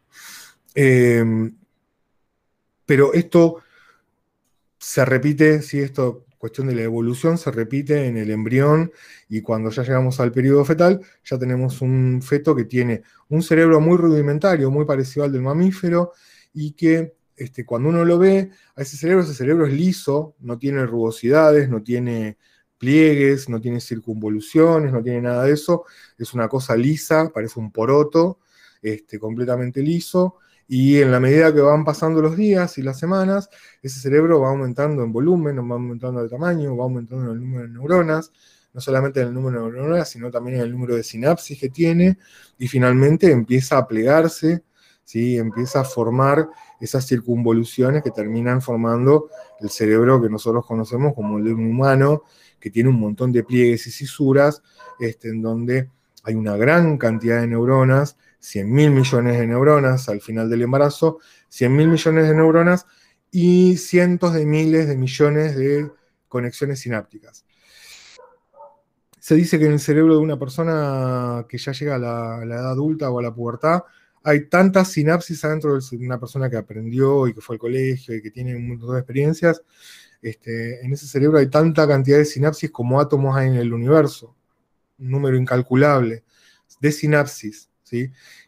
Em, 0.76 1.56
pero 2.86 3.14
esto 3.14 3.58
se 4.78 5.06
repite, 5.06 5.62
si 5.62 5.80
esto, 5.80 6.26
cuestión 6.38 6.68
de 6.68 6.76
la 6.76 6.84
evolución, 6.84 7.38
se 7.38 7.51
repite 7.51 8.06
en 8.06 8.18
el 8.18 8.30
embrión 8.30 8.91
y 9.30 9.41
cuando 9.41 9.70
ya 9.72 9.84
llegamos 9.84 10.20
al 10.20 10.32
periodo 10.32 10.66
fetal, 10.66 10.99
ya 11.24 11.39
tenemos 11.39 11.82
un 11.82 12.22
feto 12.22 12.56
que 12.56 12.66
tiene 12.66 13.01
un 13.30 13.41
cerebro 13.41 13.80
muy 13.80 13.97
rudimentario, 13.97 14.70
muy 14.70 14.86
parecido 14.86 15.26
al 15.26 15.32
del 15.32 15.41
mamífero 15.41 16.12
y 16.54 16.74
que 16.74 17.16
este, 17.36 17.66
cuando 17.66 17.90
uno 17.90 18.06
lo 18.06 18.18
ve, 18.18 18.52
a 18.76 18.82
ese 18.82 18.98
cerebro, 18.98 19.24
ese 19.24 19.34
cerebro 19.34 19.66
es 19.66 19.74
liso, 19.74 20.36
no 20.40 20.58
tiene 20.58 20.86
rugosidades, 20.86 21.70
no 21.70 21.82
tiene 21.82 22.38
pliegues, 22.78 23.50
no 23.50 23.62
tiene 23.62 23.80
circunvoluciones, 23.80 24.92
no 24.92 25.02
tiene 25.02 25.22
nada 25.22 25.46
de 25.46 25.54
eso, 25.54 25.86
es 26.18 26.34
una 26.34 26.48
cosa 26.50 26.76
lisa, 26.76 27.32
parece 27.34 27.60
un 27.60 27.72
poroto, 27.72 28.40
este, 28.82 29.20
completamente 29.20 29.82
liso, 29.82 30.38
y 30.68 31.00
en 31.00 31.12
la 31.12 31.20
medida 31.20 31.54
que 31.54 31.62
van 31.62 31.86
pasando 31.86 32.22
los 32.22 32.36
días 32.36 32.78
y 32.78 32.82
las 32.82 33.00
semanas, 33.00 33.50
ese 33.82 34.00
cerebro 34.00 34.42
va 34.42 34.50
aumentando 34.50 35.04
en 35.04 35.12
volumen, 35.12 35.58
va 35.58 35.76
aumentando 35.76 36.22
de 36.24 36.30
tamaño, 36.30 36.76
va 36.76 36.84
aumentando 36.86 37.26
en 37.26 37.32
el 37.32 37.40
número 37.40 37.64
de 37.64 37.70
neuronas, 37.70 38.32
no 38.74 38.82
solamente 38.82 39.22
en 39.22 39.28
el 39.28 39.34
número 39.34 39.66
de 39.66 39.72
neuronas, 39.72 40.10
sino 40.10 40.32
también 40.32 40.58
en 40.58 40.64
el 40.64 40.72
número 40.72 40.96
de 40.96 41.04
sinapsis 41.04 41.60
que 41.60 41.70
tiene, 41.70 42.18
y 42.58 42.68
finalmente 42.68 43.32
empieza 43.32 43.78
a 43.78 43.88
plegarse, 43.88 44.64
¿sí? 45.04 45.38
empieza 45.38 45.82
a 45.82 45.84
formar 45.84 46.50
esas 46.84 47.08
circunvoluciones 47.08 48.04
que 48.04 48.12
terminan 48.12 48.62
formando 48.62 49.30
el 49.60 49.70
cerebro 49.70 50.22
que 50.22 50.30
nosotros 50.30 50.66
conocemos 50.66 51.14
como 51.14 51.38
el 51.38 51.46
de 51.46 51.54
un 51.54 51.66
humano, 51.66 52.24
que 52.60 52.70
tiene 52.70 52.90
un 52.90 53.00
montón 53.00 53.32
de 53.32 53.44
pliegues 53.44 53.88
y 53.88 53.92
cisuras, 53.92 54.62
este, 55.00 55.30
en 55.30 55.42
donde 55.42 55.90
hay 56.24 56.36
una 56.36 56.56
gran 56.58 56.98
cantidad 56.98 57.42
de 57.42 57.48
neuronas 57.48 58.18
100 58.44 58.72
mil 58.72 58.92
millones 58.92 59.40
de 59.40 59.48
neuronas 59.48 60.10
al 60.10 60.20
final 60.20 60.50
del 60.50 60.64
embarazo, 60.64 61.20
100 61.48 61.76
mil 61.76 61.88
millones 61.88 62.28
de 62.28 62.36
neuronas 62.36 62.86
y 63.32 63.78
cientos 63.78 64.34
de 64.34 64.46
miles 64.46 64.88
de 64.88 64.98
millones 64.98 65.56
de 65.56 65.90
conexiones 66.28 66.80
sinápticas. 66.80 67.46
Se 69.18 69.36
dice 69.36 69.58
que 69.58 69.66
en 69.66 69.72
el 69.74 69.80
cerebro 69.80 70.16
de 70.16 70.20
una 70.20 70.38
persona 70.38 71.46
que 71.48 71.58
ya 71.58 71.72
llega 71.72 71.96
a 71.96 72.00
la, 72.00 72.44
edad 72.44 72.72
adulta 72.72 73.10
o 73.10 73.20
a 73.20 73.24
la 73.24 73.34
pubertad, 73.34 73.84
hay 74.24 74.47
tantas 74.47 74.89
sinapsis 74.89 75.43
adentro 75.43 75.78
de 75.78 75.97
una 75.97 76.19
persona 76.19 76.49
que 76.49 76.57
aprendió 76.57 77.28
y 77.28 77.34
que 77.34 77.41
fue 77.41 77.55
al 77.55 77.59
colegio 77.59 78.15
y 78.15 78.21
que 78.21 78.32
tiene 78.32 78.55
un 78.55 78.69
montón 78.69 78.93
de 78.93 78.99
experiencias. 78.99 79.61
Este, 80.21 80.84
en 80.86 80.93
ese 80.93 81.05
cerebro 81.05 81.38
hay 81.38 81.49
tanta 81.49 81.88
cantidad 81.88 82.17
de 82.17 82.26
sinapsis 82.26 82.71
como 82.71 83.01
átomos 83.01 83.36
hay 83.36 83.49
en 83.49 83.55
el 83.55 83.74
universo, 83.74 84.36
un 84.97 85.09
número 85.11 85.36
incalculable 85.36 86.24
de 86.80 86.91
sinapsis 86.91 87.69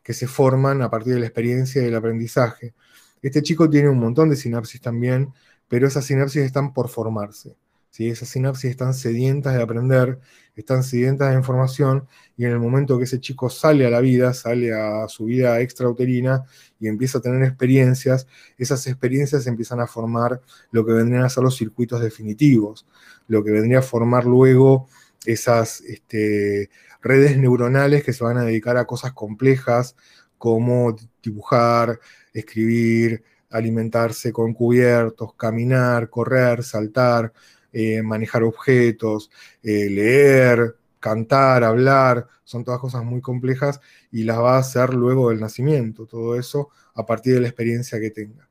que 0.02 0.14
se 0.14 0.28
forman 0.28 0.82
a 0.82 0.90
partir 0.90 1.14
de 1.14 1.20
la 1.20 1.28
experiencia 1.28 1.82
y 1.82 1.86
del 1.86 1.96
aprendizaje. 1.96 2.74
Este 3.22 3.44
chico 3.44 3.70
tiene 3.70 3.90
un 3.90 4.00
montón 4.00 4.30
de 4.30 4.36
sinapsis 4.36 4.82
también, 4.82 5.34
pero 5.68 5.88
esas 5.88 6.06
sinapsis 6.06 6.44
están 6.44 6.74
por 6.74 6.90
formarse. 6.90 7.56
¿Sí? 7.96 8.10
Esas 8.10 8.28
sinapsis 8.28 8.72
están 8.72 8.94
sedientas 8.94 9.56
de 9.56 9.64
aprender, 9.64 10.20
están 10.54 10.84
sedientas 10.84 11.30
de 11.30 11.38
información, 11.38 12.06
y 12.36 12.44
en 12.44 12.52
el 12.52 12.60
momento 12.60 12.98
que 12.98 13.06
ese 13.06 13.22
chico 13.22 13.50
sale 13.50 13.86
a 13.86 13.90
la 13.90 14.02
vida, 14.02 14.34
sale 14.34 14.74
a 14.74 15.08
su 15.08 15.26
vida 15.26 15.62
extrauterina 15.62 16.44
y 16.78 16.90
empieza 16.90 17.20
a 17.20 17.22
tener 17.22 17.42
experiencias, 17.44 18.28
esas 18.58 18.86
experiencias 18.88 19.48
empiezan 19.48 19.80
a 19.80 19.88
formar 19.88 20.42
lo 20.72 20.86
que 20.86 20.92
vendrían 20.92 21.24
a 21.24 21.30
ser 21.30 21.44
los 21.44 21.56
circuitos 21.56 22.02
definitivos, 22.02 22.86
lo 23.30 23.46
que 23.46 23.52
vendría 23.52 23.80
a 23.80 23.82
formar 23.82 24.26
luego 24.26 24.90
esas 25.26 25.80
este, 25.80 26.70
redes 27.02 27.38
neuronales 27.38 28.04
que 28.04 28.12
se 28.12 28.26
van 28.26 28.38
a 28.38 28.44
dedicar 28.44 28.76
a 28.76 28.86
cosas 28.86 29.14
complejas 29.14 29.96
como 30.38 30.98
dibujar, 31.24 31.98
escribir, 32.34 33.24
alimentarse 33.52 34.34
con 34.34 34.54
cubiertos, 34.54 35.34
caminar, 35.36 36.10
correr, 36.10 36.62
saltar, 36.62 37.32
eh, 37.78 38.02
manejar 38.02 38.42
objetos, 38.44 39.30
eh, 39.62 39.90
leer, 39.90 40.78
cantar, 40.98 41.66
hablar, 41.66 42.26
son 42.46 42.64
todas 42.64 42.80
cosas 42.80 43.04
muy 43.04 43.20
complejas 43.20 43.82
y 44.12 44.24
las 44.24 44.38
va 44.40 44.56
a 44.56 44.60
hacer 44.60 44.94
luego 44.94 45.30
del 45.30 45.42
nacimiento, 45.42 46.06
todo 46.06 46.40
eso 46.40 46.70
a 46.94 47.06
partir 47.06 47.34
de 47.34 47.42
la 47.42 47.48
experiencia 47.48 48.00
que 48.00 48.12
tenga 48.12 48.48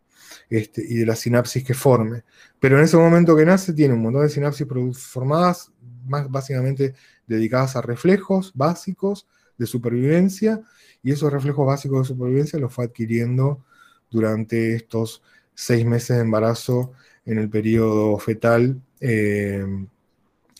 este, 0.50 0.84
y 0.86 0.96
de 0.96 1.06
la 1.06 1.16
sinapsis 1.16 1.64
que 1.64 1.72
forme. 1.72 2.24
Pero 2.60 2.76
en 2.76 2.84
ese 2.84 2.98
momento 2.98 3.34
que 3.34 3.46
nace 3.46 3.72
tiene 3.72 3.94
un 3.94 4.02
montón 4.02 4.24
de 4.24 4.28
sinapsis 4.28 4.66
formadas, 4.92 5.72
más 6.04 6.30
básicamente 6.30 6.94
dedicadas 7.26 7.76
a 7.76 7.80
reflejos 7.80 8.52
básicos 8.54 9.26
de 9.56 9.64
supervivencia, 9.64 10.60
y 11.02 11.12
esos 11.12 11.32
reflejos 11.32 11.66
básicos 11.66 12.00
de 12.02 12.14
supervivencia 12.14 12.58
los 12.58 12.74
fue 12.74 12.84
adquiriendo 12.84 13.64
durante 14.10 14.74
estos 14.74 15.22
seis 15.54 15.86
meses 15.86 16.18
de 16.18 16.24
embarazo 16.24 16.92
en 17.26 17.38
el 17.38 17.48
periodo 17.48 18.18
fetal. 18.18 18.80
Eh, 19.00 19.64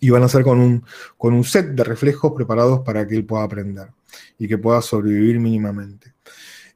y 0.01 0.11
van 0.11 0.23
a 0.23 0.29
ser 0.29 0.43
con 0.43 0.61
un, 0.61 0.85
con 1.17 1.33
un 1.33 1.45
set 1.45 1.69
de 1.69 1.83
reflejos 1.83 2.33
preparados 2.33 2.81
para 2.81 3.07
que 3.07 3.17
él 3.17 3.25
pueda 3.25 3.45
aprender 3.45 3.89
y 4.39 4.47
que 4.47 4.59
pueda 4.59 4.83
sobrevivir 4.83 5.41
mínimamente. 5.41 6.13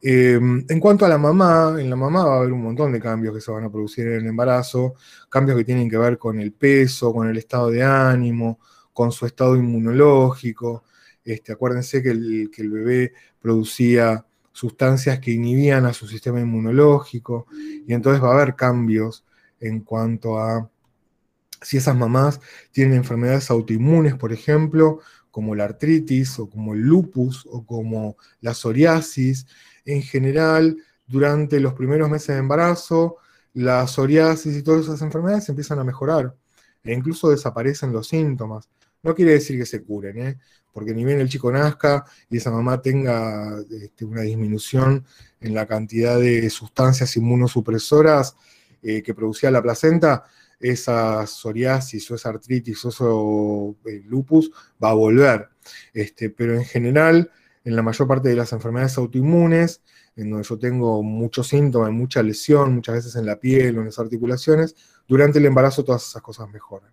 Eh, 0.00 0.38
en 0.40 0.80
cuanto 0.80 1.04
a 1.04 1.08
la 1.08 1.18
mamá, 1.18 1.76
en 1.78 1.90
la 1.90 1.96
mamá 1.96 2.24
va 2.24 2.34
a 2.34 2.38
haber 2.38 2.52
un 2.52 2.62
montón 2.62 2.92
de 2.92 3.00
cambios 3.00 3.34
que 3.34 3.40
se 3.40 3.50
van 3.50 3.64
a 3.64 3.70
producir 3.70 4.06
en 4.06 4.14
el 4.14 4.26
embarazo, 4.26 4.94
cambios 5.28 5.58
que 5.58 5.64
tienen 5.64 5.90
que 5.90 5.98
ver 5.98 6.16
con 6.16 6.40
el 6.40 6.52
peso, 6.52 7.12
con 7.12 7.28
el 7.28 7.36
estado 7.36 7.70
de 7.70 7.82
ánimo, 7.82 8.60
con 8.94 9.12
su 9.12 9.26
estado 9.26 9.56
inmunológico. 9.56 10.84
Este, 11.22 11.52
acuérdense 11.52 12.02
que 12.02 12.10
el, 12.10 12.50
que 12.50 12.62
el 12.62 12.70
bebé 12.70 13.12
producía 13.40 14.24
sustancias 14.52 15.18
que 15.20 15.32
inhibían 15.32 15.84
a 15.84 15.92
su 15.92 16.08
sistema 16.08 16.40
inmunológico 16.40 17.46
y 17.86 17.92
entonces 17.92 18.22
va 18.22 18.30
a 18.30 18.34
haber 18.40 18.54
cambios 18.56 19.24
en 19.60 19.80
cuanto 19.80 20.38
a 20.38 20.70
si 21.60 21.76
esas 21.76 21.96
mamás 21.96 22.40
tienen 22.70 22.96
enfermedades 22.96 23.50
autoinmunes, 23.50 24.14
por 24.14 24.32
ejemplo, 24.32 25.00
como 25.30 25.54
la 25.54 25.64
artritis 25.64 26.38
o 26.38 26.48
como 26.48 26.74
el 26.74 26.80
lupus 26.80 27.46
o 27.50 27.64
como 27.64 28.16
la 28.40 28.54
psoriasis, 28.54 29.46
en 29.84 30.02
general, 30.02 30.76
durante 31.06 31.60
los 31.60 31.74
primeros 31.74 32.10
meses 32.10 32.28
de 32.28 32.38
embarazo, 32.38 33.16
la 33.54 33.86
psoriasis 33.86 34.56
y 34.56 34.62
todas 34.62 34.84
esas 34.84 35.02
enfermedades 35.02 35.48
empiezan 35.48 35.78
a 35.78 35.84
mejorar 35.84 36.34
e 36.84 36.92
incluso 36.92 37.30
desaparecen 37.30 37.92
los 37.92 38.08
síntomas. 38.08 38.68
No 39.02 39.14
quiere 39.14 39.32
decir 39.32 39.58
que 39.58 39.66
se 39.66 39.82
curen, 39.82 40.18
¿eh? 40.18 40.38
porque 40.72 40.94
ni 40.94 41.04
bien 41.04 41.20
el 41.20 41.28
chico 41.28 41.50
nazca 41.50 42.04
y 42.30 42.36
esa 42.36 42.50
mamá 42.50 42.80
tenga 42.80 43.58
este, 43.70 44.04
una 44.04 44.22
disminución 44.22 45.04
en 45.40 45.54
la 45.54 45.66
cantidad 45.66 46.18
de 46.18 46.48
sustancias 46.50 47.16
inmunosupresoras 47.16 48.36
eh, 48.82 49.02
que 49.02 49.14
producía 49.14 49.50
la 49.50 49.62
placenta, 49.62 50.24
esa 50.60 51.26
psoriasis 51.26 52.10
o 52.10 52.14
esa 52.14 52.30
artritis 52.30 52.84
o 52.84 52.88
ese 52.88 53.90
eh, 53.90 54.02
lupus 54.06 54.50
va 54.82 54.90
a 54.90 54.94
volver. 54.94 55.48
Este, 55.92 56.30
pero 56.30 56.54
en 56.54 56.64
general, 56.64 57.30
en 57.64 57.76
la 57.76 57.82
mayor 57.82 58.08
parte 58.08 58.28
de 58.28 58.36
las 58.36 58.52
enfermedades 58.52 58.98
autoinmunes, 58.98 59.82
en 60.16 60.30
donde 60.30 60.46
yo 60.46 60.58
tengo 60.58 61.02
muchos 61.02 61.48
síntomas, 61.48 61.92
mucha 61.92 62.22
lesión, 62.22 62.74
muchas 62.74 62.96
veces 62.96 63.16
en 63.16 63.26
la 63.26 63.38
piel 63.38 63.76
o 63.76 63.80
en 63.80 63.86
las 63.86 63.98
articulaciones, 63.98 64.74
durante 65.06 65.38
el 65.38 65.46
embarazo 65.46 65.84
todas 65.84 66.06
esas 66.08 66.22
cosas 66.22 66.48
mejoran. 66.50 66.92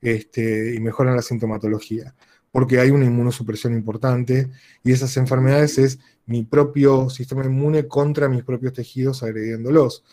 Este, 0.00 0.74
y 0.74 0.80
mejoran 0.80 1.16
la 1.16 1.22
sintomatología, 1.22 2.14
porque 2.52 2.78
hay 2.78 2.90
una 2.90 3.06
inmunosupresión 3.06 3.74
importante 3.74 4.50
y 4.84 4.92
esas 4.92 5.16
enfermedades 5.16 5.78
es 5.78 5.98
mi 6.26 6.44
propio 6.44 7.08
sistema 7.08 7.44
inmune 7.44 7.88
contra 7.88 8.28
mis 8.28 8.44
propios 8.44 8.72
tejidos 8.72 9.22
agrediéndolos. 9.22 10.04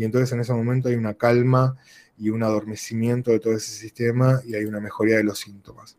Y 0.00 0.04
entonces 0.04 0.32
en 0.32 0.40
ese 0.40 0.54
momento 0.54 0.88
hay 0.88 0.94
una 0.94 1.12
calma 1.12 1.76
y 2.16 2.30
un 2.30 2.42
adormecimiento 2.42 3.32
de 3.32 3.38
todo 3.38 3.52
ese 3.52 3.70
sistema 3.70 4.40
y 4.46 4.54
hay 4.54 4.64
una 4.64 4.80
mejoría 4.80 5.18
de 5.18 5.24
los 5.24 5.40
síntomas. 5.40 5.98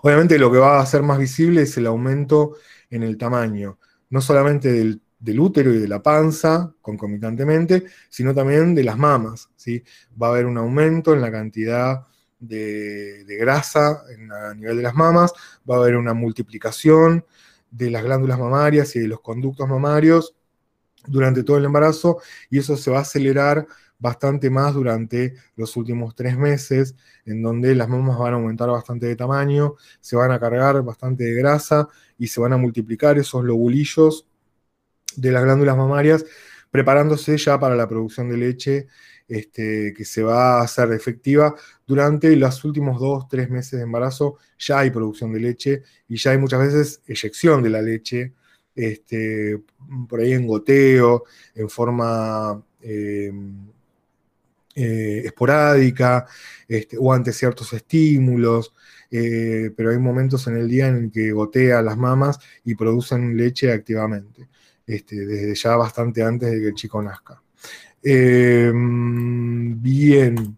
Obviamente 0.00 0.38
lo 0.38 0.52
que 0.52 0.58
va 0.58 0.78
a 0.78 0.82
hacer 0.82 1.02
más 1.02 1.18
visible 1.18 1.62
es 1.62 1.76
el 1.76 1.88
aumento 1.88 2.54
en 2.88 3.02
el 3.02 3.18
tamaño, 3.18 3.80
no 4.10 4.20
solamente 4.20 4.72
del, 4.72 5.40
útero 5.40 5.74
y 5.74 5.78
de 5.78 5.88
la 5.88 6.00
panza 6.00 6.72
concomitantemente, 6.80 7.82
sino 8.08 8.32
también 8.32 8.76
de 8.76 8.84
las 8.84 8.96
mamas. 8.96 9.50
¿sí? 9.56 9.82
Va 10.10 10.28
a 10.28 10.30
haber 10.30 10.46
un 10.46 10.56
aumento 10.56 11.14
en 11.14 11.20
la 11.20 11.32
cantidad 11.32 12.06
de, 12.38 13.24
grasa 13.40 14.04
a 14.50 14.54
nivel 14.54 14.76
de 14.76 14.82
las 14.84 14.94
mamas, 14.94 15.32
va 15.68 15.74
a 15.74 15.78
haber 15.78 15.96
una 15.96 16.14
multiplicación 16.14 17.26
de 17.72 17.90
las 17.90 18.04
glándulas 18.04 18.38
mamarias 18.38 18.94
y 18.94 19.00
de 19.00 19.08
los 19.08 19.20
conductos 19.20 19.68
mamarios 19.68 20.36
durante 21.08 21.42
todo 21.42 21.56
el 21.56 21.64
embarazo 21.64 22.18
y 22.50 22.58
eso 22.58 22.76
se 22.76 22.90
va 22.90 22.98
a 22.98 23.02
acelerar 23.02 23.66
bastante 23.98 24.48
más 24.50 24.74
durante 24.74 25.34
los 25.56 25.76
últimos 25.76 26.14
tres 26.14 26.36
meses, 26.36 26.94
en 27.24 27.42
donde 27.42 27.74
las 27.74 27.88
mamas 27.88 28.18
van 28.18 28.34
a 28.34 28.36
aumentar 28.36 28.70
bastante 28.70 29.06
de 29.06 29.16
tamaño, 29.16 29.74
se 30.00 30.16
van 30.16 30.30
a 30.30 30.38
cargar 30.38 30.82
bastante 30.82 31.24
de 31.24 31.34
grasa 31.34 31.88
y 32.16 32.28
se 32.28 32.40
van 32.40 32.52
a 32.52 32.56
multiplicar 32.56 33.18
esos 33.18 33.44
lobulillos 33.44 34.26
de 35.16 35.32
las 35.32 35.42
glándulas 35.42 35.76
mamarias, 35.76 36.24
preparándose 36.70 37.36
ya 37.36 37.58
para 37.58 37.74
la 37.74 37.88
producción 37.88 38.30
de 38.30 38.36
leche 38.36 38.86
este, 39.26 39.92
que 39.94 40.04
se 40.04 40.22
va 40.22 40.60
a 40.60 40.62
hacer 40.62 40.92
efectiva 40.92 41.54
durante 41.86 42.34
los 42.36 42.64
últimos 42.64 42.98
dos, 43.00 43.28
tres 43.28 43.50
meses 43.50 43.78
de 43.78 43.82
embarazo. 43.84 44.38
Ya 44.58 44.80
hay 44.80 44.90
producción 44.90 45.32
de 45.32 45.40
leche 45.40 45.82
y 46.08 46.16
ya 46.16 46.30
hay 46.32 46.38
muchas 46.38 46.60
veces 46.60 47.02
eyección 47.06 47.62
de 47.62 47.70
la 47.70 47.82
leche, 47.82 48.34
este, 48.78 49.60
por 50.08 50.20
ahí 50.20 50.32
en 50.32 50.46
goteo, 50.46 51.24
en 51.54 51.68
forma 51.68 52.62
eh, 52.80 53.32
eh, 54.76 55.22
esporádica 55.24 56.26
este, 56.68 56.96
o 56.98 57.12
ante 57.12 57.32
ciertos 57.32 57.72
estímulos, 57.72 58.72
eh, 59.10 59.72
pero 59.76 59.90
hay 59.90 59.98
momentos 59.98 60.46
en 60.46 60.56
el 60.56 60.68
día 60.68 60.86
en 60.86 61.10
que 61.10 61.32
gotea 61.32 61.82
las 61.82 61.96
mamas 61.96 62.38
y 62.64 62.76
producen 62.76 63.36
leche 63.36 63.72
activamente, 63.72 64.48
este, 64.86 65.26
desde 65.26 65.54
ya 65.56 65.74
bastante 65.76 66.22
antes 66.22 66.50
de 66.50 66.60
que 66.60 66.68
el 66.68 66.74
chico 66.74 67.02
nazca. 67.02 67.42
Em, 68.00 69.82
bien. 69.82 70.56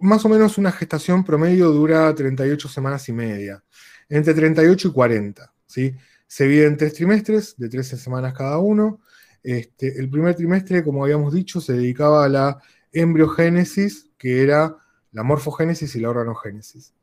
Más 0.00 0.24
o 0.24 0.28
menos 0.30 0.56
una 0.56 0.72
gestación 0.72 1.24
promedio 1.24 1.68
dura 1.70 2.14
38 2.14 2.68
semanas 2.68 3.06
y 3.08 3.12
media, 3.12 3.62
entre 4.08 4.32
38 4.32 4.88
y 4.88 4.92
40. 4.92 5.52
¿sí? 5.66 5.94
Se 6.28 6.44
divide 6.44 6.66
en 6.66 6.76
tres 6.76 6.94
trimestres 6.94 7.56
de 7.56 7.68
13 7.68 7.96
semanas 7.96 8.34
cada 8.34 8.58
uno. 8.58 9.00
Este, 9.42 9.98
el 9.98 10.08
primer 10.08 10.36
trimestre, 10.36 10.84
como 10.84 11.02
habíamos 11.02 11.34
dicho, 11.34 11.60
se 11.60 11.72
dedicaba 11.72 12.24
a 12.24 12.28
la 12.28 12.62
embriogénesis, 12.92 14.10
que 14.16 14.42
era 14.42 14.76
la 15.10 15.22
morfogénesis 15.24 15.96
y 15.96 16.00
la 16.00 16.10
organogénesis. 16.10 16.94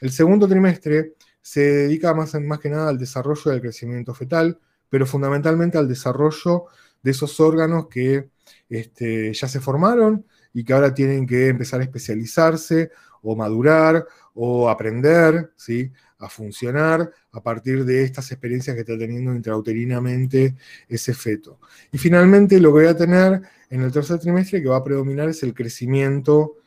El 0.00 0.10
segundo 0.10 0.46
trimestre 0.46 1.14
se 1.40 1.60
dedica 1.60 2.14
más, 2.14 2.34
más 2.40 2.60
que 2.60 2.70
nada 2.70 2.88
al 2.88 2.98
desarrollo 2.98 3.50
del 3.50 3.60
crecimiento 3.60 4.14
fetal, 4.14 4.60
pero 4.88 5.06
fundamentalmente 5.06 5.78
al 5.78 5.88
desarrollo 5.88 6.66
de 7.02 7.10
esos 7.10 7.40
órganos 7.40 7.88
que 7.88 8.28
este, 8.68 9.32
ya 9.32 9.48
se 9.48 9.60
formaron 9.60 10.26
y 10.52 10.64
que 10.64 10.72
ahora 10.72 10.94
tienen 10.94 11.26
que 11.26 11.48
empezar 11.48 11.80
a 11.80 11.84
especializarse 11.84 12.90
o 13.26 13.34
madurar 13.34 14.06
o 14.34 14.68
aprender, 14.68 15.50
¿sí? 15.56 15.90
a 16.18 16.28
funcionar 16.28 17.10
a 17.32 17.42
partir 17.42 17.84
de 17.84 18.04
estas 18.04 18.30
experiencias 18.30 18.74
que 18.74 18.80
está 18.80 18.96
teniendo 18.96 19.34
intrauterinamente 19.34 20.54
ese 20.88 21.12
feto. 21.12 21.58
Y 21.92 21.98
finalmente 21.98 22.58
lo 22.60 22.70
que 22.70 22.80
voy 22.80 22.86
a 22.86 22.96
tener 22.96 23.42
en 23.68 23.82
el 23.82 23.92
tercer 23.92 24.18
trimestre 24.18 24.62
que 24.62 24.68
va 24.68 24.76
a 24.76 24.84
predominar 24.84 25.28
es 25.28 25.42
el 25.42 25.52
crecimiento 25.52 26.58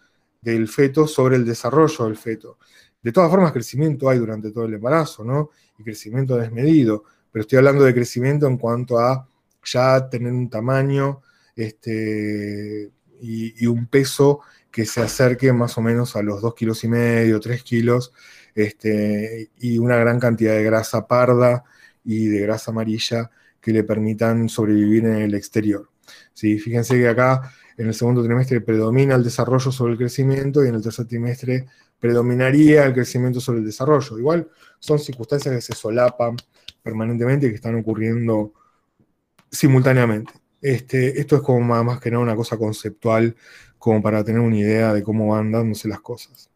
del 0.42 0.68
feto 0.68 1.08
sobre 1.08 1.38
el 1.38 1.46
desarrollo 1.46 2.06
del 2.06 2.18
feto. 2.18 2.58
De 3.02 3.12
todas 3.12 3.32
formas, 3.32 3.54
crecimiento 3.54 4.10
hay 4.10 4.20
durante 4.20 4.52
todo 4.52 4.66
el 4.66 4.74
embarazo, 4.74 5.24
¿no? 5.24 5.52
Y 5.78 5.84
crecimiento 5.84 6.36
desmedido, 6.36 7.06
pero 7.32 7.42
estoy 7.42 7.60
hablando 7.60 7.86
de 7.86 7.94
crecimiento 7.94 8.46
en 8.46 8.58
cuanto 8.58 9.00
a 9.00 9.26
ya 9.64 10.10
tener 10.10 10.34
un 10.34 10.50
tamaño 10.50 11.22
este, 11.56 12.92
y, 13.22 13.64
y 13.64 13.68
un 13.68 13.88
peso 13.88 14.42
que 14.72 14.86
se 14.86 15.02
acerque 15.02 15.52
más 15.54 15.78
o 15.78 15.82
menos 15.82 16.16
a 16.16 16.22
los 16.22 16.42
2 16.42 16.56
kilos 16.56 16.84
y 16.84 16.88
medio, 16.88 17.40
3 17.40 17.64
kilos, 17.64 18.14
este, 18.56 19.50
y 19.60 19.78
una 19.78 19.98
gran 19.98 20.20
cantidad 20.20 20.54
de 20.54 20.64
grasa 20.64 21.08
parda 21.08 21.64
y 22.04 22.28
de 22.28 22.42
grasa 22.42 22.72
amarilla 22.72 23.32
que 23.62 23.72
le 23.72 23.84
permitan 23.84 24.50
sobrevivir 24.50 25.06
en 25.06 25.18
el 25.18 25.36
exterior. 25.36 25.90
¿Sí? 26.34 26.58
Fíjense 26.60 26.96
que 26.98 27.08
acá 27.08 27.52
en 27.78 27.88
el 27.88 27.94
segundo 27.94 28.24
trimestre 28.24 28.62
predomina 28.62 29.16
el 29.16 29.24
desarrollo 29.24 29.72
sobre 29.72 29.94
el 29.94 29.98
crecimiento 29.98 30.64
y 30.64 30.68
en 30.68 30.76
el 30.76 30.82
tercer 30.82 31.06
trimestre 31.06 31.68
predominaría 32.00 32.86
el 32.86 32.94
crecimiento 32.94 33.40
sobre 33.40 33.60
el 33.60 33.66
desarrollo. 33.66 34.18
Igual 34.18 34.50
son 34.80 35.00
circunstancias 35.00 35.54
que 35.54 35.62
se 35.62 35.74
solapan 35.74 36.36
permanentemente 36.82 37.48
y 37.48 37.50
que 37.50 37.56
están 37.56 37.76
ocurriendo 37.76 38.54
simultáneamente. 39.52 40.34
Este, 40.62 41.20
esto 41.20 41.38
es 41.38 41.42
como 41.42 41.62
más, 41.62 41.84
más 41.84 42.00
que 42.00 42.12
nada 42.12 42.24
una 42.24 42.36
cosa 42.36 42.58
conceptual, 42.58 43.36
como 43.80 44.02
para 44.04 44.24
tener 44.24 44.42
una 44.42 44.58
idea 44.58 44.94
de 44.94 45.02
cómo 45.02 45.30
van 45.30 45.52
dándose 45.52 45.88
las 45.88 46.02
cosas. 46.02 46.52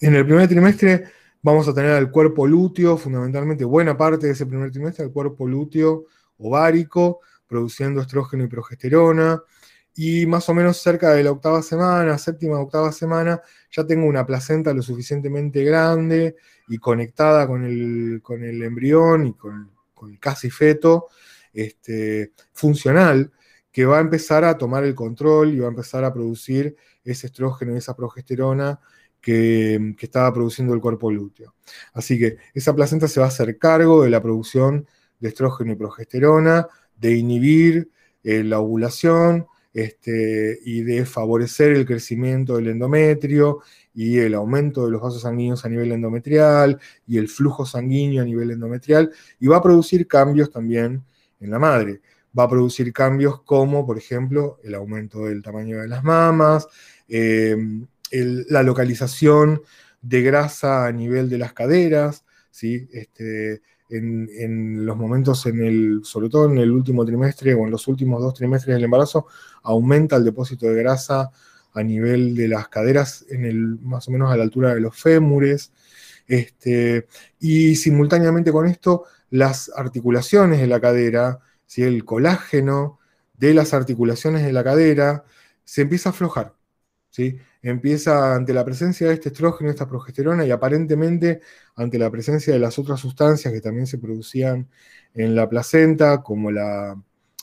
En 0.00 0.14
el 0.14 0.24
primer 0.24 0.48
trimestre 0.48 1.04
vamos 1.42 1.68
a 1.68 1.74
tener 1.74 1.92
al 1.92 2.10
cuerpo 2.10 2.46
lúteo, 2.46 2.96
fundamentalmente 2.96 3.64
buena 3.64 3.96
parte 3.96 4.26
de 4.26 4.32
ese 4.32 4.46
primer 4.46 4.72
trimestre, 4.72 5.04
el 5.04 5.12
cuerpo 5.12 5.46
lúteo 5.46 6.06
ovárico, 6.38 7.20
produciendo 7.46 8.00
estrógeno 8.00 8.44
y 8.44 8.48
progesterona. 8.48 9.42
y 9.96 10.26
más 10.26 10.48
o 10.48 10.54
menos 10.54 10.78
cerca 10.78 11.12
de 11.12 11.22
la 11.22 11.30
octava 11.30 11.62
semana, 11.62 12.18
séptima, 12.18 12.58
octava 12.58 12.90
semana, 12.90 13.40
ya 13.70 13.86
tengo 13.86 14.06
una 14.06 14.26
placenta 14.26 14.74
lo 14.74 14.82
suficientemente 14.82 15.62
grande 15.62 16.34
y 16.66 16.78
conectada 16.78 17.46
con 17.46 17.64
el, 17.64 18.20
con 18.22 18.42
el 18.42 18.60
embrión 18.62 19.26
y 19.28 19.34
con, 19.34 19.70
el 20.10 20.18
casi 20.18 20.50
feto, 20.50 21.06
este, 21.52 22.32
funcional, 22.52 23.30
que 23.74 23.84
va 23.86 23.98
a 23.98 24.00
empezar 24.00 24.44
a 24.44 24.56
tomar 24.56 24.84
el 24.84 24.94
control 24.94 25.52
y 25.52 25.58
va 25.58 25.66
a 25.66 25.70
empezar 25.70 26.04
a 26.04 26.12
producir 26.14 26.76
ese 27.02 27.26
estrógeno 27.26 27.74
y 27.74 27.78
esa 27.78 27.96
progesterona 27.96 28.78
que, 29.20 29.96
estaba 29.98 30.32
produciendo 30.32 30.74
el 30.74 30.80
cuerpo 30.80 31.10
lúteo. 31.10 31.56
Así 31.92 32.16
que 32.16 32.36
esa 32.54 32.72
placenta 32.72 33.08
se 33.08 33.18
va 33.18 33.26
a 33.26 33.30
hacer 33.30 33.58
cargo 33.58 34.04
de 34.04 34.10
la 34.10 34.22
producción 34.22 34.86
de 35.18 35.28
estrógeno 35.30 35.72
y 35.72 35.74
progesterona, 35.74 36.68
de 36.96 37.16
inhibir 37.16 37.90
eh, 38.22 38.44
la 38.44 38.60
ovulación 38.60 39.48
este, 39.72 40.60
y 40.64 40.82
de 40.82 41.04
favorecer 41.04 41.72
el 41.72 41.84
crecimiento 41.84 42.54
del 42.54 42.68
endometrio 42.68 43.58
y 43.92 44.18
el 44.18 44.34
aumento 44.34 44.84
de 44.84 44.92
los 44.92 45.02
vasos 45.02 45.22
sanguíneos 45.22 45.64
a 45.64 45.68
nivel 45.68 45.90
endometrial 45.90 46.78
y 47.08 47.18
el 47.18 47.28
flujo 47.28 47.66
sanguíneo 47.66 48.22
a 48.22 48.24
nivel 48.24 48.52
endometrial 48.52 49.10
y 49.40 49.48
va 49.48 49.56
a 49.56 49.62
producir 49.62 50.06
cambios 50.06 50.48
también 50.52 51.02
en 51.40 51.50
la 51.50 51.58
madre. 51.58 52.00
Va 52.36 52.44
a 52.44 52.48
producir 52.48 52.92
cambios 52.92 53.42
como, 53.42 53.86
por 53.86 53.98
ejemplo, 53.98 54.58
el 54.64 54.74
aumento 54.74 55.24
del 55.24 55.42
tamaño 55.42 55.80
de 55.80 55.88
las 55.88 56.02
mamas, 56.02 56.66
eh, 57.08 57.56
la 58.10 58.62
localización 58.62 59.62
de 60.02 60.22
grasa 60.22 60.86
a 60.86 60.92
nivel 60.92 61.28
de 61.28 61.38
las 61.38 61.52
caderas, 61.52 62.24
¿sí? 62.50 62.88
Este, 62.92 63.62
en, 63.90 64.84
los 64.84 64.96
momentos, 64.96 65.46
en 65.46 65.62
el, 65.62 66.00
sobre 66.04 66.28
todo 66.28 66.50
en 66.50 66.58
el 66.58 66.70
último 66.70 67.04
trimestre 67.04 67.54
o 67.54 67.64
en 67.64 67.70
los 67.70 67.86
últimos 67.88 68.20
dos 68.20 68.34
trimestres 68.34 68.74
del 68.74 68.84
embarazo, 68.84 69.26
aumenta 69.62 70.16
el 70.16 70.24
depósito 70.24 70.66
de 70.66 70.82
grasa 70.82 71.30
a 71.72 71.82
nivel 71.82 72.34
de 72.34 72.48
las 72.48 72.68
caderas, 72.68 73.24
en 73.28 73.44
el, 73.44 73.78
más 73.80 74.08
o 74.08 74.10
menos 74.10 74.30
a 74.30 74.36
la 74.36 74.44
altura 74.44 74.74
de 74.74 74.80
los 74.80 74.96
fémures. 74.96 75.72
Este, 76.26 77.06
y 77.40 77.76
simultáneamente 77.76 78.52
con 78.52 78.66
esto, 78.66 79.04
las 79.30 79.70
articulaciones 79.74 80.60
de 80.60 80.66
la 80.66 80.80
cadera, 80.80 81.40
¿sí? 81.74 81.82
el 81.82 82.04
colágeno 82.04 83.00
de 83.34 83.52
las 83.52 83.74
articulaciones 83.74 84.44
de 84.44 84.52
la 84.52 84.62
cadera, 84.62 85.24
se 85.64 85.82
empieza 85.82 86.10
a 86.10 86.12
aflojar. 86.12 86.54
¿sí? 87.10 87.38
empieza 87.62 88.34
ante 88.34 88.52
la 88.52 88.64
presencia 88.64 89.08
de 89.08 89.14
este 89.14 89.30
estrógeno, 89.30 89.70
esta 89.70 89.88
progesterona, 89.88 90.46
y 90.46 90.50
aparentemente 90.52 91.40
ante 91.74 91.98
la 91.98 92.10
presencia 92.10 92.52
de 92.52 92.60
las 92.60 92.78
otras 92.78 93.00
sustancias 93.00 93.52
que 93.52 93.60
también 93.60 93.86
se 93.88 93.98
producían 93.98 94.68
en 95.14 95.34
la 95.34 95.48
placenta, 95.48 96.22
como 96.22 96.52
la 96.52 96.96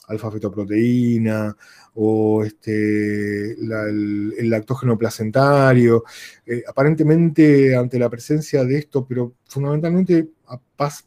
alfa-fetoproteína 0.08 1.56
o 1.96 2.44
este, 2.46 3.54
el, 3.54 4.50
lactógeno 4.50 4.98
placentario, 4.98 6.04
eh, 6.46 6.64
aparentemente 6.68 7.76
ante 7.76 8.00
la 8.00 8.10
presencia 8.10 8.64
de 8.64 8.78
esto, 8.78 9.06
pero 9.06 9.34
fundamentalmente 9.46 10.30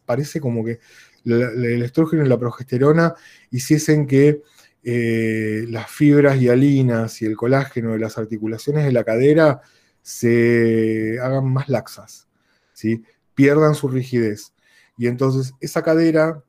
parece 0.04 0.40
como 0.40 0.64
que 0.64 0.80
el 1.24 1.82
estrógeno 1.82 2.24
y 2.24 2.28
la 2.28 2.38
progesterona 2.38 3.14
hiciesen 3.50 4.06
que 4.06 4.42
eh, 4.86 5.64
las 5.70 5.90
fibras 5.90 6.38
hialinas 6.38 7.22
y 7.22 7.24
el 7.24 7.36
colágeno 7.36 7.92
de 7.92 7.98
las 7.98 8.18
articulaciones 8.18 8.84
de 8.84 8.92
la 8.92 9.02
cadera 9.02 9.62
se 10.02 11.18
hagan 11.22 11.50
más 11.50 11.70
laxas, 11.70 12.28
¿sí? 12.74 13.02
pierdan 13.34 13.74
su 13.74 13.88
rigidez. 13.88 14.52
Y 14.98 15.06
entonces 15.06 15.54
esa 15.60 15.82
cadera, 15.82 16.44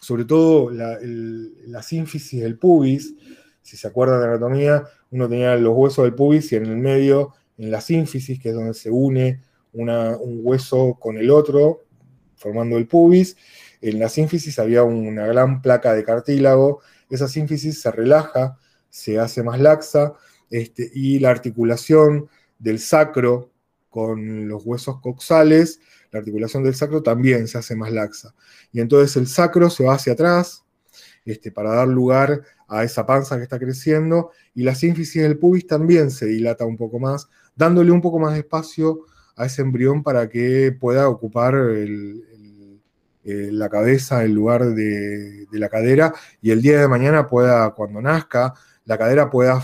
sobre 0.00 0.24
todo 0.24 0.70
la, 0.70 1.82
sínfisis 1.82 2.42
del 2.42 2.58
pubis, 2.58 3.14
si 3.62 3.76
se 3.76 3.86
acuerdan 3.86 4.20
de 4.20 4.26
anatomía, 4.26 4.82
uno 5.12 5.28
tenía 5.28 5.54
los 5.56 5.74
huesos 5.76 6.04
del 6.04 6.14
pubis 6.14 6.50
y 6.50 6.56
en 6.56 6.66
el 6.66 6.76
medio, 6.78 7.32
en 7.58 7.70
la 7.70 7.80
sínfisis, 7.80 8.40
que 8.40 8.48
es 8.48 8.54
donde 8.56 8.74
se 8.74 8.90
une 8.90 9.40
un 9.72 10.40
hueso 10.42 10.98
con 11.00 11.16
el 11.16 11.30
otro, 11.30 11.84
formando 12.34 12.76
el 12.76 12.88
pubis, 12.88 13.36
en 13.82 13.98
la 13.98 14.08
sínfisis 14.08 14.58
había 14.58 14.82
una 14.84 15.26
gran 15.26 15.60
placa 15.60 15.92
de 15.92 16.04
cartílago 16.04 16.80
esa 17.12 17.28
sínfisis 17.28 17.80
se 17.80 17.90
relaja, 17.90 18.58
se 18.88 19.18
hace 19.18 19.42
más 19.42 19.60
laxa, 19.60 20.14
este, 20.50 20.90
y 20.94 21.18
la 21.18 21.28
articulación 21.28 22.28
del 22.58 22.78
sacro 22.78 23.52
con 23.90 24.48
los 24.48 24.64
huesos 24.64 24.98
coxales, 25.02 25.80
la 26.10 26.20
articulación 26.20 26.64
del 26.64 26.74
sacro 26.74 27.02
también 27.02 27.48
se 27.48 27.58
hace 27.58 27.76
más 27.76 27.92
laxa. 27.92 28.34
Y 28.72 28.80
entonces 28.80 29.14
el 29.18 29.26
sacro 29.26 29.68
se 29.68 29.84
va 29.84 29.94
hacia 29.94 30.14
atrás 30.14 30.64
este, 31.26 31.52
para 31.52 31.74
dar 31.74 31.88
lugar 31.88 32.42
a 32.66 32.82
esa 32.82 33.04
panza 33.04 33.36
que 33.36 33.42
está 33.42 33.58
creciendo, 33.58 34.30
y 34.54 34.62
la 34.62 34.74
sínfisis 34.74 35.22
del 35.22 35.38
pubis 35.38 35.66
también 35.66 36.10
se 36.10 36.24
dilata 36.24 36.64
un 36.64 36.78
poco 36.78 36.98
más, 36.98 37.28
dándole 37.54 37.90
un 37.90 38.00
poco 38.00 38.18
más 38.18 38.32
de 38.32 38.40
espacio 38.40 39.04
a 39.36 39.44
ese 39.44 39.60
embrión 39.60 40.02
para 40.02 40.30
que 40.30 40.74
pueda 40.78 41.10
ocupar 41.10 41.54
el, 41.54 42.24
eh, 43.24 43.50
la 43.52 43.68
cabeza 43.68 44.24
en 44.24 44.34
lugar 44.34 44.64
de, 44.74 45.46
la 45.52 45.68
cadera 45.68 46.12
y 46.40 46.50
el 46.50 46.60
día 46.60 46.80
de 46.80 46.88
mañana 46.88 47.28
pueda, 47.28 47.70
cuando 47.70 48.00
nazca, 48.00 48.54
la 48.84 48.98
cadera 48.98 49.30
pueda 49.30 49.62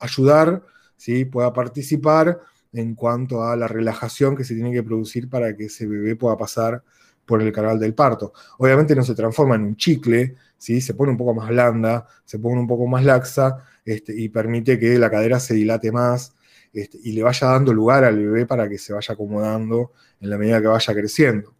ayudar, 0.00 0.62
¿sí? 0.96 1.24
pueda 1.24 1.52
participar 1.52 2.40
en 2.72 2.94
cuanto 2.94 3.44
a 3.44 3.56
la 3.56 3.68
relajación 3.68 4.36
que 4.36 4.44
se 4.44 4.54
tiene 4.54 4.72
que 4.72 4.82
producir 4.82 5.30
para 5.30 5.56
que 5.56 5.66
ese 5.66 5.86
bebé 5.86 6.16
pueda 6.16 6.36
pasar 6.36 6.82
por 7.24 7.40
el 7.42 7.52
canal 7.52 7.78
del 7.78 7.94
parto. 7.94 8.32
Obviamente 8.58 8.94
no 8.94 9.02
se 9.02 9.14
transforma 9.14 9.54
en 9.54 9.62
un 9.62 9.76
chicle, 9.76 10.34
¿sí? 10.58 10.80
se 10.80 10.94
pone 10.94 11.12
un 11.12 11.16
poco 11.16 11.34
más 11.34 11.48
blanda, 11.48 12.06
se 12.24 12.38
pone 12.38 12.60
un 12.60 12.66
poco 12.66 12.86
más 12.86 13.04
laxa 13.04 13.58
este, 13.84 14.18
y 14.18 14.28
permite 14.28 14.78
que 14.78 14.98
la 14.98 15.10
cadera 15.10 15.40
se 15.40 15.54
dilate 15.54 15.92
más 15.92 16.34
este, 16.72 16.98
y 17.02 17.12
le 17.12 17.22
vaya 17.22 17.46
dando 17.48 17.72
lugar 17.72 18.04
al 18.04 18.16
bebé 18.18 18.46
para 18.46 18.68
que 18.68 18.78
se 18.78 18.92
vaya 18.92 19.14
acomodando 19.14 19.92
en 20.20 20.30
la 20.30 20.38
medida 20.38 20.60
que 20.60 20.66
vaya 20.66 20.94
creciendo. 20.94 21.55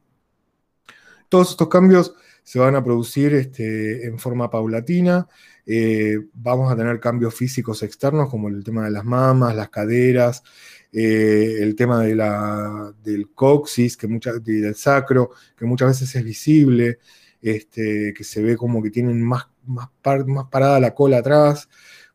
Todos 1.29 1.51
estos 1.51 1.69
cambios 1.69 2.15
se 2.43 2.61
van 2.61 2.77
a 2.77 2.85
producir 2.85 3.35
este, 3.35 4.07
en 4.07 4.19
forma 4.19 4.49
paulatina. 4.49 5.27
Eh, 5.67 6.17
vamos 6.33 6.73
a 6.73 6.77
tener 6.77 7.01
cambios 7.01 7.35
físicos 7.35 7.83
externos 7.83 8.31
como 8.31 8.49
el 8.49 8.63
tema 8.63 8.85
de 8.85 8.93
las 8.93 9.05
mamas, 9.05 9.57
las 9.57 9.69
caderas, 9.69 10.45
eh, 10.93 11.59
el 11.61 11.75
tema 11.75 12.03
del 12.05 13.31
coxis, 13.35 13.97
que 13.97 14.07
del 14.07 14.77
sacro, 14.77 15.31
que 15.57 15.65
muchas 15.65 15.89
veces 15.89 16.15
es 16.15 16.25
visible, 16.25 17.01
este, 17.43 18.15
que 18.17 18.23
se 18.23 18.43
ve 18.43 18.57
como 18.57 18.81
que 18.81 18.91
tienen 18.91 19.21
más, 19.23 19.49
más, 19.67 19.89
más, 20.27 20.47
parada 20.49 20.79
la 20.79 20.95
cola 20.95 21.19
atrás, 21.19 21.69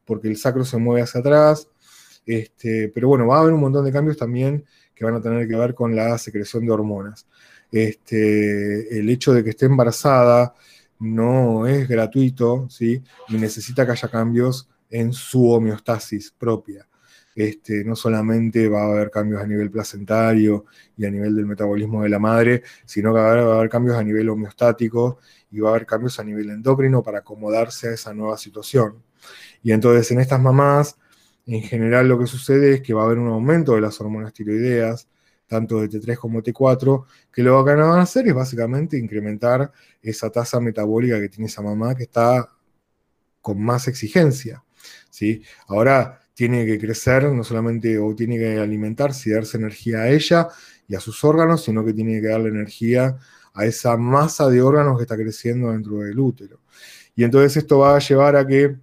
porque 0.06 0.30
el 0.30 0.38
sacro 0.38 0.64
se 0.64 0.78
mueve 0.78 1.02
hacia 1.02 1.20
atrás. 1.20 1.68
Este, 2.26 2.90
pero 2.94 3.10
bueno, 3.10 3.28
va 3.28 3.38
a 3.38 3.42
haber 3.42 3.54
un 3.54 3.60
montón 3.60 3.84
de 3.84 3.92
cambios 3.92 4.16
también 4.16 4.66
que 4.96 5.04
van 5.04 5.16
a 5.16 5.22
tener 5.22 5.48
que 5.48 5.56
ver 5.56 5.74
con 5.74 5.96
la 5.96 6.18
secreción 6.18 6.66
de 6.66 6.72
hormonas. 6.72 7.28
Este, 7.72 9.00
el 9.00 9.10
hecho 9.10 9.34
de 9.34 9.44
que 9.44 9.52
esté 9.52 9.66
embarazada 9.66 10.54
no 11.00 11.68
es 11.68 11.88
gratuito, 11.88 12.68
¿sí? 12.70 13.02
Y 13.30 13.36
necesita 13.36 13.86
que 13.86 13.94
haya 13.94 14.08
cambios 14.10 14.70
en 14.90 15.14
su 15.14 15.50
homeostasis 15.50 16.32
propia. 16.38 16.88
Este, 17.34 17.86
no 17.86 17.96
solamente 17.96 18.68
va 18.68 18.84
a 18.84 18.92
haber 18.92 19.10
cambios 19.10 19.42
a 19.42 19.48
nivel 19.48 19.72
placentario 19.72 20.66
y 20.98 21.06
a 21.06 21.12
nivel 21.12 21.36
del 21.36 21.46
metabolismo 21.46 22.04
de 22.04 22.10
la 22.10 22.20
madre, 22.20 22.64
sino 22.86 23.14
que 23.14 23.20
va 23.20 23.30
a 23.32 23.58
haber, 23.58 23.70
cambios 23.70 23.98
a 23.98 24.04
nivel 24.04 24.30
homeostático 24.30 25.20
y 25.50 25.60
va 25.60 25.70
a 25.70 25.72
haber 25.72 25.86
cambios 25.86 26.20
a 26.20 26.24
nivel 26.24 26.50
endocrino 26.50 27.02
para 27.02 27.20
acomodarse 27.20 27.88
a 27.90 27.94
esa 27.94 28.14
nueva 28.14 28.38
situación. 28.38 29.02
Y 29.64 29.72
entonces 29.72 30.12
en 30.12 30.20
estas 30.20 30.42
mamás, 30.42 30.98
en 31.46 31.62
general 31.64 32.10
lo 32.10 32.20
que 32.20 32.28
sucede 32.28 32.76
es 32.76 32.82
que 32.82 32.94
va 32.94 33.04
a 33.04 33.06
haber 33.06 33.20
un 33.20 33.30
aumento 33.30 33.76
de 33.76 33.82
las 33.82 34.00
hormonas 34.02 34.34
tiroideas, 34.34 35.08
tanto 35.52 35.82
de 35.82 35.90
T3 35.90 36.18
como 36.18 36.42
T4, 36.42 37.04
que 37.30 37.44
lo 37.44 37.66
que 37.66 37.76
van 37.76 38.00
a 38.00 38.04
hacer 38.04 38.26
es 38.26 38.34
básicamente 38.34 38.98
incrementar 38.98 39.70
esa 40.02 40.30
tasa 40.30 40.62
metabólica 40.62 41.20
que 41.20 41.28
tiene 41.28 41.48
esa 41.48 41.62
mamá 41.62 41.94
que 41.94 42.04
está 42.04 42.48
con 43.42 43.62
más 43.62 43.90
exigencia. 43.90 44.64
¿sí? 45.10 45.44
Ahora 45.68 46.22
tiene 46.34 46.66
que 46.66 46.80
crecer, 46.80 47.26
no 47.26 47.44
solamente 47.44 48.00
o 48.00 48.16
tiene 48.16 48.38
que 48.38 48.60
alimentarse 48.60 49.30
y 49.30 49.34
darse 49.34 49.58
energía 49.58 50.04
a 50.04 50.10
ella 50.10 50.48
y 50.88 50.96
a 50.96 51.02
sus 51.02 51.22
órganos, 51.26 51.66
sino 51.66 51.84
que 51.84 51.92
tiene 51.92 52.22
que 52.22 52.28
darle 52.28 52.48
energía 52.48 53.18
a 53.54 53.66
esa 53.66 53.98
masa 53.98 54.48
de 54.48 54.62
órganos 54.62 54.96
que 54.96 55.04
está 55.04 55.18
creciendo 55.18 55.74
dentro 55.74 55.98
del 55.98 56.18
útero. 56.18 56.62
Y 57.14 57.26
entonces 57.26 57.58
esto 57.58 57.80
va 57.80 57.98
a 57.98 58.00
llevar 58.00 58.38
a 58.38 58.48
que 58.48 58.78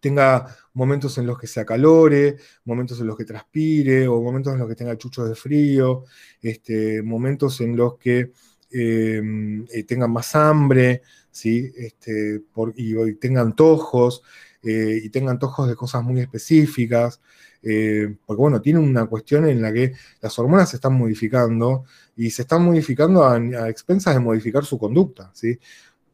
tenga 0.00 0.56
momentos 0.74 1.18
en 1.18 1.26
los 1.26 1.38
que 1.38 1.46
se 1.46 1.60
acalore, 1.60 2.36
momentos 2.64 3.00
en 3.00 3.06
los 3.06 3.16
que 3.16 3.24
transpire, 3.24 4.06
o 4.08 4.20
momentos 4.22 4.52
en 4.52 4.60
los 4.60 4.68
que 4.68 4.74
tenga 4.74 4.96
chuchos 4.96 5.28
de 5.28 5.34
frío, 5.34 6.04
este, 6.40 7.02
momentos 7.02 7.60
en 7.60 7.76
los 7.76 7.96
que 7.98 8.32
em, 8.70 9.64
eh, 9.72 9.84
tengan 9.84 10.12
más 10.12 10.34
hambre, 10.36 11.02
¿sí? 11.30 11.72
Este, 11.76 12.42
y, 12.76 13.14
tengan 13.14 13.48
antojos, 13.48 14.22
eh, 14.62 15.00
y 15.02 15.10
tengan 15.10 15.30
antojos 15.32 15.68
de 15.68 15.76
cosas 15.76 16.02
muy 16.02 16.20
específicas, 16.20 17.20
eh, 17.62 18.14
porque 18.24 18.40
bueno, 18.40 18.60
tiene 18.60 18.78
una 18.78 19.06
cuestión 19.06 19.48
en 19.48 19.60
la 19.62 19.72
que 19.72 19.92
las 20.20 20.38
hormonas 20.38 20.70
se 20.70 20.76
están 20.76 20.94
modificando 20.94 21.84
y 22.16 22.30
se 22.30 22.42
están 22.42 22.62
modificando 22.62 23.24
a, 23.24 23.34
a 23.34 23.68
expensas 23.68 24.14
de 24.14 24.20
modificar 24.20 24.64
su 24.64 24.78
conducta, 24.78 25.30
¿sí? 25.34 25.58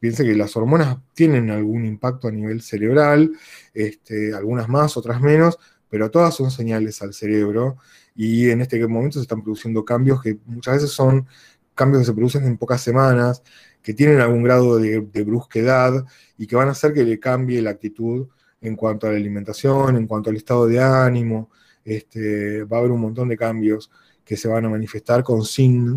Piense 0.04 0.22
que 0.22 0.34
las 0.34 0.54
hormonas 0.54 0.98
tienen 1.14 1.50
algún 1.50 1.86
impacto 1.86 2.28
a 2.28 2.30
nivel 2.30 2.60
cerebral, 2.60 3.32
este, 3.72 4.34
algunas 4.34 4.68
más, 4.68 4.98
otras 4.98 5.18
menos, 5.18 5.58
pero 5.88 6.10
todas 6.10 6.34
son 6.34 6.50
señales 6.50 7.00
al 7.00 7.14
cerebro 7.14 7.78
y 8.14 8.50
en 8.50 8.60
este 8.60 8.86
momento 8.86 9.14
se 9.18 9.22
están 9.22 9.42
produciendo 9.42 9.82
cambios 9.82 10.20
que 10.20 10.36
muchas 10.44 10.74
veces 10.74 10.90
son 10.90 11.26
cambios 11.74 12.02
que 12.02 12.06
se 12.08 12.12
producen 12.12 12.44
en 12.44 12.58
pocas 12.58 12.82
semanas, 12.82 13.42
que 13.82 13.94
tienen 13.94 14.20
algún 14.20 14.42
grado 14.42 14.78
de, 14.78 15.00
brusquedad 15.00 16.04
y 16.36 16.46
que 16.46 16.54
van 16.54 16.68
a 16.68 16.72
hacer 16.72 16.92
que 16.92 17.04
le 17.04 17.18
cambie 17.18 17.62
la 17.62 17.70
actitud 17.70 18.28
en 18.60 18.76
cuanto 18.76 19.06
a 19.06 19.10
la 19.10 19.16
alimentación, 19.16 19.96
en 19.96 20.06
cuanto 20.06 20.28
al 20.28 20.36
estado 20.36 20.66
de 20.66 20.82
ánimo. 20.82 21.48
Este, 21.82 22.64
va 22.64 22.76
a 22.76 22.80
haber 22.80 22.92
un 22.92 23.00
montón 23.00 23.28
de 23.28 23.38
cambios 23.38 23.90
que 24.22 24.36
se 24.36 24.48
van 24.48 24.66
a 24.66 24.68
manifestar 24.68 25.24
con, 25.24 25.40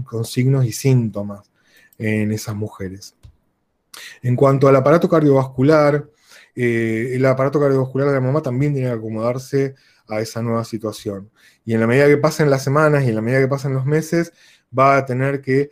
con 0.06 0.24
signos 0.24 0.66
y 0.66 0.72
síntomas 0.72 1.52
en 1.98 2.32
esas 2.32 2.56
mujeres. 2.56 3.14
En 4.22 4.36
cuanto 4.36 4.68
al 4.68 4.76
aparato 4.76 5.10
cardiovascular, 5.10 6.10
eh, 6.56 7.12
el 7.14 7.26
aparato 7.26 7.60
cardiovascular 7.60 8.08
de 8.08 8.14
la 8.16 8.22
mamá 8.22 8.42
también 8.42 8.74
tiene 8.74 8.90
que 8.90 8.96
acomodarse 8.96 9.76
a 10.08 10.22
esa 10.22 10.42
nueva 10.42 10.64
situación. 10.64 11.30
Y 11.66 11.74
en 11.74 11.82
la 11.82 11.88
medida 11.88 12.08
que 12.08 12.18
pasen 12.18 12.50
las 12.50 12.64
semanas 12.64 13.04
y 13.04 13.10
en 13.10 13.16
la 13.16 13.22
medida 13.22 13.40
que 13.40 13.48
pasen 13.48 13.74
los 13.74 13.86
meses, 13.86 14.34
va 14.78 14.98
a 14.98 15.06
tener 15.06 15.42
que 15.42 15.70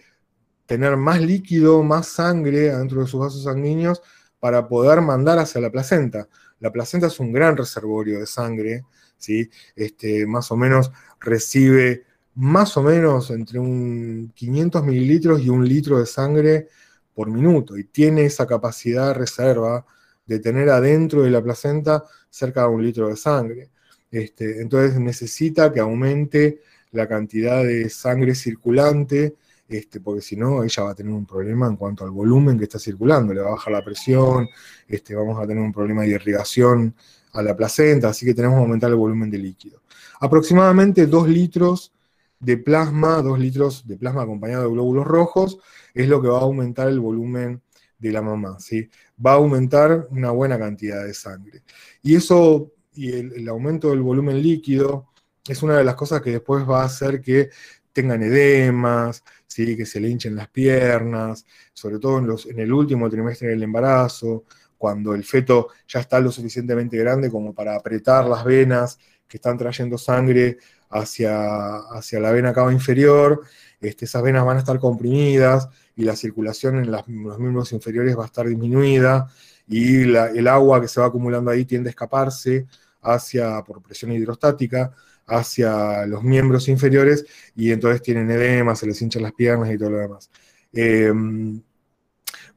tener 0.65 0.97
más 0.97 1.21
líquido, 1.21 1.83
más 1.83 2.07
sangre 2.07 2.75
dentro 2.75 3.01
de 3.01 3.07
sus 3.07 3.19
vasos 3.19 3.43
sanguíneos 3.43 4.01
para 4.39 4.67
poder 4.67 5.01
mandar 5.01 5.39
hacia 5.39 5.61
la 5.61 5.71
placenta. 5.71 6.27
La 6.59 6.71
placenta 6.71 7.07
es 7.07 7.19
un 7.19 7.31
gran 7.31 7.55
reservorio 7.57 8.19
de 8.19 8.25
sangre, 8.25 8.83
¿sí? 9.17 9.49
este, 9.75 10.25
más 10.25 10.51
o 10.51 10.57
menos 10.57 10.91
recibe 11.19 12.05
más 12.35 12.75
o 12.75 12.83
menos 12.83 13.31
entre 13.31 13.59
un 13.59 14.31
500 14.35 14.83
mililitros 14.83 15.41
y 15.41 15.49
un 15.49 15.67
litro 15.67 15.99
de 15.99 16.05
sangre 16.05 16.67
por 17.15 17.31
minuto 17.31 17.77
y 17.77 17.85
tiene 17.85 18.25
esa 18.25 18.45
capacidad 18.45 19.15
reserva 19.15 19.85
de 20.25 20.39
tener 20.39 20.69
adentro 20.69 21.23
de 21.23 21.31
la 21.31 21.41
placenta 21.41 22.03
cerca 22.29 22.63
de 22.63 22.67
un 22.67 22.83
litro 22.83 23.07
de 23.07 23.15
sangre. 23.15 23.69
Este, 24.11 24.61
entonces 24.61 24.99
necesita 24.99 25.71
que 25.71 25.79
aumente 25.79 26.61
la 26.91 27.07
cantidad 27.07 27.63
de 27.63 27.89
sangre 27.89 28.35
circulante, 28.35 29.35
este, 29.67 29.99
porque 29.99 30.21
si 30.21 30.35
no, 30.35 30.63
ella 30.63 30.83
va 30.83 30.91
a 30.91 30.95
tener 30.95 31.13
un 31.13 31.25
problema 31.25 31.67
en 31.67 31.75
cuanto 31.75 32.03
al 32.03 32.11
volumen 32.11 32.57
que 32.57 32.65
está 32.65 32.79
circulando, 32.79 33.33
le 33.33 33.41
va 33.41 33.49
a 33.49 33.51
bajar 33.51 33.73
la 33.73 33.83
presión, 33.83 34.47
este, 34.87 35.15
vamos 35.15 35.41
a 35.41 35.47
tener 35.47 35.63
un 35.63 35.73
problema 35.73 36.03
de 36.03 36.09
irrigación 36.09 36.93
a 37.33 37.41
la 37.41 37.55
placenta, 37.55 38.09
así 38.09 38.25
que 38.25 38.33
tenemos 38.33 38.57
que 38.57 38.61
aumentar 38.61 38.89
el 38.89 38.95
volumen 38.95 39.29
de 39.29 39.37
líquido. 39.37 39.81
Aproximadamente 40.19 41.07
2 41.07 41.27
litros 41.27 41.91
de 42.39 42.57
plasma, 42.57 43.21
2 43.21 43.39
litros 43.39 43.87
de 43.87 43.97
plasma 43.97 44.23
acompañado 44.23 44.63
de 44.63 44.69
glóbulos 44.69 45.05
rojos, 45.05 45.59
es 45.93 46.07
lo 46.07 46.21
que 46.21 46.27
va 46.27 46.39
a 46.39 46.43
aumentar 46.43 46.87
el 46.87 46.99
volumen 46.99 47.61
de 47.97 48.11
la 48.11 48.21
mamá, 48.21 48.59
¿sí? 48.59 48.89
Va 49.23 49.31
a 49.31 49.35
aumentar 49.35 50.07
una 50.11 50.31
buena 50.31 50.59
cantidad 50.59 51.03
de 51.05 51.13
sangre. 51.13 51.63
Y 52.01 52.15
eso, 52.15 52.73
y 52.93 53.11
el, 53.11 53.47
aumento 53.49 53.89
del 53.89 54.01
volumen 54.01 54.41
líquido, 54.41 55.11
es 55.47 55.63
una 55.63 55.77
de 55.77 55.83
las 55.83 55.95
cosas 55.95 56.21
que 56.21 56.31
después 56.31 56.67
va 56.69 56.81
a 56.81 56.85
hacer 56.85 57.21
que 57.21 57.49
tengan 57.93 58.21
edemas, 58.23 59.23
¿sí? 59.47 59.77
que 59.77 59.85
se 59.85 59.99
le 59.99 60.09
hinchen 60.09 60.35
las 60.35 60.49
piernas, 60.49 61.45
sobre 61.73 61.99
todo 61.99 62.19
en, 62.19 62.27
los, 62.27 62.45
en 62.45 62.59
el 62.59 62.73
último 62.73 63.09
trimestre 63.09 63.49
del 63.49 63.63
embarazo, 63.63 64.43
cuando 64.77 65.15
el 65.15 65.23
feto 65.23 65.69
ya 65.87 66.01
está 66.01 66.19
lo 66.19 66.31
suficientemente 66.31 66.97
grande 66.97 67.31
como 67.31 67.53
para 67.53 67.75
apretar 67.75 68.25
las 68.27 68.43
venas 68.43 68.99
que 69.27 69.37
están 69.37 69.57
trayendo 69.57 69.97
sangre 69.97 70.57
hacia, 70.95 71.77
hacia 71.91 72.19
la 72.19 72.31
vena 72.31 72.53
cava 72.53 72.71
inferior, 72.71 73.41
este, 73.81 74.05
esas 74.05 74.23
venas 74.23 74.45
van 74.45 74.57
a 74.57 74.59
estar 74.59 74.79
comprimidas 74.79 75.69
y 75.95 76.03
la 76.03 76.15
circulación 76.15 76.77
en, 76.79 76.91
los 76.91 77.39
miembros 77.39 77.71
inferiores 77.73 78.17
va 78.17 78.23
a 78.23 78.27
estar 78.27 78.47
disminuida 78.47 79.27
y 79.67 80.03
el 80.03 80.47
agua 80.47 80.81
que 80.81 80.87
se 80.87 80.99
va 81.01 81.07
acumulando 81.07 81.51
ahí 81.51 81.65
tiende 81.65 81.89
a 81.89 81.91
escaparse 81.91 82.67
hacia, 83.01 83.61
por 83.63 83.81
presión 83.81 84.11
hidrostática, 84.11 84.93
hacia 85.27 86.05
los 86.05 86.23
miembros 86.23 86.67
inferiores 86.67 87.25
y 87.55 87.71
entonces 87.71 88.01
tienen 88.01 88.29
edema, 88.29 88.75
se 88.75 88.85
les 88.85 89.01
hinchan 89.01 89.23
las 89.23 89.33
piernas 89.33 89.71
y 89.71 89.77
todo 89.77 89.91
lo 89.91 89.97
demás. 89.97 90.29
Em, 90.71 91.61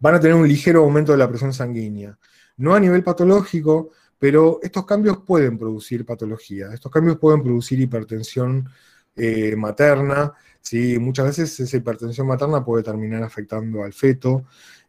van 0.00 0.14
a 0.14 0.20
tener 0.20 0.36
un 0.36 0.46
ligero 0.46 0.80
aumento 0.80 1.12
de 1.12 1.18
la 1.18 1.28
presión 1.28 1.52
sanguínea. 1.52 2.18
No 2.56 2.74
a 2.74 2.80
nivel 2.80 3.02
patológico, 3.02 3.90
pero 4.18 4.58
estos 4.62 4.84
cambios 4.84 5.18
pueden 5.18 5.58
producir 5.58 6.04
patología, 6.04 6.72
estos 6.74 6.90
cambios 6.90 7.18
pueden 7.18 7.42
producir 7.42 7.80
hipertensión 7.80 8.68
eh, 9.16 9.54
materna, 9.56 10.34
¿sí? 10.60 10.98
muchas 10.98 11.26
veces 11.26 11.60
esa 11.60 11.76
hipertensión 11.76 12.26
materna 12.26 12.64
puede 12.64 12.82
terminar 12.82 13.22
afectando 13.22 13.84
al 13.84 13.92
feto 13.92 14.44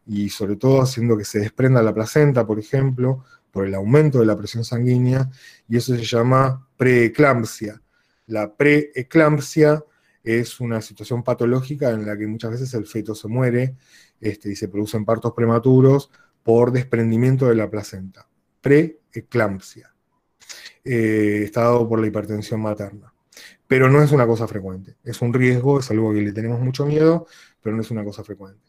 y 0.06 0.28
sobre 0.30 0.56
todo 0.56 0.82
haciendo 0.82 1.16
que 1.16 1.24
se 1.24 1.40
desprenda 1.40 1.82
la 1.82 1.94
placenta, 1.94 2.46
por 2.46 2.58
ejemplo, 2.58 3.24
por 3.52 3.66
el 3.66 3.74
aumento 3.74 4.20
de 4.20 4.26
la 4.26 4.36
presión 4.36 4.64
sanguínea, 4.64 5.28
y 5.68 5.76
eso 5.76 5.94
se 5.96 6.04
llama 6.04 6.68
preeclampsia. 6.76 7.82
La 8.26 8.54
preeclampsia 8.54 9.84
es 10.22 10.60
una 10.60 10.80
situación 10.80 11.22
patológica 11.22 11.90
en 11.90 12.06
la 12.06 12.16
que 12.16 12.26
muchas 12.26 12.52
veces 12.52 12.74
el 12.74 12.86
feto 12.86 13.14
se 13.14 13.28
muere 13.28 13.76
este, 14.20 14.52
y 14.52 14.56
se 14.56 14.68
producen 14.68 15.04
partos 15.04 15.32
prematuros 15.34 16.10
por 16.42 16.72
desprendimiento 16.72 17.46
de 17.48 17.56
la 17.56 17.70
placenta 17.70 18.29
preeclampsia. 18.60 19.94
Eh, 20.84 21.42
está 21.44 21.62
dado 21.62 21.88
por 21.88 22.00
la 22.00 22.06
hipertensión 22.06 22.60
materna. 22.60 23.12
Pero 23.66 23.88
no 23.88 24.02
es 24.02 24.10
una 24.12 24.26
cosa 24.26 24.48
frecuente. 24.48 24.96
Es 25.04 25.22
un 25.22 25.32
riesgo, 25.32 25.78
es 25.78 25.90
algo 25.90 26.12
que 26.12 26.20
le 26.20 26.32
tenemos 26.32 26.60
mucho 26.60 26.86
miedo, 26.86 27.26
pero 27.62 27.76
no 27.76 27.82
es 27.82 27.90
una 27.90 28.04
cosa 28.04 28.24
frecuente. 28.24 28.60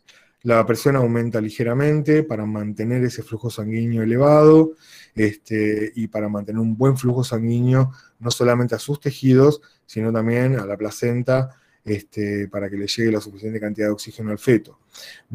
La 0.43 0.65
presión 0.65 0.95
aumenta 0.95 1.39
ligeramente 1.39 2.23
para 2.23 2.45
mantener 2.45 3.03
ese 3.03 3.21
flujo 3.21 3.51
sanguíneo 3.51 4.01
elevado 4.01 4.73
este, 5.13 5.91
y 5.95 6.07
para 6.07 6.29
mantener 6.29 6.59
un 6.59 6.75
buen 6.75 6.97
flujo 6.97 7.23
sanguíneo 7.23 7.91
no 8.19 8.31
solamente 8.31 8.73
a 8.73 8.79
sus 8.79 8.99
tejidos, 8.99 9.61
sino 9.85 10.11
también 10.11 10.57
a 10.57 10.65
la 10.65 10.77
placenta 10.77 11.49
este, 11.83 12.47
para 12.47 12.69
que 12.69 12.77
le 12.77 12.87
llegue 12.87 13.11
la 13.11 13.21
suficiente 13.21 13.59
cantidad 13.59 13.87
de 13.87 13.93
oxígeno 13.93 14.31
al 14.31 14.39
feto. 14.39 14.79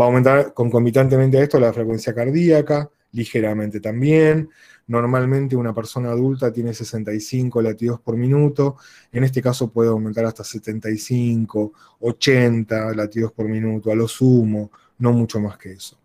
Va 0.00 0.06
a 0.06 0.08
aumentar 0.08 0.52
concomitantemente 0.54 1.38
a 1.38 1.42
esto 1.42 1.60
la 1.60 1.72
frecuencia 1.72 2.12
cardíaca, 2.12 2.90
ligeramente 3.12 3.80
también. 3.80 4.48
Normalmente 4.88 5.56
una 5.56 5.74
persona 5.74 6.10
adulta 6.10 6.52
tiene 6.52 6.72
65 6.72 7.60
latidos 7.60 8.00
por 8.00 8.16
minuto, 8.16 8.76
en 9.10 9.24
este 9.24 9.42
caso 9.42 9.70
puede 9.70 9.90
aumentar 9.90 10.24
hasta 10.24 10.44
75, 10.44 11.72
80 12.00 12.94
latidos 12.94 13.32
por 13.32 13.48
minuto, 13.48 13.90
a 13.90 13.96
lo 13.96 14.06
sumo, 14.06 14.70
no 14.98 15.12
mucho 15.12 15.40
más 15.40 15.58
que 15.58 15.72
eso. 15.72 15.98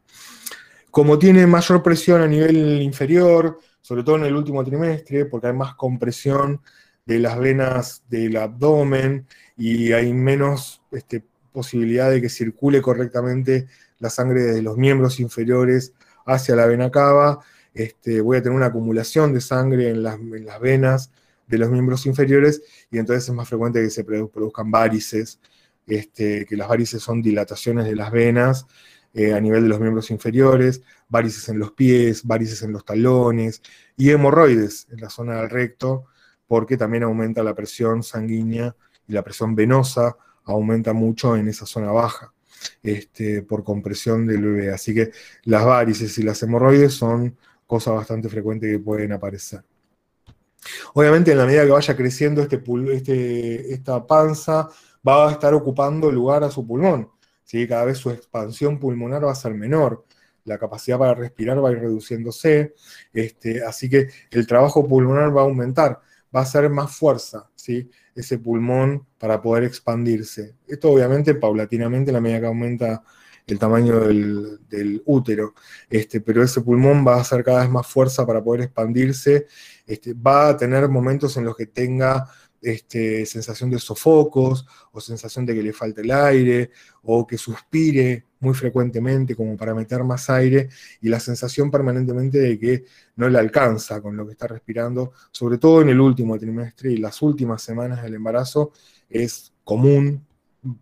Como 0.89 1.19
tiene 1.19 1.45
mayor 1.45 1.83
presión 1.83 2.21
a 2.21 2.27
nivel 2.27 2.81
inferior, 2.81 3.59
sobre 3.81 4.03
todo 4.03 4.17
en 4.17 4.25
el 4.25 4.35
último 4.35 4.63
trimestre, 4.63 5.25
porque 5.25 5.47
hay 5.47 5.53
más 5.53 5.75
compresión 5.75 6.61
de 7.05 7.19
las 7.19 7.37
venas 7.39 8.03
del 8.09 8.37
abdomen 8.37 9.27
y 9.57 9.91
hay 9.91 10.11
menos 10.13 10.81
este, 10.91 11.23
posibilidad 11.51 12.09
de 12.09 12.21
que 12.21 12.29
circule 12.29 12.81
correctamente 12.81 13.67
la 13.99 14.09
sangre 14.09 14.41
de 14.41 14.61
los 14.61 14.77
miembros 14.77 15.19
inferiores 15.19 15.93
hacia 16.25 16.55
la 16.55 16.65
vena 16.65 16.91
cava, 16.91 17.39
este, 17.73 18.21
voy 18.21 18.37
a 18.37 18.41
tener 18.41 18.55
una 18.55 18.67
acumulación 18.67 19.33
de 19.33 19.41
sangre 19.41 19.89
en 19.89 20.03
las, 20.03 20.19
venas 20.59 21.11
de 21.47 21.57
los 21.57 21.69
miembros 21.69 22.05
inferiores 22.05 22.61
y 22.89 22.97
entonces 22.97 23.27
es 23.29 23.35
más 23.35 23.47
frecuente 23.47 23.81
que 23.81 23.89
se 23.89 24.03
produzcan 24.03 24.71
varices, 24.71 25.39
este, 25.87 26.45
que 26.45 26.55
las 26.57 26.67
varices 26.67 27.01
son 27.01 27.21
dilataciones 27.21 27.85
de 27.85 27.95
las 27.95 28.11
venas 28.11 28.67
eh, 29.13 29.33
a 29.33 29.39
nivel 29.41 29.63
de 29.63 29.69
los 29.69 29.79
miembros 29.79 30.11
inferiores, 30.11 30.81
varices 31.09 31.49
en 31.49 31.59
los 31.59 31.71
pies, 31.71 32.25
varices 32.25 32.61
en 32.63 32.71
los 32.71 32.85
talones 32.85 33.61
y 33.97 34.09
hemorroides 34.09 34.87
en 34.91 35.01
la 35.01 35.09
zona 35.09 35.41
del 35.41 35.49
recto, 35.49 36.05
porque 36.47 36.77
también 36.77 37.03
aumenta 37.03 37.43
la 37.43 37.55
presión 37.55 38.03
sanguínea 38.03 38.75
y 39.07 39.13
la 39.13 39.23
presión 39.23 39.55
venosa 39.55 40.15
aumenta 40.43 40.93
mucho 40.93 41.35
en 41.35 41.47
esa 41.47 41.65
zona 41.65 41.91
baja 41.91 42.33
este, 42.83 43.41
por 43.43 43.63
compresión 43.63 44.25
del 44.27 44.41
bebé. 44.43 44.73
Así 44.73 44.93
que 44.93 45.11
las 45.43 45.65
varices 45.65 46.17
y 46.17 46.23
las 46.23 46.41
hemorroides 46.43 46.93
son 46.93 47.37
cosas 47.67 47.95
bastante 47.95 48.29
frecuentes 48.29 48.71
que 48.71 48.79
pueden 48.79 49.13
aparecer. 49.13 49.63
Obviamente, 50.93 51.31
en 51.31 51.37
la 51.37 51.45
medida 51.45 51.65
que 51.65 51.71
vaya 51.71 51.95
creciendo 51.95 52.41
este, 52.41 52.61
este, 52.93 53.73
esta 53.73 54.05
panza, 54.05 54.69
va 55.07 55.29
a 55.29 55.31
estar 55.31 55.53
ocupando 55.53 56.11
lugar 56.11 56.43
a 56.43 56.51
su 56.51 56.65
pulmón. 56.65 57.09
¿sí? 57.43 57.67
Cada 57.67 57.85
vez 57.85 57.97
su 57.97 58.11
expansión 58.11 58.79
pulmonar 58.79 59.25
va 59.25 59.31
a 59.31 59.35
ser 59.35 59.53
menor. 59.53 60.05
La 60.45 60.57
capacidad 60.57 60.97
para 60.97 61.13
respirar 61.13 61.63
va 61.63 61.69
a 61.69 61.71
ir 61.71 61.79
reduciéndose. 61.79 62.73
Este, 63.13 63.63
así 63.63 63.89
que 63.89 64.09
el 64.31 64.47
trabajo 64.47 64.87
pulmonar 64.87 65.35
va 65.35 65.41
a 65.41 65.45
aumentar. 65.45 66.01
Va 66.35 66.41
a 66.41 66.45
ser 66.45 66.69
más 66.69 66.95
fuerza. 66.95 67.49
¿sí? 67.55 67.89
ese 68.15 68.37
pulmón 68.37 69.05
para 69.17 69.41
poder 69.41 69.63
expandirse. 69.63 70.55
Esto 70.67 70.91
obviamente 70.91 71.35
paulatinamente, 71.35 72.11
la 72.11 72.21
medida 72.21 72.41
que 72.41 72.45
aumenta 72.47 73.03
el 73.47 73.59
tamaño 73.59 73.99
del, 73.99 75.01
útero, 75.05 75.55
este, 75.89 76.21
pero 76.21 76.43
ese 76.43 76.61
pulmón 76.61 77.05
va 77.05 77.15
a 77.15 77.21
hacer 77.21 77.43
cada 77.43 77.61
vez 77.61 77.69
más 77.69 77.87
fuerza 77.87 78.25
para 78.25 78.41
poder 78.43 78.61
expandirse, 78.61 79.47
este, 79.85 80.13
va 80.13 80.49
a 80.49 80.57
tener 80.57 80.87
momentos 80.87 81.35
en 81.37 81.45
los 81.45 81.55
que 81.55 81.65
tenga 81.65 82.29
este, 82.61 83.25
sensación 83.25 83.69
de 83.69 83.79
sofocos 83.79 84.65
o 84.91 85.01
sensación 85.01 85.45
de 85.45 85.55
que 85.55 85.63
le 85.63 85.73
falta 85.73 86.01
el 86.01 86.11
aire 86.11 86.71
o 87.03 87.25
que 87.25 87.37
suspire 87.37 88.25
muy 88.39 88.53
frecuentemente 88.53 89.35
como 89.35 89.57
para 89.57 89.73
meter 89.73 90.03
más 90.03 90.29
aire 90.29 90.69
y 91.01 91.09
la 91.09 91.19
sensación 91.19 91.71
permanentemente 91.71 92.39
de 92.39 92.59
que 92.59 92.85
no 93.15 93.29
le 93.29 93.39
alcanza 93.39 94.01
con 94.01 94.15
lo 94.15 94.25
que 94.25 94.33
está 94.33 94.47
respirando, 94.47 95.13
sobre 95.31 95.57
todo 95.57 95.81
en 95.81 95.89
el 95.89 95.99
último 95.99 96.37
trimestre 96.37 96.91
y 96.91 96.97
las 96.97 97.21
últimas 97.21 97.61
semanas 97.61 98.03
del 98.03 98.15
embarazo, 98.15 98.71
es 99.09 99.53
común, 99.63 100.25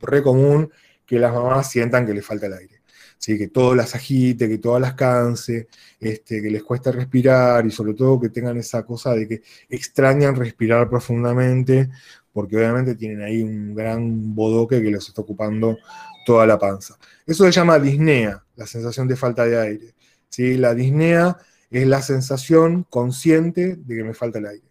re 0.01 0.21
común 0.21 0.71
que 1.05 1.19
las 1.19 1.33
mamás 1.33 1.69
sientan 1.69 2.05
que 2.05 2.13
le 2.13 2.21
falta 2.21 2.45
el 2.47 2.53
aire. 2.53 2.78
¿Sí? 3.19 3.37
que 3.37 3.49
todo 3.49 3.75
las 3.75 3.93
agite, 3.93 4.49
que 4.49 4.57
todas 4.57 4.81
las 4.81 4.95
canse, 4.95 5.67
este, 5.99 6.41
que 6.41 6.49
les 6.49 6.63
cueste 6.63 6.91
respirar 6.91 7.65
y 7.67 7.71
sobre 7.71 7.93
todo 7.93 8.19
que 8.19 8.29
tengan 8.29 8.57
esa 8.57 8.83
cosa 8.83 9.13
de 9.13 9.27
que 9.27 9.41
extrañan 9.69 10.35
respirar 10.35 10.89
profundamente, 10.89 11.89
porque 12.33 12.57
obviamente 12.57 12.95
tienen 12.95 13.21
ahí 13.21 13.43
un 13.43 13.75
gran 13.75 14.33
bodoque 14.33 14.81
que 14.81 14.89
les 14.89 15.07
está 15.07 15.21
ocupando 15.21 15.77
toda 16.25 16.47
la 16.47 16.57
panza. 16.57 16.97
Eso 17.27 17.45
se 17.45 17.51
llama 17.51 17.77
disnea, 17.77 18.43
la 18.55 18.65
sensación 18.65 19.07
de 19.07 19.15
falta 19.15 19.45
de 19.45 19.59
aire. 19.59 19.95
¿sí? 20.29 20.57
La 20.57 20.73
disnea 20.73 21.37
es 21.69 21.87
la 21.87 22.01
sensación 22.01 22.85
consciente 22.89 23.75
de 23.75 23.95
que 23.95 24.03
me 24.03 24.13
falta 24.13 24.39
el 24.39 24.47
aire. 24.47 24.69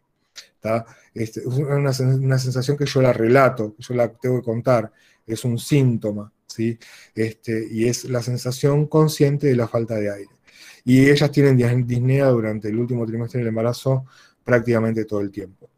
Este, 1.15 1.41
es 1.41 1.47
una, 1.47 1.77
una, 1.77 2.39
sensación 2.39 2.77
que 2.77 2.87
yo 2.87 3.01
la 3.01 3.13
relato, 3.13 3.75
que 3.75 3.83
yo 3.83 3.95
la 3.95 4.09
tengo 4.09 4.41
que 4.41 4.45
contar, 4.45 4.93
es 5.27 5.45
un 5.45 5.59
síntoma. 5.59 6.33
Este, 7.15 7.67
y 7.71 7.87
es 7.87 8.05
la 8.05 8.23
sensación 8.23 8.87
consciente 8.87 9.47
de 9.47 9.57
la 9.57 9.69
falta 9.69 9.95
de 9.97 10.13
aire. 10.13 10.31
Y 10.85 11.11
ellas 11.11 11.31
tienen 11.31 11.87
disnea 11.87 12.29
durante 12.29 12.69
el 12.69 12.79
último 12.79 13.05
trimestre 13.07 13.41
del 13.41 13.49
embarazo 13.49 14.07
prácticamente 14.43 15.05
todo 15.05 15.21
el 15.21 15.31
tiempo. 15.31 15.69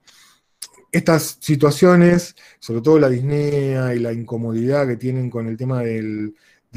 Estas 0.92 1.38
situaciones, 1.40 2.34
sobre 2.58 2.80
todo 2.80 2.98
la 2.98 3.08
disnea 3.08 3.94
y 3.94 3.98
la 3.98 4.12
incomodidad 4.12 4.86
que 4.86 4.96
tienen 4.96 5.30
con 5.30 5.46
el 5.46 5.56
tema 5.56 5.82
del, 5.82 6.34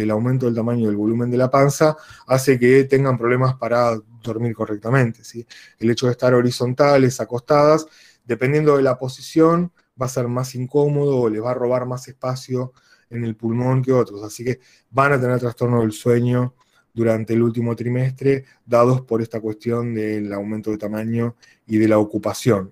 aumento 0.09 0.45
del 0.45 0.55
tamaño 0.55 0.87
del 0.87 0.95
volumen 0.95 1.31
de 1.31 1.37
la 1.37 1.49
panza, 1.49 1.95
hace 2.27 2.59
que 2.59 2.83
tengan 2.85 3.17
problemas 3.17 3.55
para 3.55 3.99
dormir 4.23 4.55
correctamente. 4.55 5.23
¿sí? 5.23 5.45
El 5.79 5.91
hecho 5.91 6.07
de 6.07 6.13
estar 6.13 6.33
horizontales, 6.33 7.19
acostadas, 7.19 7.87
dependiendo 8.25 8.77
de 8.77 8.83
la 8.83 8.97
posición, 8.97 9.71
va 9.99 10.07
a 10.07 10.09
ser 10.09 10.27
más 10.27 10.55
incómodo 10.55 11.19
o 11.19 11.29
les 11.29 11.43
va 11.43 11.51
a 11.51 11.55
robar 11.55 11.85
más 11.85 12.07
espacio 12.07 12.73
en 13.13 13.23
el 13.23 13.35
pulmón 13.35 13.81
que 13.81 13.93
otros. 13.93 14.23
Así 14.23 14.43
que 14.43 14.59
van 14.91 15.13
a 15.13 15.21
tener 15.21 15.39
trastorno 15.39 15.81
del 15.81 15.91
sueño 15.91 16.55
durante 16.93 17.33
el 17.33 17.41
último 17.41 17.75
trimestre, 17.75 18.45
dados 18.65 19.01
por 19.01 19.21
esta 19.21 19.39
cuestión 19.39 19.93
del 19.93 20.31
aumento 20.31 20.71
de 20.71 20.77
tamaño 20.77 21.35
y 21.65 21.77
de 21.77 21.87
la 21.87 21.97
ocupación. 21.97 22.71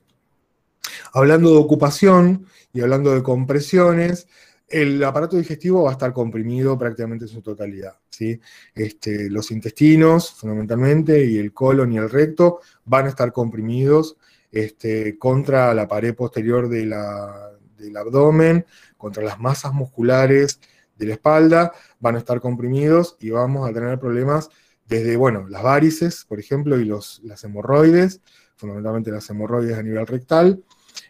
Hablando 1.14 1.52
de 1.52 1.58
ocupación 1.58 2.46
y 2.74 2.82
hablando 2.82 3.14
de 3.14 3.24
compresiones, 3.24 4.28
el 4.72 5.04
aparato 5.04 5.38
digestivo 5.38 5.84
va 5.84 5.90
a 5.90 5.94
estar 5.94 6.14
comprimido 6.14 6.78
prácticamente 6.78 7.26
en 7.26 7.30
su 7.30 7.42
totalidad. 7.42 7.98
¿sí? 8.10 8.40
Este, 8.74 9.30
los 9.30 9.52
intestinos, 9.52 10.32
fundamentalmente, 10.32 11.26
y 11.26 11.38
el 11.38 11.54
colon 11.54 11.92
y 11.92 11.98
el 11.98 12.10
recto 12.10 12.62
van 12.86 13.06
a 13.06 13.10
estar 13.10 13.32
comprimidos 13.34 14.18
este, 14.52 15.18
contra 15.18 15.74
la 15.74 15.88
pared 15.88 16.16
posterior 16.16 16.70
del 16.70 16.94
abdomen, 16.94 18.66
contra 19.02 19.24
las 19.24 19.40
masas 19.40 19.74
musculares 19.74 20.60
de 20.96 21.08
la 21.08 21.14
espalda, 21.14 21.72
van 22.00 22.16
a 22.16 22.20
estar 22.20 22.40
comprimidos 22.40 23.18
y 23.20 23.32
vamos 23.32 23.68
a 23.68 23.74
tener 23.74 24.00
problemas 24.00 24.50
desde, 24.88 25.18
bueno, 25.18 25.48
las 25.50 25.64
varices, 25.64 26.26
por 26.26 26.40
ejemplo, 26.40 26.80
y 26.80 26.86
los, 26.86 27.22
las 27.24 27.44
hemorroides, 27.44 28.22
fundamentalmente 28.56 29.10
las 29.10 29.28
hemorroides 29.30 29.78
a 29.78 29.84
nivel 29.84 30.06
rectal, 30.06 30.64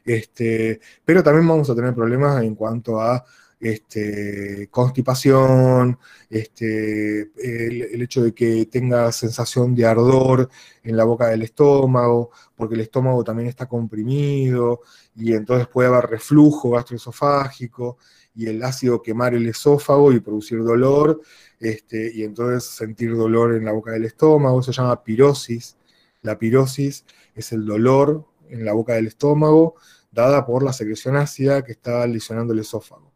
este, 0.06 0.80
pero 1.04 1.22
también 1.22 1.48
vamos 1.48 1.70
a 1.70 1.76
tener 1.76 1.94
problemas 1.94 2.42
en 2.44 2.56
cuanto 2.56 3.02
a 3.02 3.26
este, 3.62 4.68
constipación, 4.72 5.99
este, 6.30 7.32
el, 7.38 8.01
hecho 8.01 8.24
de 8.24 8.34
que 8.34 8.66
tenga 8.66 9.12
sensación 9.12 9.76
de 9.76 9.86
ardor 9.86 10.49
en 10.84 10.97
la 10.97 11.03
boca 11.03 11.28
del 11.28 11.43
estómago, 11.43 12.32
porque 12.55 12.76
el 12.76 12.82
estómago 12.82 13.24
también 13.24 13.49
está 13.49 13.68
comprimido 13.68 14.82
y 15.16 15.34
entonces 15.34 15.68
puede 15.68 15.89
haber 15.89 16.09
reflujo 16.09 16.72
gastroesofágico 16.72 17.97
y 18.34 18.47
el 18.47 18.64
ácido 18.64 19.01
quemar 19.01 19.34
el 19.36 19.47
esófago 19.47 20.12
y 20.12 20.20
producir 20.20 20.64
dolor, 20.64 21.22
este, 21.59 22.12
y 22.14 22.24
entonces 22.24 22.64
sentir 22.64 23.16
dolor 23.16 23.55
en 23.55 23.66
la 23.66 23.74
boca 23.74 23.91
del 23.91 24.05
estómago, 24.05 24.64
se 24.64 24.72
llama 24.72 25.03
pirosis. 25.03 25.78
La 26.22 26.38
pirosis 26.38 27.05
es 27.36 27.51
el 27.51 27.66
dolor 27.66 28.26
en 28.49 28.66
la 28.66 28.74
boca 28.74 28.93
del 28.93 29.07
estómago 29.07 29.76
dada 30.12 30.45
por 30.45 30.64
la 30.64 30.74
secreción 30.74 31.16
ácida 31.16 31.64
que 31.64 31.72
está 31.72 32.05
lesionando 32.07 32.53
el 32.53 32.59
esófago. 32.59 33.11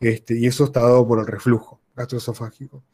Este, 0.00 0.38
y 0.38 0.46
eso 0.46 0.64
está 0.64 0.80
dado 0.80 1.06
por 1.06 1.18
el 1.18 1.26
reflujo 1.26 1.80
gastroesofágico. 1.94 2.84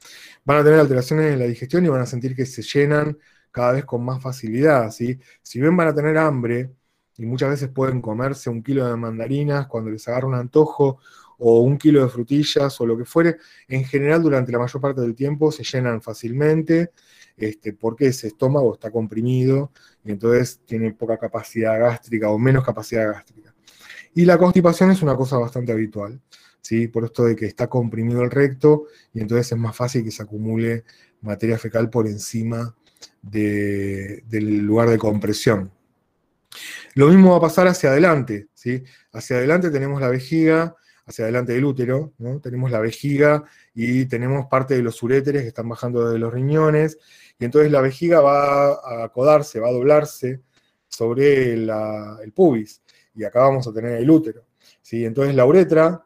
Van 0.45 0.59
a 0.59 0.65
tener 0.65 0.81
alteraciones 0.81 1.33
en 1.33 1.39
la 1.39 1.47
digestión 1.47 1.85
y 1.85 1.89
van 1.89 2.03
a 2.03 2.07
sentir 2.07 2.35
que 2.35 2.47
se 2.47 2.63
llenan 2.63 3.19
cada 3.51 3.73
vez 3.73 3.85
con 3.85 4.05
más 4.05 4.23
facilidad. 4.23 4.91
¿sí? 4.91 5.19
Si 5.43 5.61
bien 5.61 5.77
van 5.77 5.89
a 5.89 5.95
tener 5.95 6.19
hambre, 6.19 6.71
y 7.17 7.27
muchas 7.27 7.51
veces 7.51 7.69
pueden 7.69 8.01
comerse 8.01 8.49
un 8.49 8.63
kilo 8.63 8.87
de 8.89 8.97
mandarinas 8.97 9.67
cuando 9.67 9.91
les 9.91 10.07
agarra 10.07 10.27
un 10.27 10.35
antojo, 10.35 10.99
o 11.39 11.61
un 11.61 11.79
kilo 11.79 12.03
de 12.03 12.09
frutillas, 12.09 12.81
o 12.81 12.87
lo 12.87 12.97
que 12.99 13.05
fuere, 13.05 13.37
en 13.69 13.85
general 13.85 14.23
durante 14.23 14.53
la 14.53 14.59
mayor 14.59 14.81
parte 14.81 15.01
del 15.01 15.15
tiempo 15.15 15.53
se 15.53 15.63
llenan 15.63 16.03
fácilmente, 16.03 16.91
este, 17.37 17.73
porque 17.73 18.09
ese 18.09 18.29
estómago 18.29 18.75
está 18.75 18.91
comprimido 18.91 19.71
y 20.05 20.11
entonces 20.11 20.61
tiene 20.67 20.93
poca 20.93 21.17
capacidad 21.17 21.79
gástrica 21.79 22.29
o 22.31 22.39
menos 22.39 22.65
capacidad 22.65 23.13
gástrica. 23.13 23.55
Y 24.15 24.25
la 24.25 24.37
constipación 24.37 24.91
es 24.91 25.01
una 25.03 25.15
cosa 25.15 25.39
bastante 25.39 25.71
habitual. 25.71 26.21
Por 26.93 27.05
esto 27.05 27.25
de 27.25 27.35
que 27.35 27.47
está 27.47 27.67
comprimido 27.67 28.23
el 28.23 28.31
recto 28.31 28.85
y 29.15 29.21
entonces 29.21 29.53
es 29.53 29.59
más 29.59 29.75
fácil 29.75 30.05
que 30.05 30.11
se 30.11 30.23
acumule 30.23 30.85
materia 31.23 31.57
fecal 31.57 31.89
por 31.89 32.07
encima 32.07 32.75
del 33.23 34.59
lugar 34.59 34.91
de 34.91 34.99
compresión. 34.99 35.73
Lo 36.95 37.09
mismo 37.09 37.31
va 37.31 37.39
a 37.39 37.41
pasar 37.41 37.69
hacia 37.69 37.91
adelante, 37.91 38.49
¿sí? 38.53 38.83
Hacia 39.13 39.37
adelante 39.37 39.71
tenemos 39.71 40.01
la 40.01 40.09
vejiga, 40.09 40.77
hacia 41.07 41.25
adelante 41.25 41.53
del 41.55 41.65
útero, 41.65 42.13
¿no? 42.19 42.39
Tenemos 42.41 42.71
la 42.71 42.81
vejiga 42.81 43.45
y 43.75 44.05
tenemos 44.07 44.47
parte 44.47 44.75
de 44.75 44.83
los 44.83 45.03
uréteres 45.03 45.43
que 45.43 45.49
están 45.49 45.69
bajando 45.69 46.11
de 46.11 46.19
los 46.19 46.33
riñones, 46.33 46.99
y 47.39 47.45
entonces 47.47 47.73
la 47.73 47.81
vejiga 47.81 48.21
va 48.21 48.75
a 48.75 49.05
acodarse, 49.05 49.59
va 49.59 49.69
a 49.69 49.73
doblarse 49.73 50.43
sobre 50.87 51.55
el 51.55 52.33
pubis, 52.35 52.83
y 53.15 53.25
acá 53.25 53.41
vamos 53.41 53.67
a 53.69 53.73
tener 53.73 53.93
el 53.93 54.11
útero. 54.11 54.45
¿sí? 54.83 55.05
Entonces 55.05 55.35
la 55.35 55.47
uretra 55.47 56.05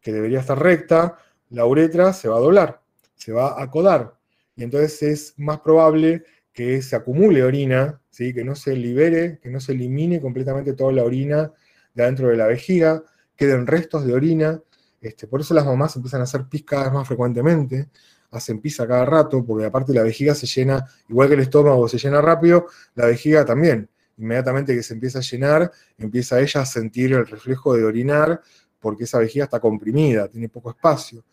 que 0.00 0.12
debería 0.12 0.40
estar 0.40 0.60
recta, 0.60 1.18
la 1.50 1.66
uretra 1.66 2.12
se 2.12 2.28
va 2.28 2.36
a 2.36 2.40
doblar, 2.40 2.82
se 3.14 3.32
va 3.32 3.48
a 3.48 3.62
acodar. 3.62 4.14
Y 4.56 4.64
entonces 4.64 5.02
es 5.02 5.34
más 5.38 5.60
probable 5.60 6.24
que 6.52 6.82
se 6.82 6.96
acumule 6.96 7.42
orina, 7.42 8.00
¿sí? 8.10 8.34
que 8.34 8.44
no 8.44 8.54
se 8.54 8.74
libere, 8.74 9.38
que 9.40 9.48
no 9.50 9.60
se 9.60 9.72
elimine 9.72 10.20
completamente 10.20 10.72
toda 10.72 10.92
la 10.92 11.04
orina 11.04 11.52
de 11.94 12.02
adentro 12.02 12.28
de 12.28 12.36
la 12.36 12.46
vejiga, 12.46 13.02
queden 13.36 13.66
restos 13.66 14.04
de 14.04 14.12
orina. 14.12 14.60
Este, 15.00 15.28
por 15.28 15.40
eso 15.40 15.54
las 15.54 15.64
mamás 15.64 15.94
empiezan 15.94 16.20
a 16.20 16.24
hacer 16.24 16.46
pis 16.48 16.64
cada 16.64 16.84
vez 16.84 16.92
más 16.92 17.06
frecuentemente, 17.06 17.88
hacen 18.32 18.60
pis 18.60 18.80
a 18.80 18.88
cada 18.88 19.04
rato, 19.04 19.44
porque 19.44 19.66
aparte 19.66 19.94
la 19.94 20.02
vejiga 20.02 20.34
se 20.34 20.46
llena, 20.46 20.84
igual 21.08 21.28
que 21.28 21.34
el 21.34 21.40
estómago 21.40 21.88
se 21.88 21.98
llena 21.98 22.20
rápido, 22.20 22.66
la 22.96 23.06
vejiga 23.06 23.44
también. 23.44 23.88
Inmediatamente 24.16 24.74
que 24.74 24.82
se 24.82 24.94
empieza 24.94 25.20
a 25.20 25.22
llenar, 25.22 25.70
empieza 25.96 26.40
ella 26.40 26.62
a 26.62 26.66
sentir 26.66 27.12
el 27.12 27.24
reflejo 27.24 27.76
de 27.76 27.84
orinar, 27.84 28.40
porque 28.80 29.04
esa 29.04 29.18
vejiga 29.18 29.44
está 29.44 29.60
comprimida, 29.60 30.28
tiene 30.28 30.48
poco 30.48 30.70
espacio. 30.70 31.24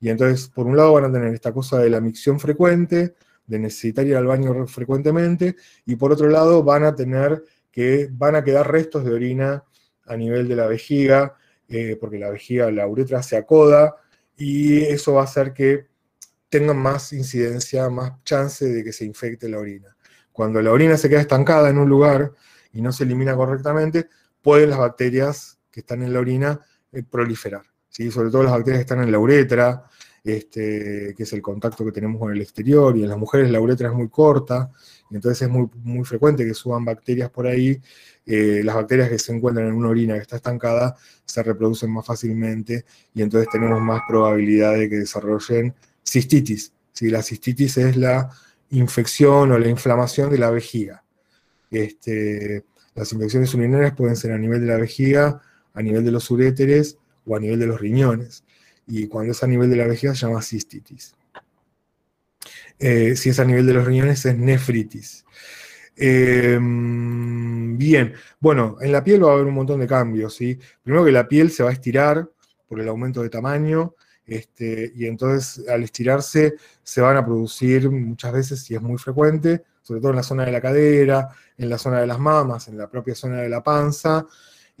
Y 0.00 0.08
entonces, 0.08 0.48
por 0.48 0.66
un 0.66 0.76
lado, 0.76 0.92
van 0.94 1.04
a 1.04 1.12
tener 1.12 1.34
esta 1.34 1.52
cosa 1.52 1.78
de 1.78 1.90
la 1.90 2.00
micción 2.00 2.40
frecuente, 2.40 3.14
de 3.46 3.58
necesitar 3.58 4.06
ir 4.06 4.16
al 4.16 4.26
baño 4.26 4.66
frecuentemente, 4.66 5.56
y 5.84 5.96
por 5.96 6.12
otro 6.12 6.28
lado, 6.28 6.62
van 6.62 6.84
a 6.84 6.94
tener 6.94 7.42
que 7.70 8.08
van 8.10 8.34
a 8.36 8.44
quedar 8.44 8.70
restos 8.70 9.04
de 9.04 9.12
orina 9.12 9.64
a 10.06 10.16
nivel 10.16 10.48
de 10.48 10.56
la 10.56 10.66
vejiga, 10.66 11.36
eh, 11.68 11.96
porque 12.00 12.18
la 12.18 12.30
vejiga, 12.30 12.70
la 12.70 12.86
uretra 12.86 13.22
se 13.22 13.36
acoda, 13.36 13.96
y 14.36 14.82
eso 14.84 15.14
va 15.14 15.22
a 15.22 15.24
hacer 15.24 15.52
que 15.52 15.86
tengan 16.48 16.78
más 16.78 17.12
incidencia, 17.12 17.88
más 17.90 18.22
chance 18.24 18.66
de 18.66 18.82
que 18.82 18.92
se 18.92 19.04
infecte 19.04 19.48
la 19.48 19.58
orina. 19.58 19.96
Cuando 20.32 20.62
la 20.62 20.72
orina 20.72 20.96
se 20.96 21.08
queda 21.08 21.20
estancada 21.20 21.68
en 21.70 21.78
un 21.78 21.88
lugar 21.88 22.32
y 22.72 22.82
no 22.82 22.92
se 22.92 23.04
elimina 23.04 23.36
correctamente, 23.36 24.08
pueden 24.42 24.70
las 24.70 24.78
bacterias 24.78 25.58
que 25.70 25.80
están 25.80 26.02
en 26.02 26.12
la 26.12 26.20
orina 26.20 26.60
proliferar. 27.10 27.62
¿sí? 27.88 28.10
Sobre 28.10 28.30
todo 28.30 28.42
las 28.42 28.52
bacterias 28.52 28.78
que 28.78 28.82
están 28.82 29.02
en 29.02 29.12
la 29.12 29.18
uretra, 29.18 29.84
este, 30.22 31.14
que 31.16 31.22
es 31.22 31.32
el 31.32 31.40
contacto 31.40 31.84
que 31.84 31.92
tenemos 31.92 32.20
con 32.20 32.32
el 32.32 32.40
exterior, 32.40 32.96
y 32.96 33.02
en 33.02 33.08
las 33.08 33.18
mujeres 33.18 33.50
la 33.50 33.60
uretra 33.60 33.88
es 33.88 33.94
muy 33.94 34.08
corta, 34.08 34.70
entonces 35.10 35.42
es 35.42 35.48
muy, 35.48 35.68
muy 35.82 36.04
frecuente 36.04 36.44
que 36.44 36.54
suban 36.54 36.84
bacterias 36.84 37.30
por 37.30 37.46
ahí. 37.46 37.80
Eh, 38.26 38.60
las 38.64 38.76
bacterias 38.76 39.08
que 39.08 39.18
se 39.18 39.34
encuentran 39.34 39.66
en 39.66 39.74
una 39.74 39.88
orina 39.88 40.14
que 40.14 40.20
está 40.20 40.36
estancada 40.36 40.94
se 41.24 41.42
reproducen 41.42 41.90
más 41.90 42.06
fácilmente, 42.06 42.84
y 43.14 43.22
entonces 43.22 43.48
tenemos 43.50 43.80
más 43.80 44.02
probabilidad 44.08 44.74
de 44.74 44.88
que 44.88 44.96
desarrollen 44.96 45.74
cistitis. 46.04 46.72
¿sí? 46.92 47.10
La 47.10 47.22
cistitis 47.22 47.76
es 47.78 47.96
la 47.96 48.30
infección 48.70 49.50
o 49.52 49.58
la 49.58 49.68
inflamación 49.68 50.30
de 50.30 50.38
la 50.38 50.50
vejiga. 50.50 51.02
Este, 51.70 52.64
las 52.94 53.12
infecciones 53.12 53.54
urinarias 53.54 53.94
pueden 53.94 54.16
ser 54.16 54.32
a 54.32 54.38
nivel 54.38 54.60
de 54.60 54.66
la 54.66 54.76
vejiga, 54.76 55.40
a 55.80 55.82
nivel 55.82 56.04
de 56.04 56.12
los 56.12 56.30
uréteres 56.30 56.98
o 57.26 57.36
a 57.36 57.40
nivel 57.40 57.58
de 57.58 57.66
los 57.66 57.80
riñones. 57.80 58.44
Y 58.86 59.06
cuando 59.08 59.32
es 59.32 59.42
a 59.42 59.46
nivel 59.46 59.70
de 59.70 59.76
la 59.76 59.86
vejiga 59.86 60.14
se 60.14 60.26
llama 60.26 60.42
cistitis. 60.42 61.14
Eh, 62.78 63.14
si 63.16 63.28
es 63.30 63.38
a 63.38 63.44
nivel 63.44 63.66
de 63.66 63.74
los 63.74 63.84
riñones 63.84 64.24
es 64.24 64.36
nefritis. 64.36 65.24
Em, 65.96 67.76
bien, 67.76 68.14
bueno, 68.40 68.78
en 68.80 68.92
la 68.92 69.04
piel 69.04 69.22
va 69.22 69.30
a 69.30 69.34
haber 69.34 69.46
un 69.46 69.54
montón 69.54 69.80
de 69.80 69.86
cambios, 69.86 70.34
¿sí? 70.34 70.58
Primero 70.82 71.04
que 71.04 71.12
la 71.12 71.28
piel 71.28 71.50
se 71.50 71.62
va 71.62 71.70
a 71.70 71.72
estirar 71.72 72.30
por 72.66 72.80
el 72.80 72.88
aumento 72.88 73.22
de 73.22 73.28
tamaño, 73.28 73.94
este, 74.24 74.92
y 74.94 75.06
entonces 75.06 75.68
al 75.68 75.82
estirarse 75.82 76.54
se 76.82 77.00
van 77.00 77.16
a 77.16 77.24
producir 77.24 77.90
muchas 77.90 78.32
veces, 78.32 78.62
si 78.62 78.74
es 78.74 78.80
muy 78.80 78.96
frecuente, 78.96 79.64
sobre 79.82 80.00
todo 80.00 80.12
en 80.12 80.16
la 80.16 80.22
zona 80.22 80.44
de 80.44 80.52
la 80.52 80.60
cadera, 80.60 81.28
en 81.58 81.68
la 81.68 81.76
zona 81.78 82.00
de 82.00 82.06
las 82.06 82.18
mamas, 82.18 82.68
en 82.68 82.78
la 82.78 82.88
propia 82.88 83.14
zona 83.14 83.42
de 83.42 83.48
la 83.48 83.62
panza 83.62 84.26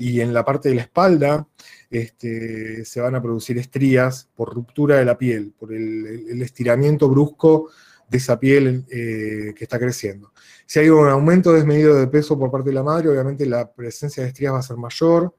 y 0.00 0.22
en 0.22 0.32
la 0.32 0.44
parte 0.46 0.70
de 0.70 0.74
la 0.74 0.80
espalda, 0.80 1.46
este, 1.90 2.86
se 2.86 3.00
van 3.02 3.14
a 3.14 3.22
producir 3.22 3.58
estrías 3.58 4.30
por 4.34 4.52
ruptura 4.54 4.96
de 4.96 5.04
la 5.04 5.18
piel, 5.18 5.52
por 5.58 5.74
el, 5.74 6.40
estiramiento 6.40 7.06
brusco 7.08 7.68
de 8.08 8.16
esa 8.16 8.40
piel 8.40 8.86
eh, 8.90 9.52
que 9.54 9.64
está 9.64 9.78
creciendo. 9.78 10.32
Si 10.64 10.78
hay 10.78 10.88
un 10.88 11.06
aumento 11.06 11.52
desmedido 11.52 11.96
de 11.96 12.06
peso 12.06 12.38
por 12.38 12.50
parte 12.50 12.70
de 12.70 12.74
la 12.74 12.82
madre, 12.82 13.10
obviamente 13.10 13.44
la 13.44 13.70
presencia 13.70 14.22
de 14.22 14.30
estrías 14.30 14.54
va 14.54 14.60
a 14.60 14.62
ser 14.62 14.78
mayor, 14.78 15.34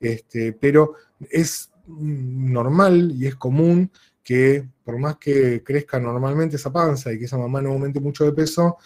este, 0.00 0.54
pero 0.54 0.94
es 1.28 1.70
normal 1.86 3.12
y 3.14 3.26
es 3.26 3.36
común 3.36 3.90
que 4.22 4.66
por 4.84 4.98
más 4.98 5.18
que 5.18 5.62
crezca 5.62 6.00
normalmente 6.00 6.56
esa 6.56 6.72
panza 6.72 7.12
y 7.12 7.18
que 7.18 7.26
esa 7.26 7.36
mamá 7.36 7.60
no 7.60 7.72
aumente 7.72 8.00
mucho 8.00 8.24
de 8.24 8.32
peso, 8.32 8.78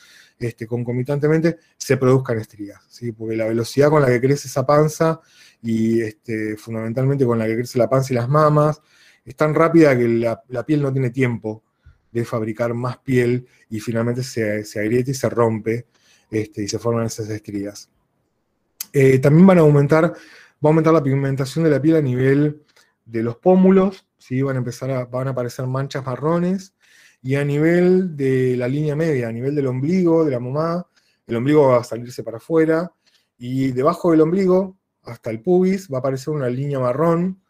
este, 0.47 0.66
concomitantemente 0.66 1.59
se 1.76 1.97
produzcan 1.97 2.38
estrías, 2.38 2.80
¿sí? 2.88 3.12
porque 3.12 3.36
la 3.36 3.47
velocidad 3.47 3.90
con 3.90 4.03
la 4.03 4.09
que 4.09 4.20
crece 4.20 4.49
esa 4.49 4.66
panza 4.66 5.20
y 5.62 6.01
este, 6.01 6.57
fundamentalmente 6.57 7.24
con 7.24 7.38
la 7.38 7.47
que 7.47 7.57
crece 7.57 7.78
la 7.78 7.88
panza 7.88 8.12
y 8.12 8.16
las 8.16 8.28
mamas 8.28 8.82
es 9.24 9.36
tan 9.36 9.55
rápida 9.55 9.97
que 9.97 10.09
la, 10.09 10.66
piel 10.66 10.82
no 10.82 10.93
tiene 10.93 11.11
tiempo 11.11 11.62
de 12.11 12.24
fabricar 12.24 12.74
más 12.74 12.99
piel 12.99 13.47
y 13.70 13.80
finalmente 13.80 14.22
se, 14.22 14.64
se 14.64 14.80
agrieta 14.80 15.11
y 15.11 15.14
se 15.14 15.28
rompe 15.28 15.86
este, 16.30 16.62
y 16.62 16.68
se 16.68 16.78
forman 16.78 17.07
esas 17.07 17.28
estrías. 17.28 17.90
Eh, 18.93 19.18
también 19.18 19.47
van 19.47 19.59
a 19.59 19.62
aumentar, 19.62 20.05
va 20.05 20.12
a 20.64 20.68
aumentar 20.68 20.93
la 20.93 21.03
pigmentación 21.03 21.64
de 21.64 21.70
la 21.70 21.80
piel 21.80 21.97
a 21.97 22.03
nivel 22.03 22.62
de 23.05 23.22
los 23.22 23.36
pómulos, 23.36 24.07
¿sí? 24.18 24.43
van 24.43 24.57
a 24.57 24.59
empezar 24.59 24.90
a, 24.90 25.05
van 25.05 25.28
a 25.28 25.30
aparecer 25.30 25.66
manchas 25.66 26.05
marrones, 26.05 26.74
y 27.23 27.37
a 27.37 27.45
nivel 27.45 28.16
de 28.16 28.57
la 28.57 28.68
línea 28.68 28.97
media, 28.97 29.29
a 29.29 29.33
nivel 29.33 29.55
del 29.55 29.68
ombligo, 29.68 30.25
de 30.25 30.33
la 30.33 30.41
mamá, 30.41 30.87
el 31.27 31.37
ombligo 31.37 31.68
va 31.68 31.79
a 31.79 31.85
salirse 31.85 32.23
para 32.23 32.39
afuera, 32.39 32.93
y 33.39 33.73
debajo 33.73 34.11
del 34.11 34.23
ombligo, 34.23 34.77
hasta 35.03 35.31
el 35.31 35.41
pubis, 35.41 35.89
va 35.91 35.99
a 35.99 36.01
aparecer 36.01 36.35
una 36.35 36.49
línea 36.49 36.79
marrón, 36.79 37.41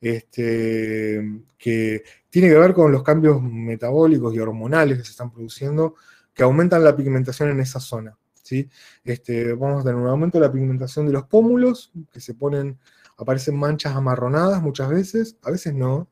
este, 0.00 1.42
que 1.58 2.02
tiene 2.30 2.48
que 2.48 2.58
ver 2.58 2.72
con 2.72 2.92
los 2.92 3.02
cambios 3.02 3.42
metabólicos 3.42 4.34
y 4.34 4.38
hormonales 4.38 4.98
que 4.98 5.04
se 5.04 5.10
están 5.10 5.30
produciendo, 5.30 5.94
que 6.32 6.42
aumentan 6.42 6.84
la 6.84 6.96
pigmentación 6.96 7.50
en 7.50 7.60
esa 7.60 7.80
zona. 7.80 8.16
¿sí? 8.42 8.68
Este, 9.04 9.52
vamos 9.54 9.80
a 9.80 9.84
tener 9.84 9.96
un 9.96 10.08
aumento 10.08 10.38
de 10.38 10.46
la 10.46 10.52
pigmentación 10.52 11.06
de 11.06 11.12
los 11.12 11.24
pómulos, 11.24 11.92
que 12.12 12.20
se 12.20 12.34
ponen 12.34 12.78
aparecen 13.18 13.56
manchas 13.56 13.94
amarronadas 13.96 14.62
muchas 14.62 14.88
veces, 14.88 15.36
a 15.42 15.50
veces 15.50 15.74
no, 15.74 16.08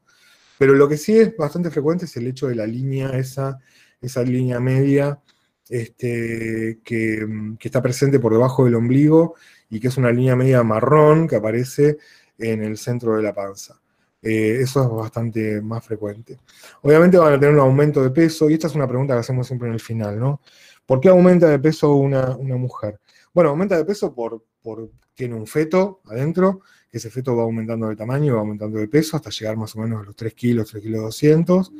pero 0.59 0.75
lo 0.75 0.89
que 0.89 0.97
sí 0.97 1.19
es 1.19 1.37
bastante 1.37 1.71
frecuente 1.71 2.05
es 2.07 2.17
el 2.17 2.27
hecho 2.27 2.49
de 2.49 2.55
la 2.55 2.67
línea, 2.67 3.11
esa, 3.11 3.59
esa 4.01 4.23
línea 4.23 4.61
media 4.61 5.21
este, 5.69 6.81
que, 6.85 7.27
está 7.61 7.83
presente 7.83 8.21
por 8.21 8.33
debajo 8.33 8.65
del 8.65 8.77
ombligo 8.77 9.35
y 9.69 9.81
que 9.81 9.89
es 9.89 9.97
una 9.97 10.13
línea 10.13 10.37
media 10.37 10.63
marrón 10.63 11.27
que 11.27 11.37
aparece 11.37 11.99
en 12.39 12.63
el 12.63 12.77
centro 12.79 13.17
de 13.17 13.23
la 13.23 13.35
panza. 13.35 13.81
Eh, 14.23 14.59
eso 14.61 14.83
es 14.83 14.89
bastante 14.91 15.61
más 15.61 15.85
frecuente. 15.85 16.39
Obviamente 16.83 17.19
van 17.19 17.35
a 17.35 17.41
tener 17.41 17.55
un 17.55 17.61
aumento 17.61 18.03
de 18.03 18.11
peso, 18.11 18.49
y 18.49 18.55
esta 18.55 18.67
es 18.67 18.75
una 18.75 18.89
pregunta 18.89 19.15
que 19.15 19.21
hacemos 19.21 19.47
siempre 19.47 19.69
en 19.69 19.75
el 19.75 19.81
final, 19.81 20.19
¿no? 20.19 20.41
¿Por 20.85 21.01
qué 21.01 21.09
aumenta 21.09 21.49
de 21.49 21.59
peso 21.59 21.95
una, 21.95 22.37
una 22.37 22.57
mujer? 22.57 23.01
Bueno, 23.35 23.51
aumenta 23.51 23.77
de 23.77 23.85
peso 23.85 24.15
por, 24.15 24.45
por 24.63 24.91
tiene 25.15 25.35
un 25.35 25.47
feto 25.47 26.01
adentro, 26.07 26.61
que 26.61 26.76
ese 26.97 27.11
feto 27.11 27.37
va 27.37 27.43
aumentando 27.43 27.89
de 27.89 27.97
tamaño, 27.97 28.35
va 28.35 28.41
aumentando 28.41 28.79
de 28.79 28.89
peso 28.89 29.17
hasta 29.17 29.31
llegar 29.31 29.57
más 29.57 29.75
o 29.77 29.81
menos 29.81 30.03
a 30.03 30.05
los 30.05 30.17
3 30.17 30.35
kilos, 30.35 30.71
3 30.71 30.83
kilos 30.83 31.03
200, 31.03 31.73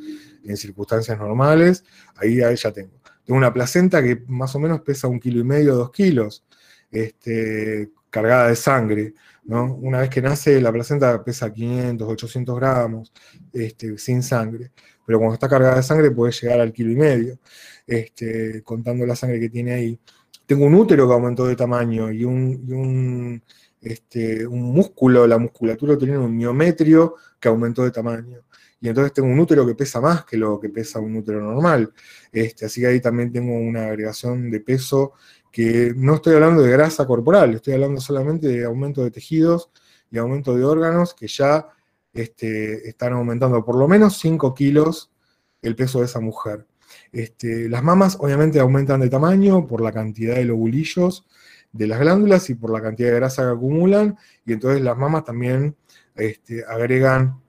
en 0.45 0.57
circunstancias 0.57 1.17
normales, 1.17 1.83
ahí, 2.15 2.41
ahí 2.41 2.55
ya 2.55 2.71
tengo. 2.71 2.91
Tengo 3.25 3.37
una 3.37 3.53
placenta 3.53 4.01
que 4.01 4.23
más 4.27 4.55
o 4.55 4.59
menos 4.59 4.81
pesa 4.81 5.07
un 5.07 5.19
kilo 5.19 5.39
y 5.41 5.43
medio, 5.43 5.75
dos 5.75 5.91
kilos, 5.91 6.45
este, 6.91 7.91
cargada 8.09 8.47
de 8.47 8.55
sangre. 8.55 9.13
¿no? 9.43 9.75
Una 9.75 9.99
vez 9.99 10.09
que 10.09 10.21
nace, 10.21 10.61
la 10.61 10.71
placenta 10.71 11.23
pesa 11.23 11.51
500, 11.51 12.07
800 12.07 12.55
gramos, 12.55 13.13
este, 13.51 13.97
sin 13.97 14.23
sangre. 14.23 14.71
Pero 15.05 15.19
cuando 15.19 15.33
está 15.35 15.49
cargada 15.49 15.75
de 15.77 15.83
sangre 15.83 16.11
puede 16.11 16.31
llegar 16.31 16.59
al 16.61 16.73
kilo 16.73 16.91
y 16.91 16.95
medio, 16.95 17.39
este, 17.85 18.61
contando 18.63 19.05
la 19.05 19.15
sangre 19.15 19.39
que 19.39 19.49
tiene 19.49 19.73
ahí. 19.73 19.99
Tengo 20.45 20.65
un 20.65 20.75
útero 20.75 21.07
que 21.07 21.13
aumentó 21.13 21.45
de 21.45 21.55
tamaño 21.55 22.11
y 22.11 22.23
un 22.23 23.41
este, 23.81 24.45
un 24.45 24.63
músculo, 24.73 25.27
la 25.27 25.37
musculatura 25.37 25.97
tiene 25.97 26.17
un 26.17 26.35
miometrio 26.35 27.15
que 27.39 27.47
aumentó 27.47 27.83
de 27.83 27.91
tamaño. 27.91 28.41
Y 28.79 28.89
entonces 28.89 29.13
tengo 29.13 29.27
un 29.29 29.39
útero 29.39 29.65
que 29.65 29.75
pesa 29.75 29.99
más 29.99 30.25
que 30.25 30.37
lo 30.37 30.59
que 30.59 30.69
pesa 30.69 30.99
un 30.99 31.15
útero 31.15 31.41
normal. 31.41 31.91
Este, 32.31 32.65
así 32.65 32.81
que 32.81 32.87
ahí 32.87 33.01
también 33.01 33.31
tengo 33.31 33.57
una 33.57 33.87
agregación 33.87 34.51
de 34.51 34.59
peso 34.59 35.13
que 35.51 35.93
no 35.95 36.15
estoy 36.15 36.35
hablando 36.35 36.61
de 36.61 36.71
grasa 36.71 37.07
corporal, 37.07 37.55
estoy 37.55 37.73
hablando 37.73 37.99
solamente 37.99 38.47
de 38.47 38.65
aumento 38.65 39.03
de 39.03 39.11
tejidos 39.11 39.71
y 40.11 40.17
aumento 40.17 40.55
de 40.55 40.63
órganos 40.63 41.13
que 41.13 41.27
ya 41.27 41.67
este, 42.13 42.87
están 42.87 43.13
aumentando 43.13 43.63
por 43.65 43.77
lo 43.77 43.87
menos 43.87 44.17
5 44.19 44.53
kilos 44.53 45.11
el 45.61 45.75
peso 45.75 45.99
de 45.99 46.05
esa 46.05 46.19
mujer. 46.19 46.67
Este, 47.11 47.69
las 47.69 47.83
mamas 47.83 48.17
obviamente 48.19 48.59
aumentan 48.59 49.01
de 49.01 49.09
tamaño 49.09 49.65
por 49.67 49.81
la 49.81 49.91
cantidad 49.91 50.35
de 50.35 50.45
lobulillos 50.45 51.25
de 51.71 51.87
las 51.87 51.99
glándulas 51.99 52.49
y 52.49 52.55
por 52.55 52.71
la 52.71 52.81
cantidad 52.81 53.09
de 53.09 53.15
grasa 53.15 53.43
que 53.43 53.49
acumulan, 53.49 54.17
y 54.45 54.53
entonces 54.53 54.81
las 54.81 54.97
mamas 54.97 55.23
también 55.23 55.75
este, 56.15 56.63
agregan 56.67 57.39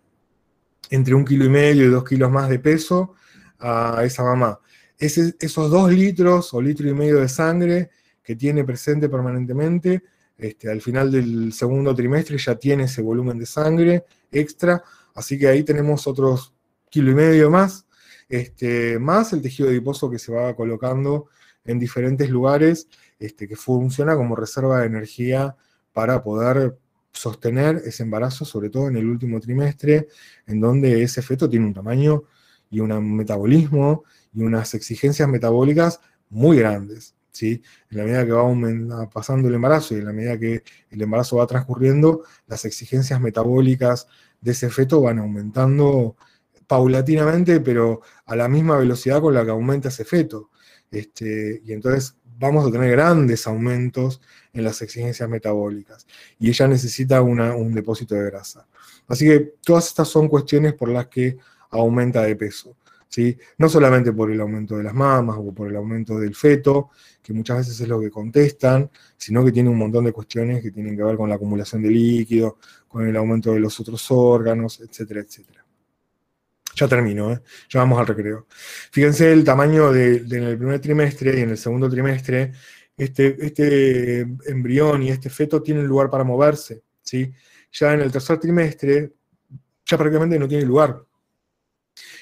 entre 0.90 1.14
un 1.14 1.24
kilo 1.24 1.44
y 1.44 1.48
medio 1.48 1.84
y 1.84 1.88
dos 1.88 2.04
kilos 2.04 2.30
más 2.30 2.48
de 2.48 2.58
peso 2.58 3.14
a 3.58 4.02
esa 4.04 4.22
mamá. 4.22 4.60
esos 4.98 5.70
dos 5.70 5.92
litros 5.92 6.52
o 6.54 6.60
litro 6.60 6.88
y 6.88 6.94
medio 6.94 7.20
de 7.20 7.28
sangre 7.28 7.90
que 8.22 8.36
tiene 8.36 8.64
presente 8.64 9.08
permanentemente, 9.08 10.02
este, 10.36 10.70
al 10.70 10.80
final 10.80 11.10
del 11.10 11.52
segundo 11.52 11.94
trimestre 11.94 12.38
ya 12.38 12.54
tiene 12.54 12.84
ese 12.84 13.02
volumen 13.02 13.38
de 13.38 13.46
sangre 13.46 14.04
extra, 14.30 14.82
así 15.14 15.38
que 15.38 15.48
ahí 15.48 15.64
tenemos 15.64 16.06
otros 16.06 16.54
kilo 16.90 17.10
y 17.10 17.14
medio 17.14 17.50
más, 17.50 17.86
este, 18.28 18.98
más 18.98 19.32
el 19.32 19.42
tejido 19.42 19.68
adiposo 19.68 20.10
que 20.10 20.18
se 20.18 20.32
va 20.32 20.54
colocando 20.54 21.26
en 21.64 21.78
diferentes 21.78 22.30
lugares 22.30 22.88
este, 23.18 23.48
que 23.48 23.56
funciona 23.56 24.16
como 24.16 24.36
reserva 24.36 24.80
de 24.80 24.86
energía 24.86 25.56
para 25.92 26.22
poder 26.22 26.78
sostener 27.12 27.82
ese 27.84 28.04
embarazo, 28.04 28.44
sobre 28.44 28.70
todo 28.70 28.88
en 28.88 28.96
el 28.96 29.06
último 29.08 29.40
trimestre, 29.40 30.08
en 30.46 30.60
donde 30.60 31.02
ese 31.02 31.22
feto 31.22 31.48
tiene 31.48 31.66
un 31.66 31.74
tamaño 31.74 32.24
y 32.70 32.80
un 32.80 33.16
metabolismo 33.16 34.04
y 34.32 34.42
unas 34.42 34.74
exigencias 34.74 35.28
metabólicas 35.28 36.00
muy 36.30 36.58
grandes. 36.58 37.14
¿sí? 37.32 37.62
En 37.90 37.98
la 37.98 38.04
medida 38.04 38.26
que 38.26 38.32
va 38.32 39.10
pasando 39.10 39.48
el 39.48 39.54
embarazo 39.54 39.94
y 39.94 39.98
en 39.98 40.06
la 40.06 40.12
medida 40.12 40.38
que 40.38 40.62
el 40.90 41.02
embarazo 41.02 41.36
va 41.36 41.46
transcurriendo, 41.46 42.22
las 42.46 42.64
exigencias 42.64 43.20
metabólicas 43.20 44.06
de 44.40 44.52
ese 44.52 44.70
feto 44.70 45.00
van 45.00 45.18
aumentando 45.18 46.16
paulatinamente, 46.66 47.60
pero 47.60 48.02
a 48.26 48.36
la 48.36 48.48
misma 48.48 48.76
velocidad 48.76 49.20
con 49.20 49.34
la 49.34 49.44
que 49.44 49.50
aumenta 49.50 49.88
ese 49.88 50.04
feto. 50.04 50.50
Este, 50.90 51.62
y 51.64 51.72
entonces 51.72 52.16
vamos 52.38 52.66
a 52.66 52.70
tener 52.70 52.90
grandes 52.92 53.46
aumentos 53.46 54.20
en 54.52 54.64
las 54.64 54.80
exigencias 54.82 55.28
metabólicas 55.28 56.06
y 56.38 56.48
ella 56.48 56.68
necesita 56.68 57.20
un 57.20 57.74
depósito 57.74 58.14
de 58.14 58.24
grasa. 58.26 58.66
Así 59.06 59.26
que 59.26 59.54
todas 59.64 59.88
estas 59.88 60.08
son 60.08 60.28
cuestiones 60.28 60.74
por 60.74 60.88
las 60.88 61.08
que 61.08 61.38
aumenta 61.70 62.22
de 62.22 62.36
peso. 62.36 62.76
¿sí? 63.08 63.36
No 63.56 63.68
solamente 63.68 64.12
por 64.12 64.30
el 64.30 64.40
aumento 64.40 64.76
de 64.76 64.84
las 64.84 64.94
mamas 64.94 65.36
o 65.38 65.52
por 65.52 65.68
el 65.68 65.76
aumento 65.76 66.18
del 66.18 66.34
feto, 66.34 66.90
que 67.22 67.32
muchas 67.32 67.58
veces 67.58 67.80
es 67.80 67.88
lo 67.88 68.00
que 68.00 68.10
contestan, 68.10 68.90
sino 69.16 69.44
que 69.44 69.52
tiene 69.52 69.70
un 69.70 69.78
montón 69.78 70.04
de 70.04 70.12
cuestiones 70.12 70.62
que 70.62 70.70
tienen 70.70 70.96
que 70.96 71.02
ver 71.02 71.16
con 71.16 71.28
la 71.28 71.36
acumulación 71.36 71.82
de 71.82 71.90
líquido, 71.90 72.58
con 72.86 73.06
el 73.06 73.16
aumento 73.16 73.52
de 73.52 73.60
los 73.60 73.78
otros 73.80 74.10
órganos, 74.10 74.80
etcétera, 74.80 75.20
etcétera. 75.20 75.67
Ya 76.78 76.86
termino, 76.86 77.32
¿eh? 77.32 77.40
ya 77.68 77.80
vamos 77.80 77.98
al 77.98 78.06
recreo. 78.06 78.46
Fíjense 78.92 79.32
el 79.32 79.42
tamaño 79.42 79.90
de, 79.90 80.18
en 80.18 80.44
el 80.44 80.56
primer 80.56 80.80
trimestre 80.80 81.36
y 81.36 81.42
en 81.42 81.50
el 81.50 81.58
segundo 81.58 81.90
trimestre, 81.90 82.52
este, 82.96 83.36
este 83.44 84.20
embrión 84.46 85.02
y 85.02 85.10
este 85.10 85.28
feto 85.28 85.60
tienen 85.60 85.86
lugar 85.86 86.08
para 86.08 86.22
moverse. 86.22 86.84
¿sí? 87.02 87.32
Ya 87.72 87.94
en 87.94 88.00
el 88.02 88.12
tercer 88.12 88.38
trimestre, 88.38 89.12
ya 89.84 89.98
prácticamente 89.98 90.38
no 90.38 90.46
tiene 90.46 90.64
lugar. 90.64 91.04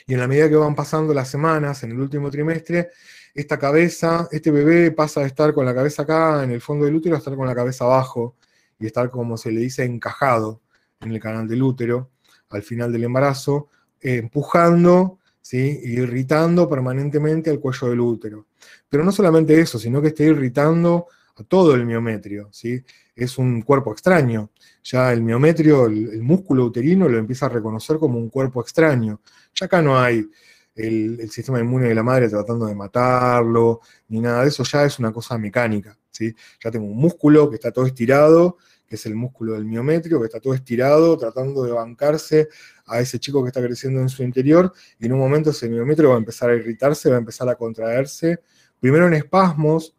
Y 0.06 0.14
en 0.14 0.20
la 0.20 0.26
medida 0.26 0.48
que 0.48 0.56
van 0.56 0.74
pasando 0.74 1.12
las 1.12 1.28
semanas, 1.28 1.82
en 1.82 1.90
el 1.90 2.00
último 2.00 2.30
trimestre, 2.30 2.92
esta 3.34 3.58
cabeza, 3.58 4.26
este 4.32 4.50
bebé 4.50 4.90
pasa 4.90 5.20
de 5.20 5.26
estar 5.26 5.52
con 5.52 5.66
la 5.66 5.74
cabeza 5.74 6.02
acá 6.02 6.42
en 6.44 6.52
el 6.52 6.62
fondo 6.62 6.86
del 6.86 6.94
útero 6.94 7.14
a 7.14 7.18
estar 7.18 7.36
con 7.36 7.46
la 7.46 7.54
cabeza 7.54 7.84
abajo. 7.84 8.36
y 8.78 8.86
estar, 8.86 9.10
como 9.10 9.36
se 9.36 9.50
le 9.52 9.60
dice, 9.60 9.84
encajado 9.84 10.62
en 11.00 11.12
el 11.12 11.20
canal 11.20 11.46
del 11.46 11.62
útero 11.62 12.10
al 12.50 12.62
final 12.62 12.92
del 12.92 13.04
embarazo, 13.04 13.68
empujando 14.00 15.18
¿sí? 15.46 15.80
irritando 15.84 16.68
permanentemente 16.68 17.50
al 17.50 17.60
cuello 17.60 17.88
del 17.88 18.00
útero. 18.00 18.46
Pero 18.88 19.04
no 19.04 19.12
solamente 19.12 19.60
eso, 19.60 19.78
sino 19.78 20.02
que 20.02 20.08
está 20.08 20.24
irritando 20.24 21.06
a 21.36 21.44
todo 21.44 21.74
el 21.74 21.86
miometrio. 21.86 22.48
¿sí? 22.50 22.82
Es 23.14 23.38
un 23.38 23.62
cuerpo 23.62 23.92
extraño. 23.92 24.50
Ya 24.82 25.12
el 25.12 25.22
miometrio, 25.22 25.86
el, 25.86 26.20
músculo 26.20 26.64
uterino, 26.64 27.08
lo 27.08 27.18
empieza 27.18 27.46
a 27.46 27.50
reconocer 27.50 27.98
como 27.98 28.18
un 28.18 28.28
cuerpo 28.28 28.60
extraño. 28.60 29.20
Ya 29.54 29.66
acá 29.66 29.80
no 29.80 29.96
hay 29.96 30.28
el, 30.74 31.30
sistema 31.30 31.60
inmune 31.60 31.88
de 31.88 31.94
la 31.94 32.02
madre 32.02 32.28
tratando 32.28 32.66
de 32.66 32.74
matarlo, 32.74 33.80
ni 34.08 34.20
nada 34.20 34.42
de 34.42 34.48
eso, 34.48 34.64
ya 34.64 34.84
es 34.84 34.98
una 34.98 35.12
cosa 35.12 35.38
mecánica. 35.38 35.96
¿sí? 36.10 36.34
Ya 36.62 36.72
tengo 36.72 36.86
un 36.86 36.96
músculo 36.96 37.48
que 37.48 37.54
está 37.54 37.70
todo 37.70 37.86
estirado, 37.86 38.56
que 38.86 38.96
es 38.96 39.06
el 39.06 39.14
músculo 39.14 39.54
del 39.54 39.64
miometrio, 39.64 40.18
que 40.18 40.26
está 40.26 40.40
todo 40.40 40.54
estirado, 40.54 41.16
tratando 41.16 41.62
de 41.62 41.72
bancarse 41.72 42.48
a 42.86 43.00
ese 43.00 43.18
chico 43.18 43.42
que 43.42 43.48
está 43.48 43.62
creciendo 43.62 44.00
en 44.00 44.08
su 44.08 44.22
interior, 44.22 44.72
y 44.98 45.06
en 45.06 45.12
un 45.12 45.18
momento 45.18 45.50
ese 45.50 45.68
miometrio 45.68 46.10
va 46.10 46.14
a 46.16 46.18
empezar 46.18 46.50
a 46.50 46.54
irritarse, 46.54 47.10
va 47.10 47.16
a 47.16 47.18
empezar 47.18 47.48
a 47.48 47.56
contraerse, 47.56 48.40
primero 48.80 49.06
en 49.06 49.14
espasmos, 49.14 49.94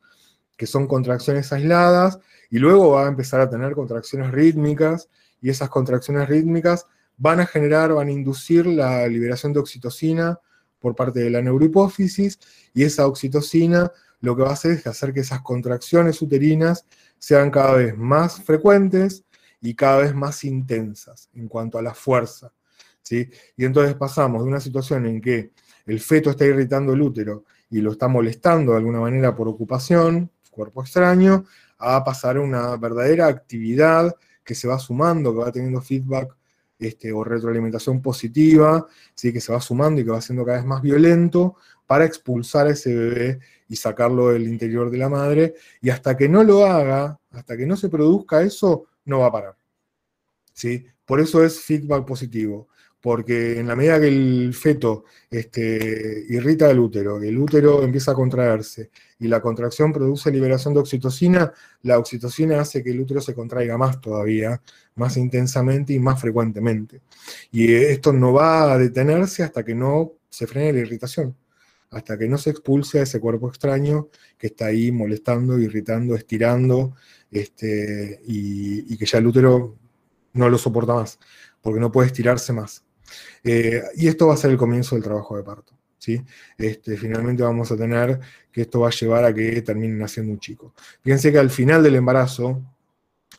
que 0.56 0.66
son 0.66 0.88
contracciones 0.88 1.52
aisladas, 1.54 2.20
y 2.50 2.60
luego 2.60 2.92
va 2.92 3.06
a 3.06 3.08
empezar 3.10 3.42
a 3.42 3.50
tener 3.50 3.74
contracciones 3.74 4.32
rítmicas, 4.32 5.10
y 5.42 5.50
esas 5.50 5.70
contracciones 5.70 6.28
rítmicas 6.28 6.86
van 7.18 7.40
a 7.40 7.46
generar, 7.46 7.94
van 7.94 8.08
a 8.08 8.12
inducir 8.12 8.66
la 8.66 9.08
liberación 9.08 9.54
de 9.54 9.60
oxitocina 9.60 10.40
por 10.80 10.96
parte 10.96 11.20
de 11.20 11.30
la 11.30 11.42
neurohipófisis, 11.42 12.40
y 12.74 12.84
esa 12.84 13.08
oxitocina 13.08 13.92
lo 14.20 14.36
que 14.36 14.44
va 14.44 14.50
a 14.50 14.54
hacer 14.54 14.72
es 14.72 14.88
hacer 14.88 15.14
que 15.14 15.20
esas 15.20 15.42
contracciones 15.42 16.22
uterinas 16.22 16.86
sean 17.20 17.52
cada 17.52 17.74
vez 17.74 17.98
más 17.98 18.42
frecuentes 18.42 19.26
y 19.62 19.76
cada 19.76 20.00
vez 20.00 20.16
más 20.16 20.44
intensas 20.44 21.30
en 21.34 21.48
cuanto 21.48 21.78
a 21.78 21.82
la 21.82 21.94
fuerza. 21.94 22.52
Y 23.12 23.66
entonces 23.66 23.96
pasamos 23.96 24.44
de 24.44 24.50
una 24.50 24.60
situación 24.60 25.06
en 25.06 25.22
que 25.22 25.52
el 25.86 26.00
feto 26.00 26.30
está 26.30 26.46
irritando 26.46 26.94
el 26.94 27.02
útero 27.02 27.46
y 27.70 27.82
lo 27.82 27.92
está 27.92 28.08
molestando 28.08 28.72
de 28.72 28.80
alguna 28.80 29.00
manera 29.00 29.36
por 29.36 29.48
ocupación, 29.48 30.30
cuerpo 30.52 30.82
extraño, 30.82 31.46
a 31.78 32.04
pasar 32.04 32.38
a 32.38 32.42
una 32.42 32.76
verdadera 32.78 33.28
actividad 33.28 34.16
que 34.44 34.56
se 34.56 34.68
va 34.68 34.80
sumando, 34.80 35.34
que 35.34 35.40
va 35.40 35.52
teniendo 35.52 35.82
feedback 35.82 36.36
este, 36.80 37.12
o 37.12 37.24
retroalimentación 37.24 38.02
positiva, 38.02 38.86
¿sí? 39.16 39.34
que 39.34 39.42
se 39.42 39.52
va 39.52 39.60
sumando 39.60 40.02
y 40.02 40.06
que 40.06 40.12
va 40.12 40.22
siendo 40.22 40.46
cada 40.46 40.58
vez 40.58 40.66
más 40.66 40.82
violento 40.82 41.56
para 41.86 42.06
expulsar 42.06 42.68
a 42.68 42.72
ese 42.72 42.94
bebé 42.94 43.40
y 43.70 43.76
sacarlo 43.76 44.30
del 44.30 44.48
interior 44.48 44.90
de 44.90 44.98
la 44.98 45.10
madre, 45.10 45.56
y 45.82 45.90
hasta 45.90 46.16
que 46.16 46.30
no 46.30 46.44
lo 46.44 46.66
haga, 46.66 47.20
hasta 47.32 47.58
que 47.58 47.66
no 47.66 47.76
se 47.76 47.90
produzca 47.90 48.42
eso, 48.42 48.86
no 49.06 49.20
va 49.20 49.28
a 49.28 49.32
parar. 49.32 49.58
¿Sí? 50.54 50.86
Por 51.06 51.20
eso 51.20 51.44
es 51.44 51.60
feedback 51.62 52.06
positivo, 52.06 52.68
porque 53.02 53.60
en 53.60 53.68
la 53.68 53.76
medida 53.76 54.00
que 54.00 54.08
el 54.08 54.54
feto 54.54 55.06
este, 55.30 56.26
irrita 56.30 56.70
el 56.70 56.80
útero, 56.80 57.22
el 57.22 57.38
útero 57.38 57.84
empieza 57.84 58.12
a 58.12 58.16
contraerse 58.16 58.90
y 59.20 59.28
la 59.28 59.42
contracción 59.42 59.94
produce 59.94 60.32
liberación 60.32 60.74
de 60.74 60.80
oxitocina, 60.82 61.54
la 61.84 62.00
oxitocina 62.00 62.62
hace 62.62 62.84
que 62.84 62.92
el 62.92 63.00
útero 63.00 63.22
se 63.22 63.34
contraiga 63.34 63.78
más 63.78 64.02
todavía, 64.02 64.62
más 64.96 65.18
intensamente 65.18 65.94
y 65.94 66.00
más 66.00 66.20
frecuentemente. 66.20 67.02
Y 67.52 67.74
esto 67.74 68.14
no 68.14 68.34
va 68.34 68.74
a 68.74 68.78
detenerse 68.78 69.44
hasta 69.44 69.64
que 69.64 69.76
no 69.76 70.14
se 70.30 70.48
frene 70.48 70.74
la 70.74 70.80
irritación 70.80 71.36
hasta 71.90 72.18
que 72.18 72.28
no 72.28 72.38
se 72.38 72.50
expulse 72.50 73.00
a 73.00 73.04
ese 73.04 73.20
cuerpo 73.20 73.48
extraño 73.48 74.10
que 74.38 74.48
está 74.48 74.68
ahí 74.68 74.92
molestando, 74.92 75.58
irritando, 75.60 76.16
estirando, 76.16 76.96
este, 77.32 78.22
y, 78.26 78.98
que 78.98 79.06
ya 79.06 79.20
el 79.20 79.28
útero 79.28 79.76
no 80.34 80.50
lo 80.50 80.58
soporta 80.58 80.94
más, 80.94 81.20
porque 81.62 81.80
no 81.80 81.92
puede 81.92 82.08
estirarse 82.08 82.54
más. 82.54 82.84
Eh, 83.44 83.82
y 83.96 84.08
esto 84.08 84.28
va 84.28 84.34
a 84.34 84.38
ser 84.38 84.52
el 84.52 84.58
comienzo 84.58 84.96
del 84.96 85.04
trabajo 85.04 85.38
de 85.38 85.44
parto. 85.44 85.74
¿sí? 85.98 86.22
Este, 86.58 86.98
finalmente 86.98 87.44
vamos 87.44 87.72
a 87.72 87.78
tener 87.78 88.20
que 88.52 88.62
esto 88.62 88.82
va 88.82 88.88
a 88.88 88.92
llevar 88.92 89.26
a 89.26 89.34
que 89.34 89.62
termine 89.62 89.96
naciendo 89.96 90.32
un 90.32 90.40
chico. 90.40 90.74
Fíjense 91.04 91.32
que 91.32 91.40
al 91.40 91.50
final 91.50 91.84
del 91.84 91.96
embarazo, 91.96 92.62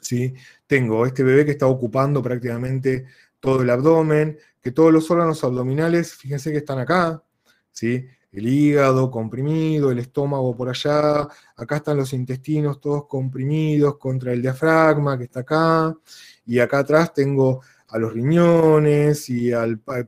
¿sí? 0.01 0.35
tengo 0.67 1.07
este 1.07 1.23
bebé 1.23 1.45
que 1.45 1.53
está 1.53 1.67
ocupando 1.67 2.23
prácticamente 2.23 3.07
todo 3.41 3.63
el 3.63 3.71
abdomen, 3.71 4.39
que 4.61 4.73
todos 4.73 4.93
los 4.93 5.11
órganos 5.11 5.43
abdominales, 5.45 6.15
fíjense 6.15 6.51
que 6.51 6.59
están 6.59 6.79
acá, 6.79 7.23
¿sí? 7.71 8.07
el 8.33 8.47
hígado 8.47 9.11
comprimido, 9.11 9.91
el 9.91 10.01
estómago 10.01 10.55
por 10.55 10.69
allá, 10.69 11.27
acá 11.57 11.77
están 11.77 11.97
los 11.97 12.13
intestinos 12.13 12.81
todos 12.81 13.07
comprimidos 13.07 13.97
contra 13.97 14.33
el 14.33 14.43
diafragma 14.43 15.17
que 15.17 15.25
está 15.25 15.41
acá, 15.41 15.97
y 16.45 16.59
acá 16.59 16.81
atrás 16.81 17.15
tengo 17.15 17.63
a 17.89 17.99
los 17.99 18.13
riñones 18.13 19.29
y 19.31 19.51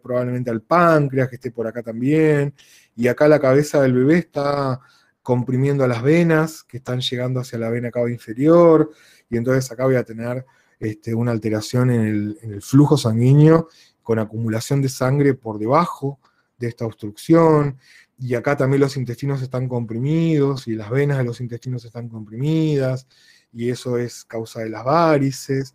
probablemente 0.02 0.50
al 0.50 0.62
páncreas 0.62 1.28
que 1.28 1.36
esté 1.36 1.50
por 1.50 1.66
acá 1.66 1.82
también, 1.82 2.54
y 2.94 3.08
acá 3.08 3.26
la 3.28 3.40
cabeza 3.40 3.80
del 3.82 3.94
bebé 3.94 4.18
está 4.18 4.80
comprimiendo 5.22 5.84
a 5.84 5.88
las 5.88 6.02
venas 6.02 6.62
que 6.62 6.78
están 6.78 7.00
llegando 7.00 7.40
hacia 7.40 7.58
la 7.58 7.70
vena 7.70 7.90
cava 7.90 8.10
inferior, 8.10 8.90
y 9.28 9.36
entonces 9.36 9.70
acá 9.70 9.84
voy 9.84 9.96
a 9.96 10.04
tener 10.04 10.44
este, 10.78 11.14
una 11.14 11.30
alteración 11.32 11.90
en 11.90 12.36
el 12.42 12.62
flujo 12.62 12.96
sanguíneo 12.96 13.68
con 14.02 14.18
acumulación 14.18 14.82
de 14.82 14.88
sangre 14.88 15.34
por 15.34 15.58
debajo 15.58 16.18
de 16.58 16.68
esta 16.68 16.84
obstrucción, 16.84 17.78
y 18.22 18.34
acá 18.34 18.54
también 18.54 18.82
los 18.82 18.98
intestinos 18.98 19.40
están 19.40 19.66
comprimidos 19.66 20.68
y 20.68 20.74
las 20.74 20.90
venas 20.90 21.16
de 21.16 21.24
los 21.24 21.40
intestinos 21.40 21.86
están 21.86 22.10
comprimidas. 22.10 23.06
Y 23.50 23.70
eso 23.70 23.96
es 23.96 24.24
causa 24.26 24.60
de 24.60 24.68
las 24.68 24.84
varices. 24.84 25.74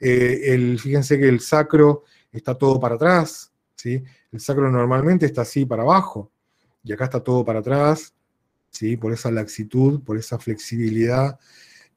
Eh, 0.00 0.54
el, 0.54 0.78
fíjense 0.78 1.18
que 1.18 1.28
el 1.28 1.40
sacro 1.40 2.04
está 2.32 2.54
todo 2.54 2.78
para 2.78 2.96
atrás, 2.96 3.52
¿sí? 3.74 4.02
El 4.32 4.40
sacro 4.40 4.70
normalmente 4.70 5.26
está 5.26 5.42
así 5.42 5.64
para 5.64 5.82
abajo 5.82 6.30
y 6.84 6.92
acá 6.92 7.04
está 7.04 7.20
todo 7.20 7.44
para 7.44 7.60
atrás, 7.60 8.14
¿sí? 8.70 8.96
Por 8.96 9.12
esa 9.12 9.30
laxitud, 9.30 10.02
por 10.02 10.18
esa 10.18 10.38
flexibilidad 10.38 11.38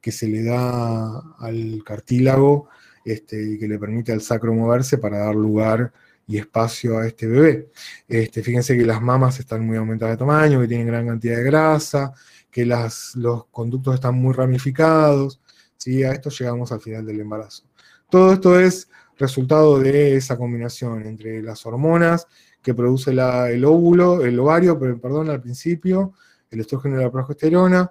que 0.00 0.12
se 0.12 0.28
le 0.28 0.42
da 0.44 1.18
al 1.38 1.82
cartílago 1.84 2.68
este, 3.04 3.42
y 3.42 3.58
que 3.58 3.68
le 3.68 3.78
permite 3.78 4.12
al 4.12 4.22
sacro 4.22 4.54
moverse 4.54 4.98
para 4.98 5.18
dar 5.18 5.34
lugar 5.34 5.92
y 6.26 6.38
espacio 6.38 6.98
a 6.98 7.06
este 7.06 7.26
bebé. 7.26 7.70
Este, 8.08 8.42
fíjense 8.42 8.76
que 8.76 8.86
las 8.86 9.02
mamas 9.02 9.38
están 9.40 9.66
muy 9.66 9.76
aumentadas 9.76 10.14
de 10.14 10.18
tamaño, 10.18 10.60
que 10.60 10.68
tienen 10.68 10.86
gran 10.86 11.06
cantidad 11.06 11.36
de 11.36 11.42
grasa, 11.42 12.12
que 12.50 12.64
los 12.64 13.46
conductos 13.50 13.94
están 13.94 14.14
muy 14.14 14.32
ramificados. 14.32 15.40
A 15.86 16.12
esto 16.12 16.30
llegamos 16.30 16.70
al 16.72 16.80
final 16.80 17.06
del 17.06 17.20
embarazo. 17.20 17.64
Todo 18.10 18.32
esto 18.32 18.58
es 18.58 18.88
resultado 19.18 19.78
de 19.78 20.16
esa 20.16 20.36
combinación 20.36 21.06
entre 21.06 21.42
las 21.42 21.64
hormonas 21.66 22.26
que 22.62 22.74
produce 22.74 23.10
el 23.12 23.64
óvulo, 23.64 24.24
el 24.24 24.38
ovario, 24.38 24.78
perdón, 24.78 25.30
al 25.30 25.40
principio, 25.40 26.14
el 26.50 26.60
estrógeno 26.60 27.00
y 27.00 27.04
la 27.04 27.10
progesterona, 27.10 27.90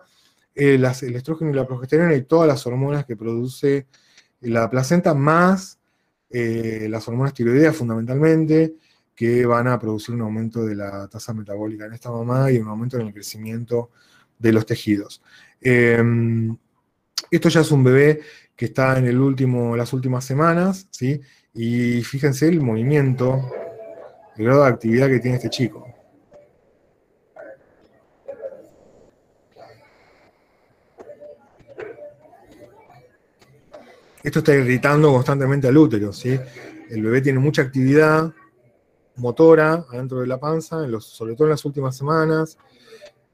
eh, 0.54 0.76
el 0.76 1.16
estrógeno 1.16 1.52
y 1.52 1.54
la 1.54 1.66
progesterona 1.66 2.16
y 2.16 2.24
todas 2.24 2.48
las 2.48 2.66
hormonas 2.68 3.06
que 3.06 3.16
produce 3.16 3.88
la 4.42 4.70
placenta, 4.70 5.14
más 5.14 5.80
eh, 6.30 6.88
las 6.90 7.08
hormonas 7.08 7.34
tiroideas 7.34 7.76
fundamentalmente, 7.76 8.76
que 9.16 9.46
van 9.46 9.68
a 9.68 9.80
producir 9.80 10.16
un 10.16 10.22
aumento 10.22 10.66
de 10.66 10.76
la 10.76 11.08
tasa 11.08 11.34
metabólica 11.34 11.86
en 11.86 11.94
esta 11.94 12.12
mamá 12.12 12.52
y 12.52 12.58
un 12.58 12.68
aumento 12.68 12.98
en 12.98 13.08
el 13.08 13.14
crecimiento 13.14 13.92
de 14.38 14.54
los 14.54 14.66
tejidos. 14.66 15.22
Em, 15.60 16.56
esto 17.30 17.50
ya 17.50 17.62
es 17.62 17.72
un 17.72 17.84
bebé 17.84 18.22
que 18.60 18.66
está 18.66 19.00
en 19.00 19.08
el 19.08 19.18
último, 19.18 19.78
las 19.78 19.94
últimas 19.94 20.26
semanas, 20.26 20.90
¿sí? 20.92 21.22
Y 21.54 22.04
fíjense 22.04 22.50
el 22.50 22.60
movimiento, 22.60 23.50
el 24.36 24.44
grado 24.44 24.64
de 24.64 24.70
actividad 24.70 25.08
que 25.08 25.20
tiene 25.20 25.38
este 25.38 25.50
chico. 25.50 25.88
Esto 34.22 34.40
está 34.40 34.54
irritando 34.54 35.14
constantemente 35.14 35.70
al 35.70 35.78
útero, 35.78 36.12
¿sí? 36.12 36.38
El 36.90 37.02
bebé 37.02 37.22
tiene 37.22 37.40
mucha 37.40 37.62
actividad 37.62 38.34
motora 39.16 39.86
adentro 39.90 40.20
de 40.20 40.28
la 40.28 40.38
panza, 40.38 40.86
sobre 41.00 41.36
todo 41.36 41.48
en 41.48 41.52
las 41.52 41.64
últimas 41.64 41.96
semanas. 41.96 42.58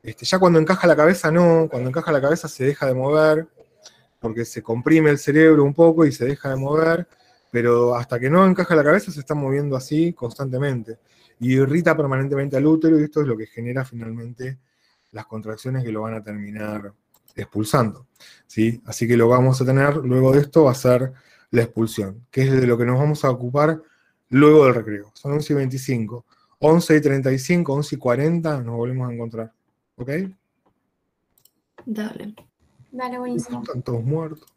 Este, 0.04 0.24
ya 0.24 0.38
cuando 0.38 0.60
encaja 0.60 0.86
la 0.86 0.96
cabeza, 0.96 1.32
no. 1.32 1.68
Cuando 1.68 1.90
encaja 1.90 2.12
la 2.12 2.22
cabeza 2.22 2.48
se 2.48 2.64
deja 2.64 2.86
de 2.86 2.94
mover, 2.94 3.48
porque 4.26 4.44
se 4.44 4.64
comprime 4.64 5.12
el 5.12 5.20
cerebro 5.20 5.64
un 5.64 5.76
poco 5.76 6.04
y 6.04 6.12
se 6.12 6.26
deja 6.26 6.50
de 6.50 6.56
mover, 6.56 7.08
pero 7.52 7.94
hasta 7.94 8.20
que 8.20 8.28
no 8.28 8.44
encaja 8.44 8.76
la 8.76 8.84
cabeza 8.84 9.12
se 9.12 9.20
está 9.20 9.36
moviendo 9.36 9.76
así 9.76 10.14
constantemente. 10.14 10.98
Y 11.40 11.54
irrita 11.54 11.96
permanentemente 11.96 12.58
al 12.58 12.66
útero 12.66 13.00
y 13.00 13.04
esto 13.04 13.22
es 13.22 13.28
lo 13.28 13.38
que 13.38 13.46
genera 13.46 13.86
finalmente 13.86 14.58
las 15.12 15.28
contracciones 15.28 15.84
que 15.84 15.92
lo 15.92 16.02
van 16.02 16.16
a 16.16 16.24
terminar 16.24 16.92
expulsando. 17.36 18.08
¿sí? 18.48 18.82
Así 18.88 19.08
que 19.08 19.16
lo 19.16 19.28
vamos 19.28 19.62
a 19.62 19.66
tener 19.66 19.98
luego 19.98 20.32
de 20.32 20.40
esto 20.40 20.64
va 20.64 20.72
a 20.72 20.74
ser 20.74 21.14
la 21.52 21.62
expulsión, 21.62 22.26
que 22.32 22.46
es 22.46 22.52
de 22.52 22.66
lo 22.66 22.80
que 22.80 22.86
nos 22.86 22.98
vamos 22.98 23.24
a 23.26 23.30
ocupar 23.30 23.80
luego 24.30 24.66
del 24.66 24.74
recreo. 24.74 25.12
Son 25.14 25.34
11 25.34 25.54
y 25.54 25.56
25. 25.56 26.26
11 26.58 26.96
y 26.98 27.02
35, 27.02 27.74
11 27.74 27.96
y 27.96 27.98
40 28.00 28.64
nos 28.64 28.76
volvemos 28.76 29.08
a 29.08 29.14
encontrar. 29.14 29.54
¿Ok? 29.98 30.10
Dale. 31.86 32.34
Dale, 32.96 33.20
buenísimo. 33.20 33.62
Están 33.62 33.82
todos 33.82 34.04
muertos. 34.06 34.55